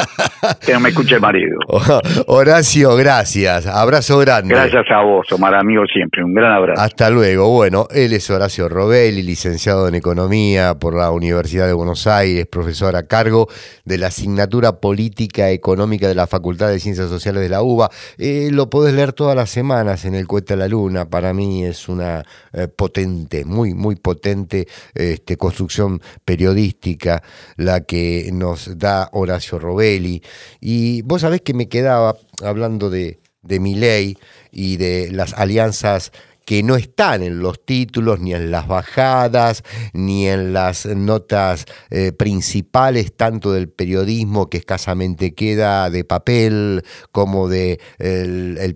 que 0.66 0.75
no 0.75 0.81
me 0.81 0.90
escuche 0.90 1.14
el 1.14 1.23
marido. 1.23 1.59
Horacio, 2.27 2.95
gracias. 2.97 3.66
Abrazo 3.66 4.18
grande. 4.18 4.55
Gracias 4.55 4.85
a 4.90 5.03
vos, 5.03 5.33
Omar, 5.33 5.55
amigo 5.55 5.85
siempre. 5.87 6.23
Un 6.23 6.35
gran 6.35 6.53
abrazo. 6.53 6.83
Hasta 6.83 7.09
luego. 7.09 7.49
Bueno, 7.49 7.87
él 7.95 8.12
es 8.12 8.29
Horacio 8.31 8.68
Robelli, 8.68 9.23
licenciado 9.23 9.88
en 9.88 9.95
Economía 9.95 10.75
por 10.79 10.95
la 10.95 11.11
Universidad 11.11 11.66
de 11.66 11.73
Buenos 11.73 12.07
Aires, 12.07 12.47
profesor 12.47 12.95
a 12.95 13.07
cargo 13.07 13.49
de 13.87 13.97
la 13.97 14.09
asignatura 14.09 14.81
Política 14.81 15.49
Económica 15.49 16.07
de 16.09 16.14
la 16.14 16.27
Facultad 16.27 16.68
de 16.68 16.79
Ciencias 16.79 17.09
Sociales 17.09 17.21
de 17.30 17.48
la 17.48 17.62
UBA. 17.62 17.90
Eh, 18.18 18.48
lo 18.50 18.68
podés 18.68 18.94
leer 18.94 19.12
todas 19.12 19.37
las 19.37 19.50
semanas 19.50 20.04
en 20.04 20.14
el 20.14 20.26
Cuesta 20.26 20.56
la 20.56 20.66
Luna. 20.66 21.08
Para 21.08 21.32
mí 21.32 21.64
es 21.64 21.88
una 21.88 22.24
eh, 22.52 22.66
potente, 22.66 23.44
muy, 23.44 23.74
muy 23.74 23.96
potente 23.96 24.66
este, 24.94 25.37
construcción 25.37 26.00
periodística 26.24 27.22
la 27.56 27.82
que 27.82 28.30
nos 28.32 28.76
da 28.78 29.08
Horacio 29.12 29.58
Robelli. 29.58 30.22
Y 30.61 31.02
vos 31.02 31.20
sabés 31.20 31.42
que 31.42 31.54
me 31.54 31.68
quedaba 31.68 32.16
hablando 32.42 32.90
de, 32.90 33.20
de 33.42 33.61
mi 33.61 33.74
ley 33.74 34.16
y 34.50 34.76
de 34.76 35.11
las 35.12 35.35
alianzas 35.35 36.12
que 36.44 36.62
no 36.62 36.76
están 36.76 37.22
en 37.22 37.40
los 37.40 37.64
títulos, 37.64 38.20
ni 38.20 38.35
en 38.35 38.50
las 38.50 38.66
bajadas, 38.66 39.62
ni 39.92 40.28
en 40.28 40.52
las 40.52 40.87
notas 40.87 41.66
eh, 41.90 42.12
principales, 42.12 43.16
tanto 43.16 43.52
del 43.52 43.68
periodismo 43.68 44.50
que 44.50 44.59
escasamente 44.59 45.35
queda 45.35 45.90
de 45.90 46.05
papel, 46.05 46.83
como 47.11 47.48
de 47.48 47.81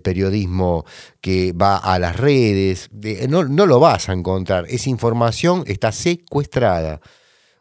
periodismo 0.01 0.85
que 1.21 1.51
va 1.51 1.77
a 1.77 1.99
las 1.99 2.15
redes. 2.15 2.89
no, 3.27 3.43
lo 3.43 3.79
vas 3.79 4.09
a 4.09 4.13
encontrar. 4.13 4.65
Esa 4.69 4.89
información 4.89 5.63
está 5.67 5.91
secuestrada. 5.91 7.01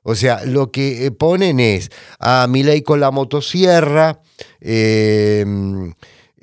O 0.03 0.15
sea, 0.15 0.45
lo 0.45 0.71
que 0.71 1.07
eh, 1.07 1.11
ponen 1.11 1.59
es 1.59 1.91
a 2.21 2.47
ley 2.49 2.83
con 2.83 3.01
la 3.01 3.11
motosierra, 3.11 4.21
eh, 4.61 5.45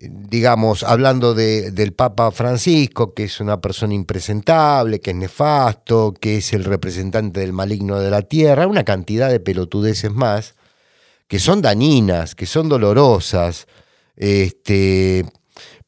digamos, 0.10 0.84
hablando 0.84 1.34
de, 1.34 1.72
del 1.72 1.94
Papa 1.94 2.32
Francisco, 2.32 3.14
que 3.14 3.26
es 3.26 3.40
una 3.40 3.62
persona 3.62 3.94
impresentable, 3.94 5.00
que 5.00 5.12
es 5.12 5.16
nefasto, 5.16 6.14
que 6.14 6.38
es 6.38 6.54
el 6.54 6.64
representante 6.64 7.40
del 7.40 7.54
maligno 7.54 8.00
de 8.00 8.10
la 8.10 8.22
tierra, 8.24 8.68
una 8.68 8.84
cantidad 8.84 9.30
de 9.30 9.40
pelotudeces 9.40 10.12
más, 10.12 10.56
que 11.28 11.40
son 11.40 11.62
dañinas, 11.62 12.36
que 12.36 12.46
son 12.46 12.70
dolorosas, 12.70 13.68
este, 14.16 15.26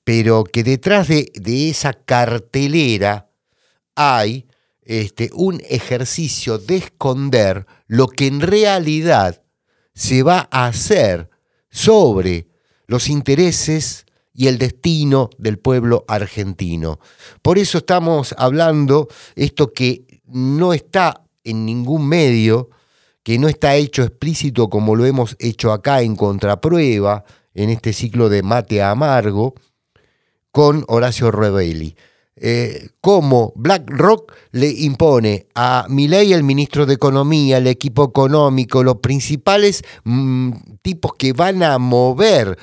pero 0.04 0.44
que 0.44 0.64
detrás 0.64 1.08
de, 1.08 1.32
esa 1.70 1.94
cartelera 1.94 3.30
hay 3.96 4.48
este, 4.84 5.30
un 5.34 5.62
ejercicio 5.70 6.58
de 6.58 6.78
esconder 6.78 7.66
lo 7.88 8.08
que 8.08 8.28
en 8.28 8.42
realidad 8.42 9.42
se 9.94 10.24
va 10.24 10.48
a 10.52 10.68
hacer 10.68 11.30
sobre 11.70 12.48
los 12.88 13.10
intereses 13.10 14.05
y 14.36 14.48
el 14.48 14.58
destino 14.58 15.30
del 15.38 15.58
pueblo 15.58 16.04
argentino. 16.08 17.00
Por 17.42 17.58
eso 17.58 17.80
estamos 17.80 18.36
hablando 18.38 19.08
esto 19.36 19.72
que 19.72 20.22
no 20.28 20.74
está 20.74 21.24
en 21.44 21.66
ningún 21.66 22.08
medio, 22.08 22.70
que 23.24 23.40
no 23.40 23.48
está 23.48 23.76
hecho 23.76 24.04
explícito 24.04 24.70
como 24.70 24.96
lo 24.96 25.06
hemos 25.06 25.36
hecho 25.40 25.72
acá 25.72 26.02
en 26.02 26.16
contraprueba, 26.16 27.24
en 27.54 27.70
este 27.70 27.94
ciclo 27.94 28.30
de 28.30 28.44
mate 28.44 28.84
amargo, 28.84 29.56
con 30.52 30.84
Horacio 30.88 31.32
Rebelli. 31.32 31.96
Eh, 32.38 32.90
cómo 33.00 33.54
BlackRock 33.56 34.34
le 34.52 34.70
impone 34.70 35.48
a 35.56 35.86
Milei, 35.88 36.34
el 36.34 36.44
ministro 36.44 36.86
de 36.86 36.94
Economía, 36.94 37.60
el 37.60 37.68
equipo 37.68 38.04
económico, 38.04 38.84
los 38.84 38.98
principales 38.98 39.84
mm, 40.04 40.52
tipos 40.82 41.14
que 41.18 41.32
van 41.32 41.64
a 41.64 41.78
mover 41.78 42.58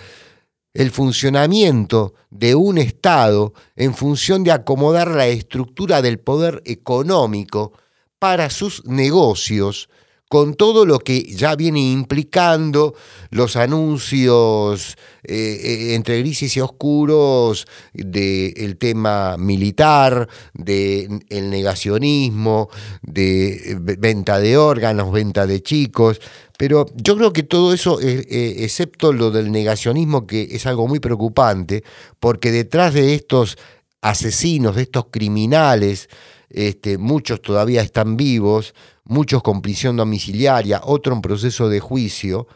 el 0.75 0.91
funcionamiento 0.91 2.15
de 2.31 2.55
un 2.55 2.79
Estado 2.79 3.53
en 3.77 3.95
función 3.95 4.43
de 4.45 4.53
acomodar 4.53 5.09
la 5.09 5.27
estructura 5.27 6.01
del 6.03 6.19
poder 6.19 6.63
económico 6.65 7.73
para 8.19 8.51
sus 8.51 8.85
negocios, 8.87 9.89
con 10.33 10.55
todo 10.55 10.87
lo 10.87 10.99
que 10.99 11.25
ya 11.25 11.57
viene 11.57 11.93
implicando 11.93 12.95
los 13.29 13.55
anuncios 13.55 14.97
eh, 15.25 15.35
eh, 15.35 15.95
entre 15.95 16.21
grises 16.21 16.57
y 16.57 16.61
oscuros 16.61 17.67
del 17.93 18.79
tema 18.79 19.37
militar, 19.37 20.27
del 20.55 21.21
negacionismo, 21.29 22.71
de 23.03 23.77
venta 23.99 24.41
de 24.41 24.57
órganos, 24.57 25.13
venta 25.13 25.47
de 25.47 25.63
chicos, 25.63 26.19
pero 26.57 26.87
yo 26.95 27.19
creo 27.19 27.35
que 27.35 27.43
todo 27.43 27.75
eso, 27.75 28.01
eh, 28.01 28.25
excepto 28.61 29.13
lo 29.13 29.31
del 29.31 29.53
negacionismo, 29.53 30.27
que 30.27 30.49
es 30.53 30.65
algo 30.65 30.89
muy 30.89 30.99
preocupante, 30.99 31.85
porque 32.19 32.51
detrás 32.51 32.95
de 32.95 33.15
estos 33.15 33.59
asesinos, 34.01 34.77
de 34.77 34.83
estos 34.85 35.09
criminales, 35.11 36.09
este, 36.49 36.97
muchos 36.97 37.43
todavía 37.43 37.83
están 37.83 38.17
vivos, 38.17 38.75
muchos 39.05 39.43
con 39.43 39.63
prisión 39.63 39.97
domiciliaria, 39.97 40.81
otro 40.85 41.15
en 41.15 41.23
proceso 41.23 41.69
de 41.69 41.81
juicio, 41.81 42.47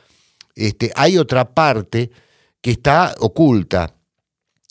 este, 0.55 0.93
hay 0.97 1.19
otra 1.19 1.55
parte 1.55 2.11
que 2.61 2.73
está 2.73 3.15
oculta 3.21 3.95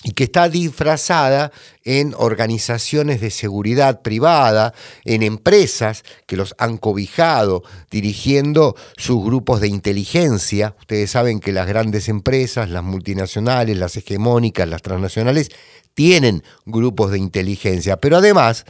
y 0.04 0.12
que 0.12 0.26
está 0.26 0.50
disfrazada 0.50 1.52
en 1.84 2.14
organizaciones 2.16 3.22
de 3.22 3.32
seguridad 3.32 4.04
privada, 4.04 4.74
en 5.04 5.24
empresas 5.24 6.04
que 6.28 6.38
los 6.38 6.54
han 6.60 6.78
cobijado 6.78 7.64
dirigiendo 7.90 8.76
sus 8.98 9.24
grupos 9.24 9.62
de 9.62 9.68
inteligencia. 9.68 10.76
Ustedes 10.80 11.10
saben 11.10 11.40
que 11.40 11.52
las 11.52 11.66
grandes 11.66 12.08
empresas, 12.08 12.70
las 12.70 12.84
multinacionales, 12.84 13.78
las 13.78 13.98
hegemónicas, 13.98 14.70
las 14.70 14.84
transnacionales, 14.84 15.50
tienen 15.96 16.44
grupos 16.66 17.10
de 17.10 17.18
inteligencia, 17.18 17.98
pero 17.98 18.18
además, 18.18 18.66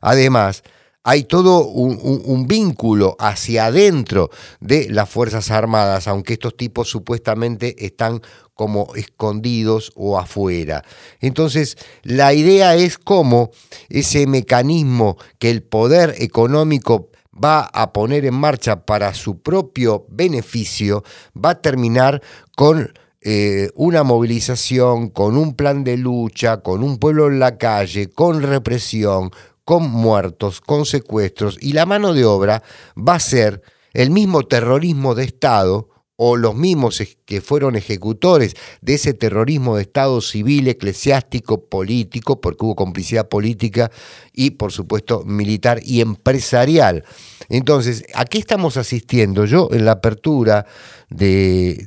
además, 0.00 0.62
hay 1.06 1.22
todo 1.22 1.64
un, 1.68 2.48
vínculo 2.48 3.14
hacia 3.20 3.66
adentro 3.66 4.28
de 4.58 4.88
las 4.90 5.08
Fuerzas 5.08 5.52
Armadas, 5.52 6.08
aunque 6.08 6.32
estos 6.32 6.56
tipos 6.56 6.88
supuestamente 6.88 7.86
están 7.86 8.22
como 8.54 8.92
escondidos 8.96 9.92
o 9.94 10.18
afuera. 10.18 10.82
Entonces, 11.20 11.78
la 12.02 12.34
idea 12.34 12.74
es 12.74 12.98
cómo 12.98 13.52
ese 13.88 14.26
mecanismo 14.26 15.16
que 15.38 15.50
el 15.50 15.62
poder 15.62 16.16
económico 16.18 17.10
va 17.32 17.60
a 17.60 17.92
poner 17.92 18.24
en 18.24 18.34
marcha 18.34 18.84
para 18.84 19.14
su 19.14 19.40
propio 19.42 20.06
beneficio, 20.08 21.04
va 21.36 21.50
a 21.50 21.60
terminar 21.62 22.20
con 22.56 22.92
eh, 23.20 23.70
una 23.76 24.02
movilización, 24.02 25.10
con 25.10 25.36
un 25.36 25.54
plan 25.54 25.84
de 25.84 25.98
lucha, 25.98 26.62
con 26.62 26.82
un 26.82 26.98
pueblo 26.98 27.28
en 27.28 27.38
la 27.38 27.58
calle, 27.58 28.10
con 28.10 28.42
represión, 28.42 29.30
con 29.66 29.90
muertos, 29.90 30.60
con 30.60 30.86
secuestros, 30.86 31.58
y 31.60 31.72
la 31.72 31.86
mano 31.86 32.14
de 32.14 32.24
obra 32.24 32.62
va 32.96 33.16
a 33.16 33.20
ser 33.20 33.62
el 33.92 34.10
mismo 34.10 34.44
terrorismo 34.44 35.16
de 35.16 35.24
Estado 35.24 35.88
o 36.14 36.36
los 36.36 36.54
mismos 36.54 37.02
que 37.24 37.40
fueron 37.40 37.74
ejecutores 37.74 38.54
de 38.80 38.94
ese 38.94 39.12
terrorismo 39.12 39.74
de 39.74 39.82
Estado 39.82 40.20
civil, 40.20 40.68
eclesiástico, 40.68 41.66
político, 41.66 42.40
porque 42.40 42.64
hubo 42.64 42.76
complicidad 42.76 43.28
política 43.28 43.90
y, 44.32 44.52
por 44.52 44.70
supuesto, 44.70 45.24
militar 45.24 45.80
y 45.82 46.00
empresarial. 46.00 47.04
Entonces, 47.48 48.04
¿a 48.14 48.24
qué 48.24 48.38
estamos 48.38 48.76
asistiendo? 48.76 49.46
Yo, 49.46 49.68
en 49.72 49.84
la 49.84 49.92
apertura 49.92 50.64
de, 51.10 51.86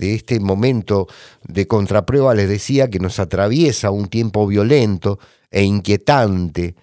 este 0.00 0.40
momento 0.40 1.06
de 1.46 1.68
contraprueba, 1.68 2.34
les 2.34 2.48
decía 2.48 2.90
que 2.90 2.98
nos 2.98 3.20
atraviesa 3.20 3.92
un 3.92 4.08
tiempo 4.08 4.48
violento 4.48 5.20
e 5.50 5.62
inquietante, 5.62 6.74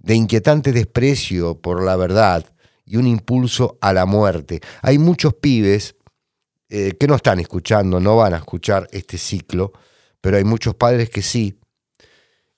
de 0.00 0.14
inquietante 0.14 0.72
desprecio 0.72 1.58
por 1.58 1.84
la 1.84 1.96
verdad 1.96 2.44
y 2.84 2.96
un 2.96 3.06
impulso 3.06 3.78
a 3.80 3.92
la 3.92 4.06
muerte. 4.06 4.60
Hay 4.82 4.98
muchos 4.98 5.34
pibes 5.34 5.94
eh, 6.68 6.96
que 6.98 7.06
no 7.06 7.14
están 7.14 7.40
escuchando, 7.40 8.00
no 8.00 8.16
van 8.16 8.34
a 8.34 8.38
escuchar 8.38 8.88
este 8.90 9.18
ciclo, 9.18 9.72
pero 10.20 10.36
hay 10.36 10.44
muchos 10.44 10.74
padres 10.74 11.08
que 11.10 11.22
sí, 11.22 11.58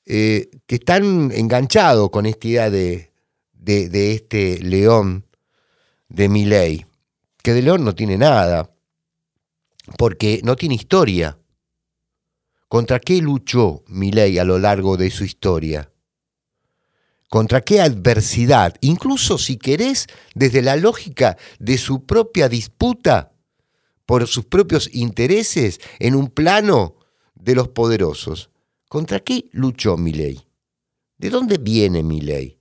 eh, 0.07 0.51
que 0.67 0.77
están 0.77 1.31
enganchados 1.33 2.11
con 2.11 2.27
esta 2.27 2.49
idea 2.49 2.71
de, 2.71 3.13
de, 3.53 4.13
este 4.13 4.59
león 4.59 5.27
de 6.09 6.29
mi 6.29 6.45
ley, 6.45 6.87
que 7.43 7.53
de 7.53 7.63
león 7.63 7.85
no 7.85 7.95
tiene 7.95 8.17
nada, 8.17 8.71
porque 9.99 10.41
no 10.45 10.57
tiene 10.57 10.75
historia. 10.75 11.39
¿Contra 12.69 13.01
qué 13.01 13.21
luchó 13.21 13.85
ley 13.89 14.39
a 14.39 14.45
lo 14.45 14.59
largo 14.59 14.97
de 14.97 15.11
su 15.11 15.25
historia? 15.25 15.92
Contra 17.33 17.63
qué 17.63 17.81
adversidad, 17.81 18.75
incluso 18.83 19.39
si 19.39 19.57
querés, 19.57 20.07
desde 20.35 20.61
la 20.61 20.77
lógica 20.77 21.39
de 21.59 21.79
su 21.79 22.05
propia 22.05 22.47
disputa 22.51 23.33
por 24.05 24.27
sus 24.27 24.45
propios 24.45 24.91
intereses 24.93 25.81
en 25.99 26.15
un 26.15 26.29
plano 26.29 26.97
de 27.35 27.55
los 27.55 27.69
poderosos. 27.69 28.51
¿Contra 28.87 29.21
qué 29.21 29.47
luchó 29.53 29.97
ley? 29.97 30.47
¿De 31.17 31.31
dónde 31.31 31.57
viene 31.57 32.03
ley? 32.03 32.59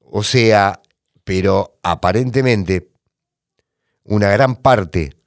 O 0.00 0.22
sea, 0.22 0.80
pero 1.22 1.78
aparentemente 1.82 2.90
una 4.04 4.30
gran 4.30 4.56
parte 4.56 5.18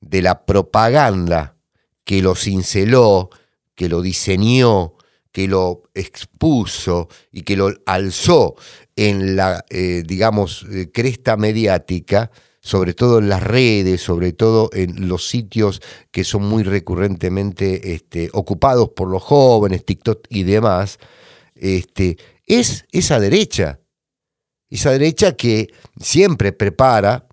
de 0.00 0.22
la 0.22 0.46
propaganda 0.46 1.56
que 2.04 2.22
lo 2.22 2.36
cinceló, 2.36 3.30
que 3.74 3.88
lo 3.88 4.00
diseñó, 4.00 4.94
que 5.32 5.48
lo 5.48 5.84
expuso 5.94 7.08
y 7.30 7.42
que 7.42 7.56
lo 7.56 7.72
alzó 7.86 8.56
en 8.96 9.36
la, 9.36 9.64
eh, 9.70 10.02
digamos, 10.06 10.66
eh, 10.70 10.90
cresta 10.92 11.36
mediática, 11.36 12.30
sobre 12.60 12.92
todo 12.92 13.18
en 13.18 13.28
las 13.28 13.42
redes, 13.42 14.02
sobre 14.02 14.32
todo 14.32 14.70
en 14.72 15.08
los 15.08 15.28
sitios 15.28 15.80
que 16.10 16.24
son 16.24 16.42
muy 16.42 16.62
recurrentemente 16.62 17.94
este, 17.94 18.28
ocupados 18.32 18.90
por 18.90 19.08
los 19.08 19.22
jóvenes, 19.22 19.84
TikTok 19.84 20.26
y 20.28 20.42
demás, 20.42 20.98
este, 21.54 22.18
es 22.46 22.84
esa 22.92 23.18
derecha, 23.20 23.80
esa 24.68 24.90
derecha 24.90 25.36
que 25.36 25.68
siempre 25.98 26.52
prepara 26.52 27.26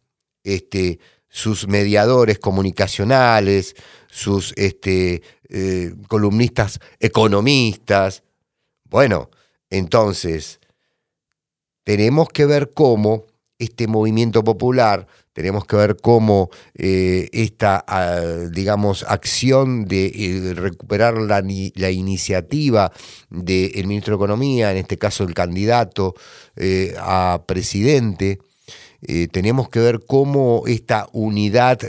este, 0.43 0.99
sus 1.27 1.67
mediadores 1.67 2.39
comunicacionales, 2.39 3.75
sus 4.09 4.53
este, 4.55 5.21
eh, 5.49 5.93
columnistas 6.09 6.79
economistas. 6.99 8.23
Bueno, 8.83 9.29
entonces, 9.69 10.59
tenemos 11.83 12.27
que 12.29 12.45
ver 12.45 12.73
cómo 12.73 13.25
este 13.57 13.87
movimiento 13.87 14.43
popular, 14.43 15.07
tenemos 15.31 15.65
que 15.65 15.77
ver 15.77 15.97
cómo 16.01 16.49
eh, 16.75 17.29
esta, 17.31 17.83
ah, 17.87 18.49
digamos, 18.51 19.03
acción 19.07 19.85
de 19.85 20.07
eh, 20.07 20.53
recuperar 20.53 21.17
la, 21.17 21.41
la 21.75 21.91
iniciativa 21.91 22.91
del 23.29 23.87
ministro 23.87 24.17
de 24.17 24.23
Economía, 24.23 24.71
en 24.71 24.77
este 24.77 24.97
caso 24.97 25.23
el 25.23 25.33
candidato 25.33 26.13
a 26.99 27.43
presidente, 27.47 28.39
tenemos 29.31 29.69
que 29.69 29.79
ver 29.79 29.99
cómo 30.05 30.63
esta 30.65 31.07
unidad 31.13 31.79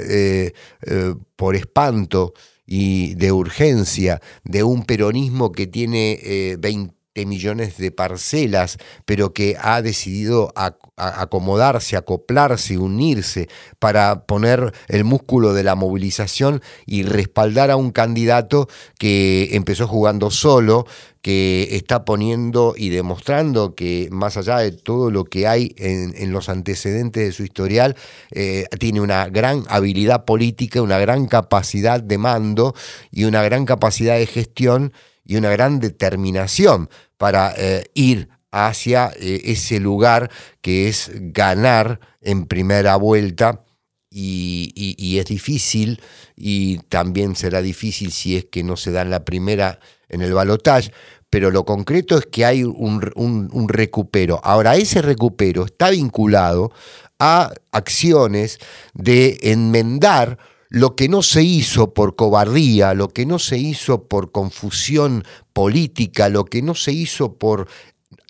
por 1.36 1.56
espanto 1.56 2.34
y 2.70 3.14
de 3.14 3.32
urgencia 3.32 4.20
de 4.44 4.62
un 4.62 4.84
peronismo 4.84 5.52
que 5.52 5.66
tiene 5.66 6.56
20 6.58 6.92
eh, 6.92 6.97
millones 7.26 7.76
de 7.78 7.90
parcelas, 7.90 8.78
pero 9.04 9.32
que 9.32 9.56
ha 9.60 9.82
decidido 9.82 10.52
acomodarse, 10.96 11.96
acoplarse, 11.96 12.78
unirse 12.78 13.48
para 13.78 14.26
poner 14.26 14.72
el 14.88 15.04
músculo 15.04 15.54
de 15.54 15.64
la 15.64 15.74
movilización 15.74 16.62
y 16.86 17.02
respaldar 17.02 17.70
a 17.70 17.76
un 17.76 17.90
candidato 17.90 18.68
que 18.98 19.50
empezó 19.52 19.86
jugando 19.86 20.30
solo, 20.30 20.86
que 21.22 21.68
está 21.72 22.04
poniendo 22.04 22.74
y 22.76 22.90
demostrando 22.90 23.74
que 23.74 24.08
más 24.10 24.36
allá 24.36 24.58
de 24.58 24.72
todo 24.72 25.10
lo 25.10 25.24
que 25.24 25.46
hay 25.46 25.74
en, 25.76 26.32
los 26.32 26.48
antecedentes 26.48 27.24
de 27.24 27.32
su 27.32 27.42
historial, 27.42 27.96
eh, 28.30 28.66
tiene 28.78 29.00
una 29.00 29.28
gran 29.28 29.64
habilidad 29.68 30.24
política, 30.24 30.80
una 30.80 30.98
gran 30.98 31.26
capacidad 31.26 32.00
de 32.00 32.18
mando 32.18 32.74
y 33.10 33.24
una 33.24 33.42
gran 33.42 33.64
capacidad 33.66 34.16
de 34.16 34.26
gestión 34.26 34.92
y 35.28 35.36
una 35.36 35.50
gran 35.50 35.78
determinación 35.78 36.88
para 37.18 37.52
eh, 37.56 37.84
ir 37.94 38.30
hacia 38.50 39.12
eh, 39.20 39.42
ese 39.44 39.78
lugar 39.78 40.30
que 40.62 40.88
es 40.88 41.12
ganar 41.14 42.00
en 42.22 42.46
primera 42.46 42.96
vuelta 42.96 43.64
y, 44.10 45.18
es 45.18 45.26
difícil 45.26 46.00
y 46.34 46.78
también 46.88 47.36
será 47.36 47.60
difícil 47.60 48.10
si 48.10 48.38
es 48.38 48.46
que 48.46 48.64
no 48.64 48.76
se 48.76 48.90
da 48.90 49.02
en 49.02 49.10
la 49.10 49.24
primera 49.24 49.80
en 50.08 50.22
el 50.22 50.32
balotaje, 50.32 50.92
pero 51.28 51.50
lo 51.50 51.66
concreto 51.66 52.16
es 52.16 52.24
que 52.24 52.46
hay 52.46 52.64
un, 52.64 53.68
recupero. 53.68 54.40
Ahora, 54.42 54.76
ese 54.76 55.02
recupero 55.02 55.66
está 55.66 55.90
vinculado 55.90 56.72
a 57.18 57.52
acciones 57.70 58.58
de 58.94 59.38
enmendar 59.42 60.38
lo 60.68 60.96
que 60.96 61.08
no 61.08 61.22
se 61.22 61.42
hizo 61.42 61.94
por 61.94 62.16
cobardía, 62.16 62.94
lo 62.94 63.08
que 63.08 63.26
no 63.26 63.38
se 63.38 63.58
hizo 63.58 64.04
por 64.04 64.32
confusión 64.32 65.24
política, 65.52 66.28
lo 66.28 66.44
que 66.44 66.62
no 66.62 66.74
se 66.74 66.92
hizo 66.92 67.34
por 67.34 67.68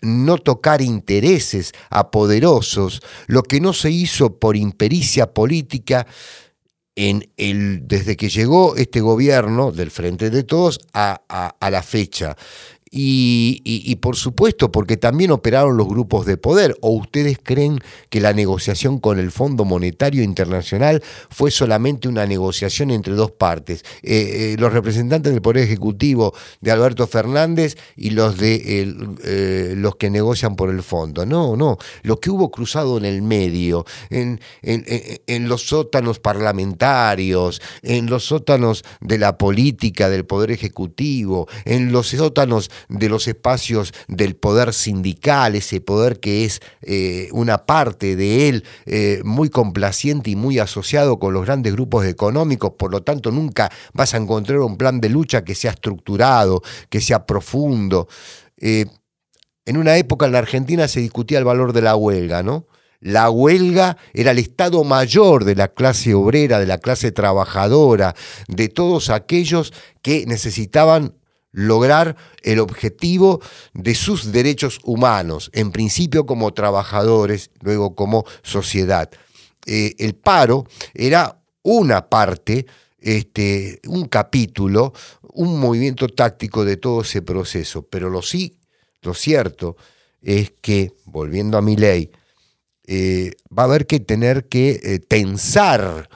no 0.01 0.37
tocar 0.37 0.81
intereses 0.81 1.73
a 1.89 2.11
poderosos, 2.11 3.01
lo 3.27 3.43
que 3.43 3.59
no 3.59 3.73
se 3.73 3.91
hizo 3.91 4.39
por 4.39 4.55
impericia 4.55 5.33
política, 5.33 6.07
en 6.95 7.31
el, 7.37 7.87
desde 7.87 8.17
que 8.17 8.27
llegó 8.27 8.75
este 8.75 8.99
gobierno 8.99 9.71
del 9.71 9.89
Frente 9.89 10.29
de 10.29 10.43
Todos 10.43 10.81
a, 10.93 11.21
a 11.57 11.69
la 11.71 11.81
fecha. 11.81 12.35
Y, 12.91 13.95
por 14.01 14.15
supuesto, 14.15 14.71
porque 14.71 14.97
también 14.97 15.31
operaron 15.31 15.77
los 15.77 15.87
grupos 15.87 16.25
de 16.25 16.37
poder. 16.37 16.75
¿O 16.81 16.91
ustedes 16.91 17.37
creen 17.41 17.79
que 18.09 18.19
la 18.19 18.33
negociación 18.33 18.99
con 18.99 19.19
el 19.19 19.31
Fondo 19.31 19.63
Monetario 19.63 20.23
Internacional 20.23 21.03
fue 21.29 21.51
solamente 21.51 22.07
una 22.07 22.25
negociación 22.25 22.89
entre 22.91 23.13
dos 23.13 23.31
partes? 23.31 23.83
Eh, 24.01 24.53
eh, 24.53 24.55
los 24.57 24.73
representantes 24.73 25.31
del 25.31 25.41
Poder 25.41 25.63
Ejecutivo 25.63 26.33
de 26.61 26.71
Alberto 26.71 27.05
Fernández 27.05 27.77
y 27.95 28.09
los 28.11 28.37
de 28.37 28.81
eh, 29.23 29.73
los 29.75 29.95
que 29.97 30.09
negocian 30.09 30.55
por 30.55 30.69
el 30.69 30.81
fondo. 30.81 31.25
No, 31.25 31.55
no. 31.55 31.77
Lo 32.01 32.19
que 32.19 32.31
hubo 32.31 32.49
cruzado 32.49 32.97
en 32.97 33.05
el 33.05 33.21
medio, 33.21 33.85
en, 34.09 34.39
en 34.63 35.49
los 35.49 35.67
sótanos 35.67 36.19
parlamentarios, 36.19 37.61
en 37.83 38.07
los 38.07 38.25
sótanos 38.25 38.83
de 38.99 39.19
la 39.19 39.37
política 39.37 40.09
del 40.09 40.25
Poder 40.25 40.51
Ejecutivo, 40.51 41.47
en 41.65 41.91
los 41.91 42.07
sótanos 42.07 42.71
de 42.87 43.09
los 43.09 43.27
espacios 43.27 43.93
del 44.07 44.35
poder 44.35 44.73
sindical, 44.73 45.55
ese 45.55 45.81
poder 45.81 46.19
que 46.19 46.45
es 46.45 46.61
eh, 46.81 47.29
una 47.31 47.65
parte 47.65 48.15
de 48.15 48.49
él 48.49 48.63
eh, 48.85 49.21
muy 49.23 49.49
complaciente 49.49 50.29
y 50.29 50.35
muy 50.35 50.59
asociado 50.59 51.19
con 51.19 51.33
los 51.33 51.45
grandes 51.45 51.73
grupos 51.73 52.05
económicos, 52.05 52.73
por 52.77 52.91
lo 52.91 53.03
tanto 53.03 53.31
nunca 53.31 53.71
vas 53.93 54.13
a 54.13 54.17
encontrar 54.17 54.59
un 54.59 54.77
plan 54.77 55.01
de 55.01 55.09
lucha 55.09 55.43
que 55.43 55.55
sea 55.55 55.71
estructurado, 55.71 56.61
que 56.89 57.01
sea 57.01 57.25
profundo. 57.25 58.07
Eh, 58.57 58.85
en 59.65 59.77
una 59.77 59.97
época 59.97 60.25
en 60.25 60.31
la 60.31 60.39
Argentina 60.39 60.87
se 60.87 60.99
discutía 60.99 61.37
el 61.37 61.45
valor 61.45 61.73
de 61.73 61.81
la 61.81 61.95
huelga, 61.95 62.41
¿no? 62.43 62.65
La 63.01 63.29
huelga 63.29 63.97
era 64.13 64.31
el 64.31 64.39
estado 64.39 64.83
mayor 64.83 65.45
de 65.45 65.55
la 65.55 65.69
clase 65.69 66.13
obrera, 66.13 66.59
de 66.59 66.65
la 66.65 66.79
clase 66.79 67.13
trabajadora, 67.13 68.13
de 68.49 68.67
todos 68.67 69.09
aquellos 69.09 69.73
que 70.01 70.25
necesitaban 70.25 71.13
lograr 71.51 72.15
el 72.43 72.59
objetivo 72.59 73.41
de 73.73 73.95
sus 73.95 74.31
derechos 74.31 74.79
humanos, 74.83 75.49
en 75.53 75.71
principio 75.71 76.25
como 76.25 76.53
trabajadores, 76.53 77.51
luego 77.61 77.95
como 77.95 78.25
sociedad. 78.43 79.09
Eh, 79.65 79.95
el 79.99 80.15
paro 80.15 80.65
era 80.93 81.41
una 81.63 82.07
parte, 82.07 82.65
este, 82.99 83.79
un 83.87 84.07
capítulo, 84.07 84.93
un 85.33 85.59
movimiento 85.59 86.07
táctico 86.07 86.65
de 86.65 86.77
todo 86.77 87.01
ese 87.01 87.21
proceso, 87.21 87.83
pero 87.83 88.09
lo 88.09 88.21
sí, 88.21 88.59
lo 89.01 89.13
cierto 89.13 89.75
es 90.21 90.51
que, 90.61 90.93
volviendo 91.05 91.57
a 91.57 91.61
mi 91.61 91.75
ley, 91.75 92.11
eh, 92.85 93.31
va 93.55 93.63
a 93.63 93.65
haber 93.65 93.85
que 93.85 93.99
tener 93.99 94.47
que 94.47 94.79
eh, 94.83 94.99
tensar 94.99 96.09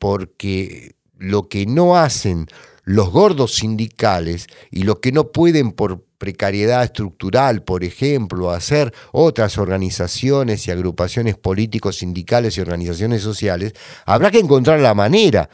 porque 0.00 0.96
lo 1.16 1.48
que 1.48 1.64
no 1.64 1.96
hacen 1.96 2.48
los 2.84 3.10
gordos 3.10 3.54
sindicales 3.54 4.46
y 4.70 4.82
lo 4.82 5.00
que 5.00 5.12
no 5.12 5.32
pueden 5.32 5.72
por 5.72 6.04
precariedad 6.18 6.84
estructural, 6.84 7.62
por 7.62 7.84
ejemplo, 7.84 8.50
hacer 8.50 8.94
otras 9.12 9.58
organizaciones 9.58 10.66
y 10.66 10.70
agrupaciones 10.70 11.36
políticos, 11.36 11.96
sindicales 11.96 12.56
y 12.56 12.60
organizaciones 12.60 13.22
sociales, 13.22 13.72
habrá 14.06 14.30
que 14.30 14.38
encontrar 14.38 14.80
la 14.80 14.94
manera. 14.94 15.48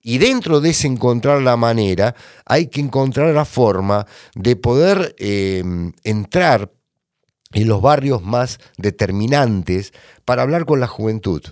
Y 0.00 0.18
dentro 0.18 0.60
de 0.60 0.70
ese 0.70 0.86
encontrar 0.86 1.42
la 1.42 1.56
manera, 1.56 2.14
hay 2.44 2.68
que 2.68 2.80
encontrar 2.80 3.34
la 3.34 3.44
forma 3.44 4.06
de 4.34 4.54
poder 4.54 5.16
em, 5.18 5.92
entrar 6.04 6.70
en 7.52 7.68
los 7.68 7.82
barrios 7.82 8.22
más 8.22 8.58
determinantes 8.76 9.92
para 10.24 10.42
hablar 10.42 10.64
con 10.64 10.78
la 10.78 10.86
juventud 10.86 11.42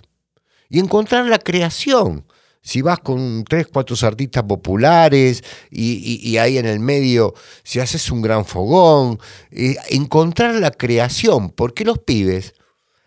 y 0.69 0.79
encontrar 0.79 1.25
la 1.25 1.39
creación 1.39 2.25
si 2.65 2.81
vas 2.81 2.99
con 2.99 3.43
tres, 3.47 3.67
cuatro 3.71 3.95
artistas 4.07 4.43
populares 4.43 5.43
y, 5.69 6.35
ahí 6.37 6.57
en 6.57 6.65
el 6.65 6.79
medio, 6.79 7.35
si 7.63 7.79
haces 7.79 8.09
un 8.09 8.23
gran 8.23 8.43
fogón, 8.43 9.19
eh, 9.51 9.77
encontrar 9.89 10.55
la 10.55 10.71
creación, 10.71 11.51
porque 11.51 11.85
los 11.85 11.99
pibes 11.99 12.55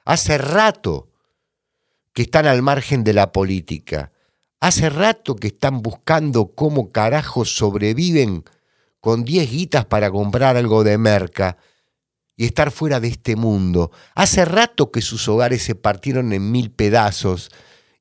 hace 0.05 0.39
rato 0.39 1.09
que 2.13 2.23
están 2.23 2.47
al 2.47 2.63
margen 2.63 3.03
de 3.03 3.15
la 3.15 3.33
política, 3.33 4.13
hace 4.61 4.91
rato 4.91 5.35
que 5.35 5.49
están 5.49 5.83
buscando 5.83 6.53
cómo 6.55 6.93
carajos 6.93 7.57
sobreviven 7.57 8.45
con 9.01 9.25
diez 9.25 9.51
guitas 9.51 9.85
para 9.87 10.13
comprar 10.13 10.57
algo 10.57 10.85
de 10.85 10.99
merca 10.99 11.57
y 12.37 12.45
estar 12.45 12.71
fuera 12.71 13.01
de 13.01 13.09
este 13.09 13.35
mundo. 13.35 13.91
Hace 14.15 14.45
rato 14.45 14.93
que 14.93 15.03
sus 15.03 15.27
hogares 15.27 15.65
se 15.65 15.75
partieron 15.75 16.33
en 16.33 16.53
mil 16.53 16.71
pedazos 16.71 17.51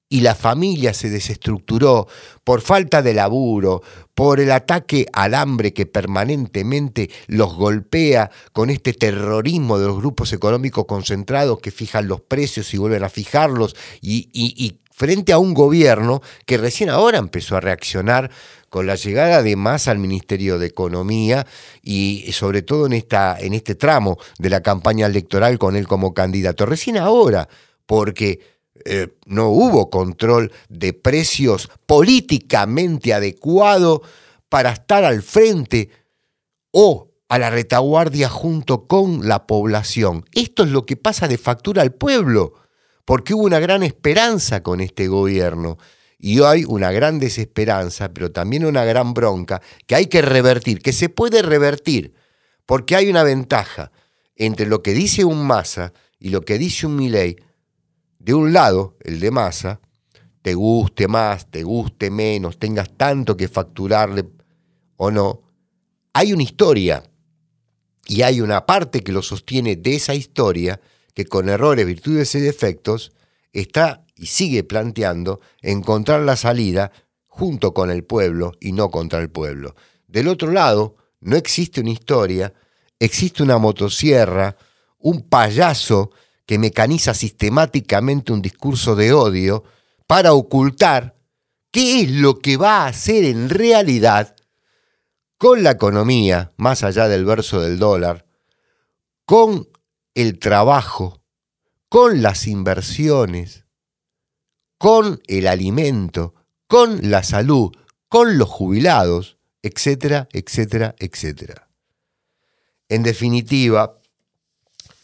y 0.09 0.21
la 0.21 0.35
familia 0.35 0.93
se 0.93 1.09
desestructuró 1.09 2.07
por 2.43 2.61
falta 2.61 3.01
de 3.01 3.13
laburo, 3.13 3.81
por 4.15 4.39
el 4.39 4.51
ataque 4.51 5.05
al 5.11 5.33
hambre 5.33 5.73
que 5.73 5.85
permanentemente 5.85 7.09
los 7.27 7.55
golpea 7.55 8.31
con 8.53 8.69
este 8.69 8.93
terrorismo 8.93 9.77
de 9.77 9.87
los 9.87 9.97
grupos 9.97 10.31
económicos 10.33 10.85
concentrados 10.85 11.59
que 11.59 11.71
fijan 11.71 12.07
los 12.07 12.21
precios 12.21 12.73
y 12.73 12.77
vuelven 12.77 13.03
a 13.03 13.09
fijarlos, 13.09 13.75
y, 14.01 14.79
frente 14.91 15.31
a 15.31 15.37
un 15.37 15.53
gobierno 15.53 16.23
que 16.47 16.57
recién 16.57 16.89
ahora 16.89 17.19
empezó 17.19 17.55
a 17.55 17.59
reaccionar 17.59 18.31
con 18.69 18.87
la 18.87 18.95
llegada 18.95 19.43
de 19.43 19.55
más 19.55 19.87
al 19.87 19.99
Ministerio 19.99 20.57
de 20.57 20.65
Economía 20.65 21.45
y 21.83 22.31
sobre 22.31 22.63
todo 22.63 22.87
en, 22.87 22.93
esta, 22.93 23.37
en 23.39 23.53
este 23.53 23.75
tramo 23.75 24.17
de 24.39 24.49
la 24.49 24.63
campaña 24.63 25.05
electoral 25.05 25.59
con 25.59 25.75
él 25.75 25.87
como 25.87 26.15
candidato. 26.15 26.65
Recién 26.65 26.97
ahora, 26.97 27.47
porque 27.85 28.56
eh, 28.85 29.17
no 29.25 29.49
hubo 29.49 29.89
control 29.89 30.51
de 30.69 30.93
precios 30.93 31.69
políticamente 31.85 33.13
adecuado 33.13 34.01
para 34.49 34.71
estar 34.71 35.03
al 35.03 35.21
frente 35.21 35.89
o 36.71 37.11
a 37.29 37.39
la 37.39 37.49
retaguardia 37.49 38.29
junto 38.29 38.87
con 38.87 39.27
la 39.27 39.47
población. 39.47 40.25
Esto 40.33 40.63
es 40.63 40.69
lo 40.69 40.85
que 40.85 40.95
pasa 40.95 41.27
de 41.27 41.37
factura 41.37 41.81
al 41.81 41.93
pueblo, 41.93 42.53
porque 43.05 43.33
hubo 43.33 43.43
una 43.43 43.59
gran 43.59 43.83
esperanza 43.83 44.63
con 44.63 44.79
este 44.81 45.07
gobierno. 45.07 45.77
Y 46.19 46.39
hoy 46.39 46.65
una 46.67 46.91
gran 46.91 47.19
desesperanza, 47.19 48.09
pero 48.13 48.31
también 48.31 48.65
una 48.65 48.85
gran 48.85 49.13
bronca 49.13 49.61
que 49.85 49.95
hay 49.95 50.07
que 50.07 50.21
revertir, 50.21 50.81
que 50.81 50.93
se 50.93 51.09
puede 51.09 51.41
revertir, 51.41 52.13
porque 52.65 52.95
hay 52.95 53.09
una 53.09 53.23
ventaja 53.23 53.91
entre 54.35 54.65
lo 54.65 54.81
que 54.81 54.93
dice 54.93 55.25
un 55.25 55.45
Massa 55.45 55.93
y 56.19 56.29
lo 56.29 56.41
que 56.41 56.57
dice 56.57 56.87
un 56.87 56.95
Milei, 56.95 57.37
de 58.27 58.33
un 58.33 58.51
lado, 58.51 58.97
el 59.05 59.21
de 59.21 59.31
masa, 59.31 59.79
te 60.41 60.53
guste 60.53 61.07
más, 61.07 61.49
te 61.49 61.63
guste 61.63 62.11
menos, 62.11 62.59
tengas 62.59 62.89
tanto 62.97 63.37
que 63.37 63.47
facturarle 63.47 64.25
o 64.97 65.11
no, 65.11 65.43
hay 66.11 66.33
una 66.33 66.43
historia 66.43 67.09
y 68.05 68.23
hay 68.23 68.41
una 68.41 68.65
parte 68.65 68.99
que 68.99 69.13
lo 69.13 69.21
sostiene 69.21 69.77
de 69.77 69.95
esa 69.95 70.13
historia 70.13 70.81
que 71.13 71.23
con 71.23 71.47
errores, 71.47 71.85
virtudes 71.85 72.35
y 72.35 72.41
defectos 72.41 73.13
está 73.53 74.05
y 74.13 74.25
sigue 74.25 74.65
planteando 74.65 75.39
encontrar 75.61 76.23
la 76.23 76.35
salida 76.35 76.91
junto 77.27 77.73
con 77.73 77.89
el 77.89 78.03
pueblo 78.03 78.51
y 78.59 78.73
no 78.73 78.91
contra 78.91 79.19
el 79.19 79.29
pueblo. 79.29 79.73
Del 80.05 80.27
otro 80.27 80.51
lado, 80.51 80.97
no 81.21 81.37
existe 81.37 81.79
una 81.79 81.91
historia, 81.91 82.53
existe 82.99 83.41
una 83.41 83.57
motosierra, 83.57 84.57
un 84.99 85.29
payaso 85.29 86.11
que 86.47 86.57
mecaniza 86.57 87.13
sistemáticamente 87.13 88.31
un 88.31 88.41
discurso 88.41 88.95
de 88.95 89.13
odio 89.13 89.65
para 90.07 90.33
ocultar 90.33 91.15
qué 91.71 92.01
es 92.01 92.11
lo 92.11 92.39
que 92.39 92.57
va 92.57 92.83
a 92.83 92.87
hacer 92.87 93.25
en 93.25 93.49
realidad 93.49 94.35
con 95.37 95.61
la 95.61 95.71
economía, 95.71 96.53
más 96.57 96.83
allá 96.83 97.07
del 97.09 97.25
verso 97.25 97.61
del 97.61 97.77
dólar, 97.77 98.25
con 99.25 99.67
el 100.15 100.39
trabajo, 100.39 101.21
con 101.89 102.21
las 102.21 102.47
inversiones, 102.47 103.65
con 104.77 105.21
el 105.27 105.47
alimento, 105.47 106.33
con 106.67 107.11
la 107.11 107.23
salud, 107.23 107.75
con 108.07 108.37
los 108.37 108.47
jubilados, 108.47 109.37
etcétera, 109.61 110.29
etcétera, 110.31 110.95
etcétera. 110.97 111.69
En 112.87 113.03
definitiva, 113.03 113.99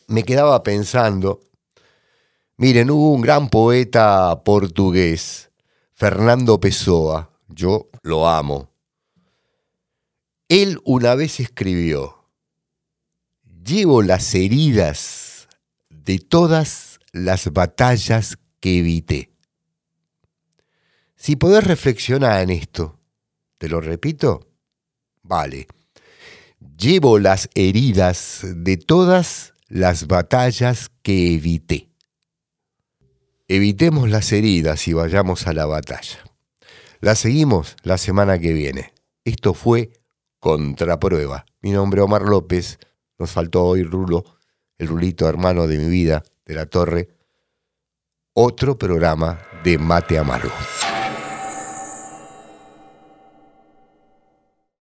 me 0.08 0.24
quedaba 0.24 0.64
pensando, 0.64 1.42
miren, 2.58 2.92
hubo 2.92 3.12
un 3.14 3.22
gran 3.22 3.50
poeta 3.50 4.44
portugués, 4.44 5.52
Fernando 5.94 6.60
Pessoa, 6.60 7.32
yo 7.48 7.90
lo 8.02 8.28
amo. 8.28 8.70
Él 10.50 10.80
una 10.84 11.16
vez 11.16 11.40
escribió, 11.40 12.30
llevo 13.64 14.02
las 14.02 14.36
heridas 14.36 15.48
de 15.90 16.20
todas 16.20 17.00
las 17.12 17.52
batallas 17.54 18.38
que 18.60 18.80
evité. 18.80 19.32
Si 21.16 21.38
podés 21.38 21.64
reflexionar 21.64 22.42
en 22.42 22.50
esto, 22.50 23.00
te 23.58 23.70
lo 23.70 23.80
repito, 23.80 24.50
vale. 25.22 25.68
Llevo 26.78 27.20
las 27.20 27.50
heridas 27.56 28.42
de 28.44 28.76
todas 28.78 29.53
las 29.68 30.08
batallas 30.08 30.92
que 31.02 31.34
evité. 31.34 31.90
Evitemos 33.48 34.10
las 34.10 34.32
heridas 34.32 34.88
y 34.88 34.94
vayamos 34.94 35.48
a 35.48 35.54
la 35.54 35.66
batalla. 35.66 36.20
La 37.02 37.16
seguimos 37.16 37.76
la 37.84 37.98
semana 37.98 38.40
que 38.40 38.54
viene. 38.54 38.94
Esto 39.26 39.54
fue 39.54 39.92
Contraprueba. 40.40 41.46
Mi 41.62 41.72
nombre 41.72 42.02
es 42.02 42.06
Omar 42.06 42.24
López. 42.24 42.80
Nos 43.18 43.32
faltó 43.32 43.64
hoy 43.64 43.84
Rulo, 43.84 44.24
el 44.78 44.88
Rulito 44.88 45.28
hermano 45.28 45.68
de 45.68 45.78
mi 45.78 45.88
vida, 45.88 46.24
de 46.46 46.56
la 46.56 46.66
Torre. 46.66 47.10
Otro 48.34 48.78
programa 48.78 49.40
de 49.64 49.78
Mate 49.78 50.18
Amargo. 50.18 50.52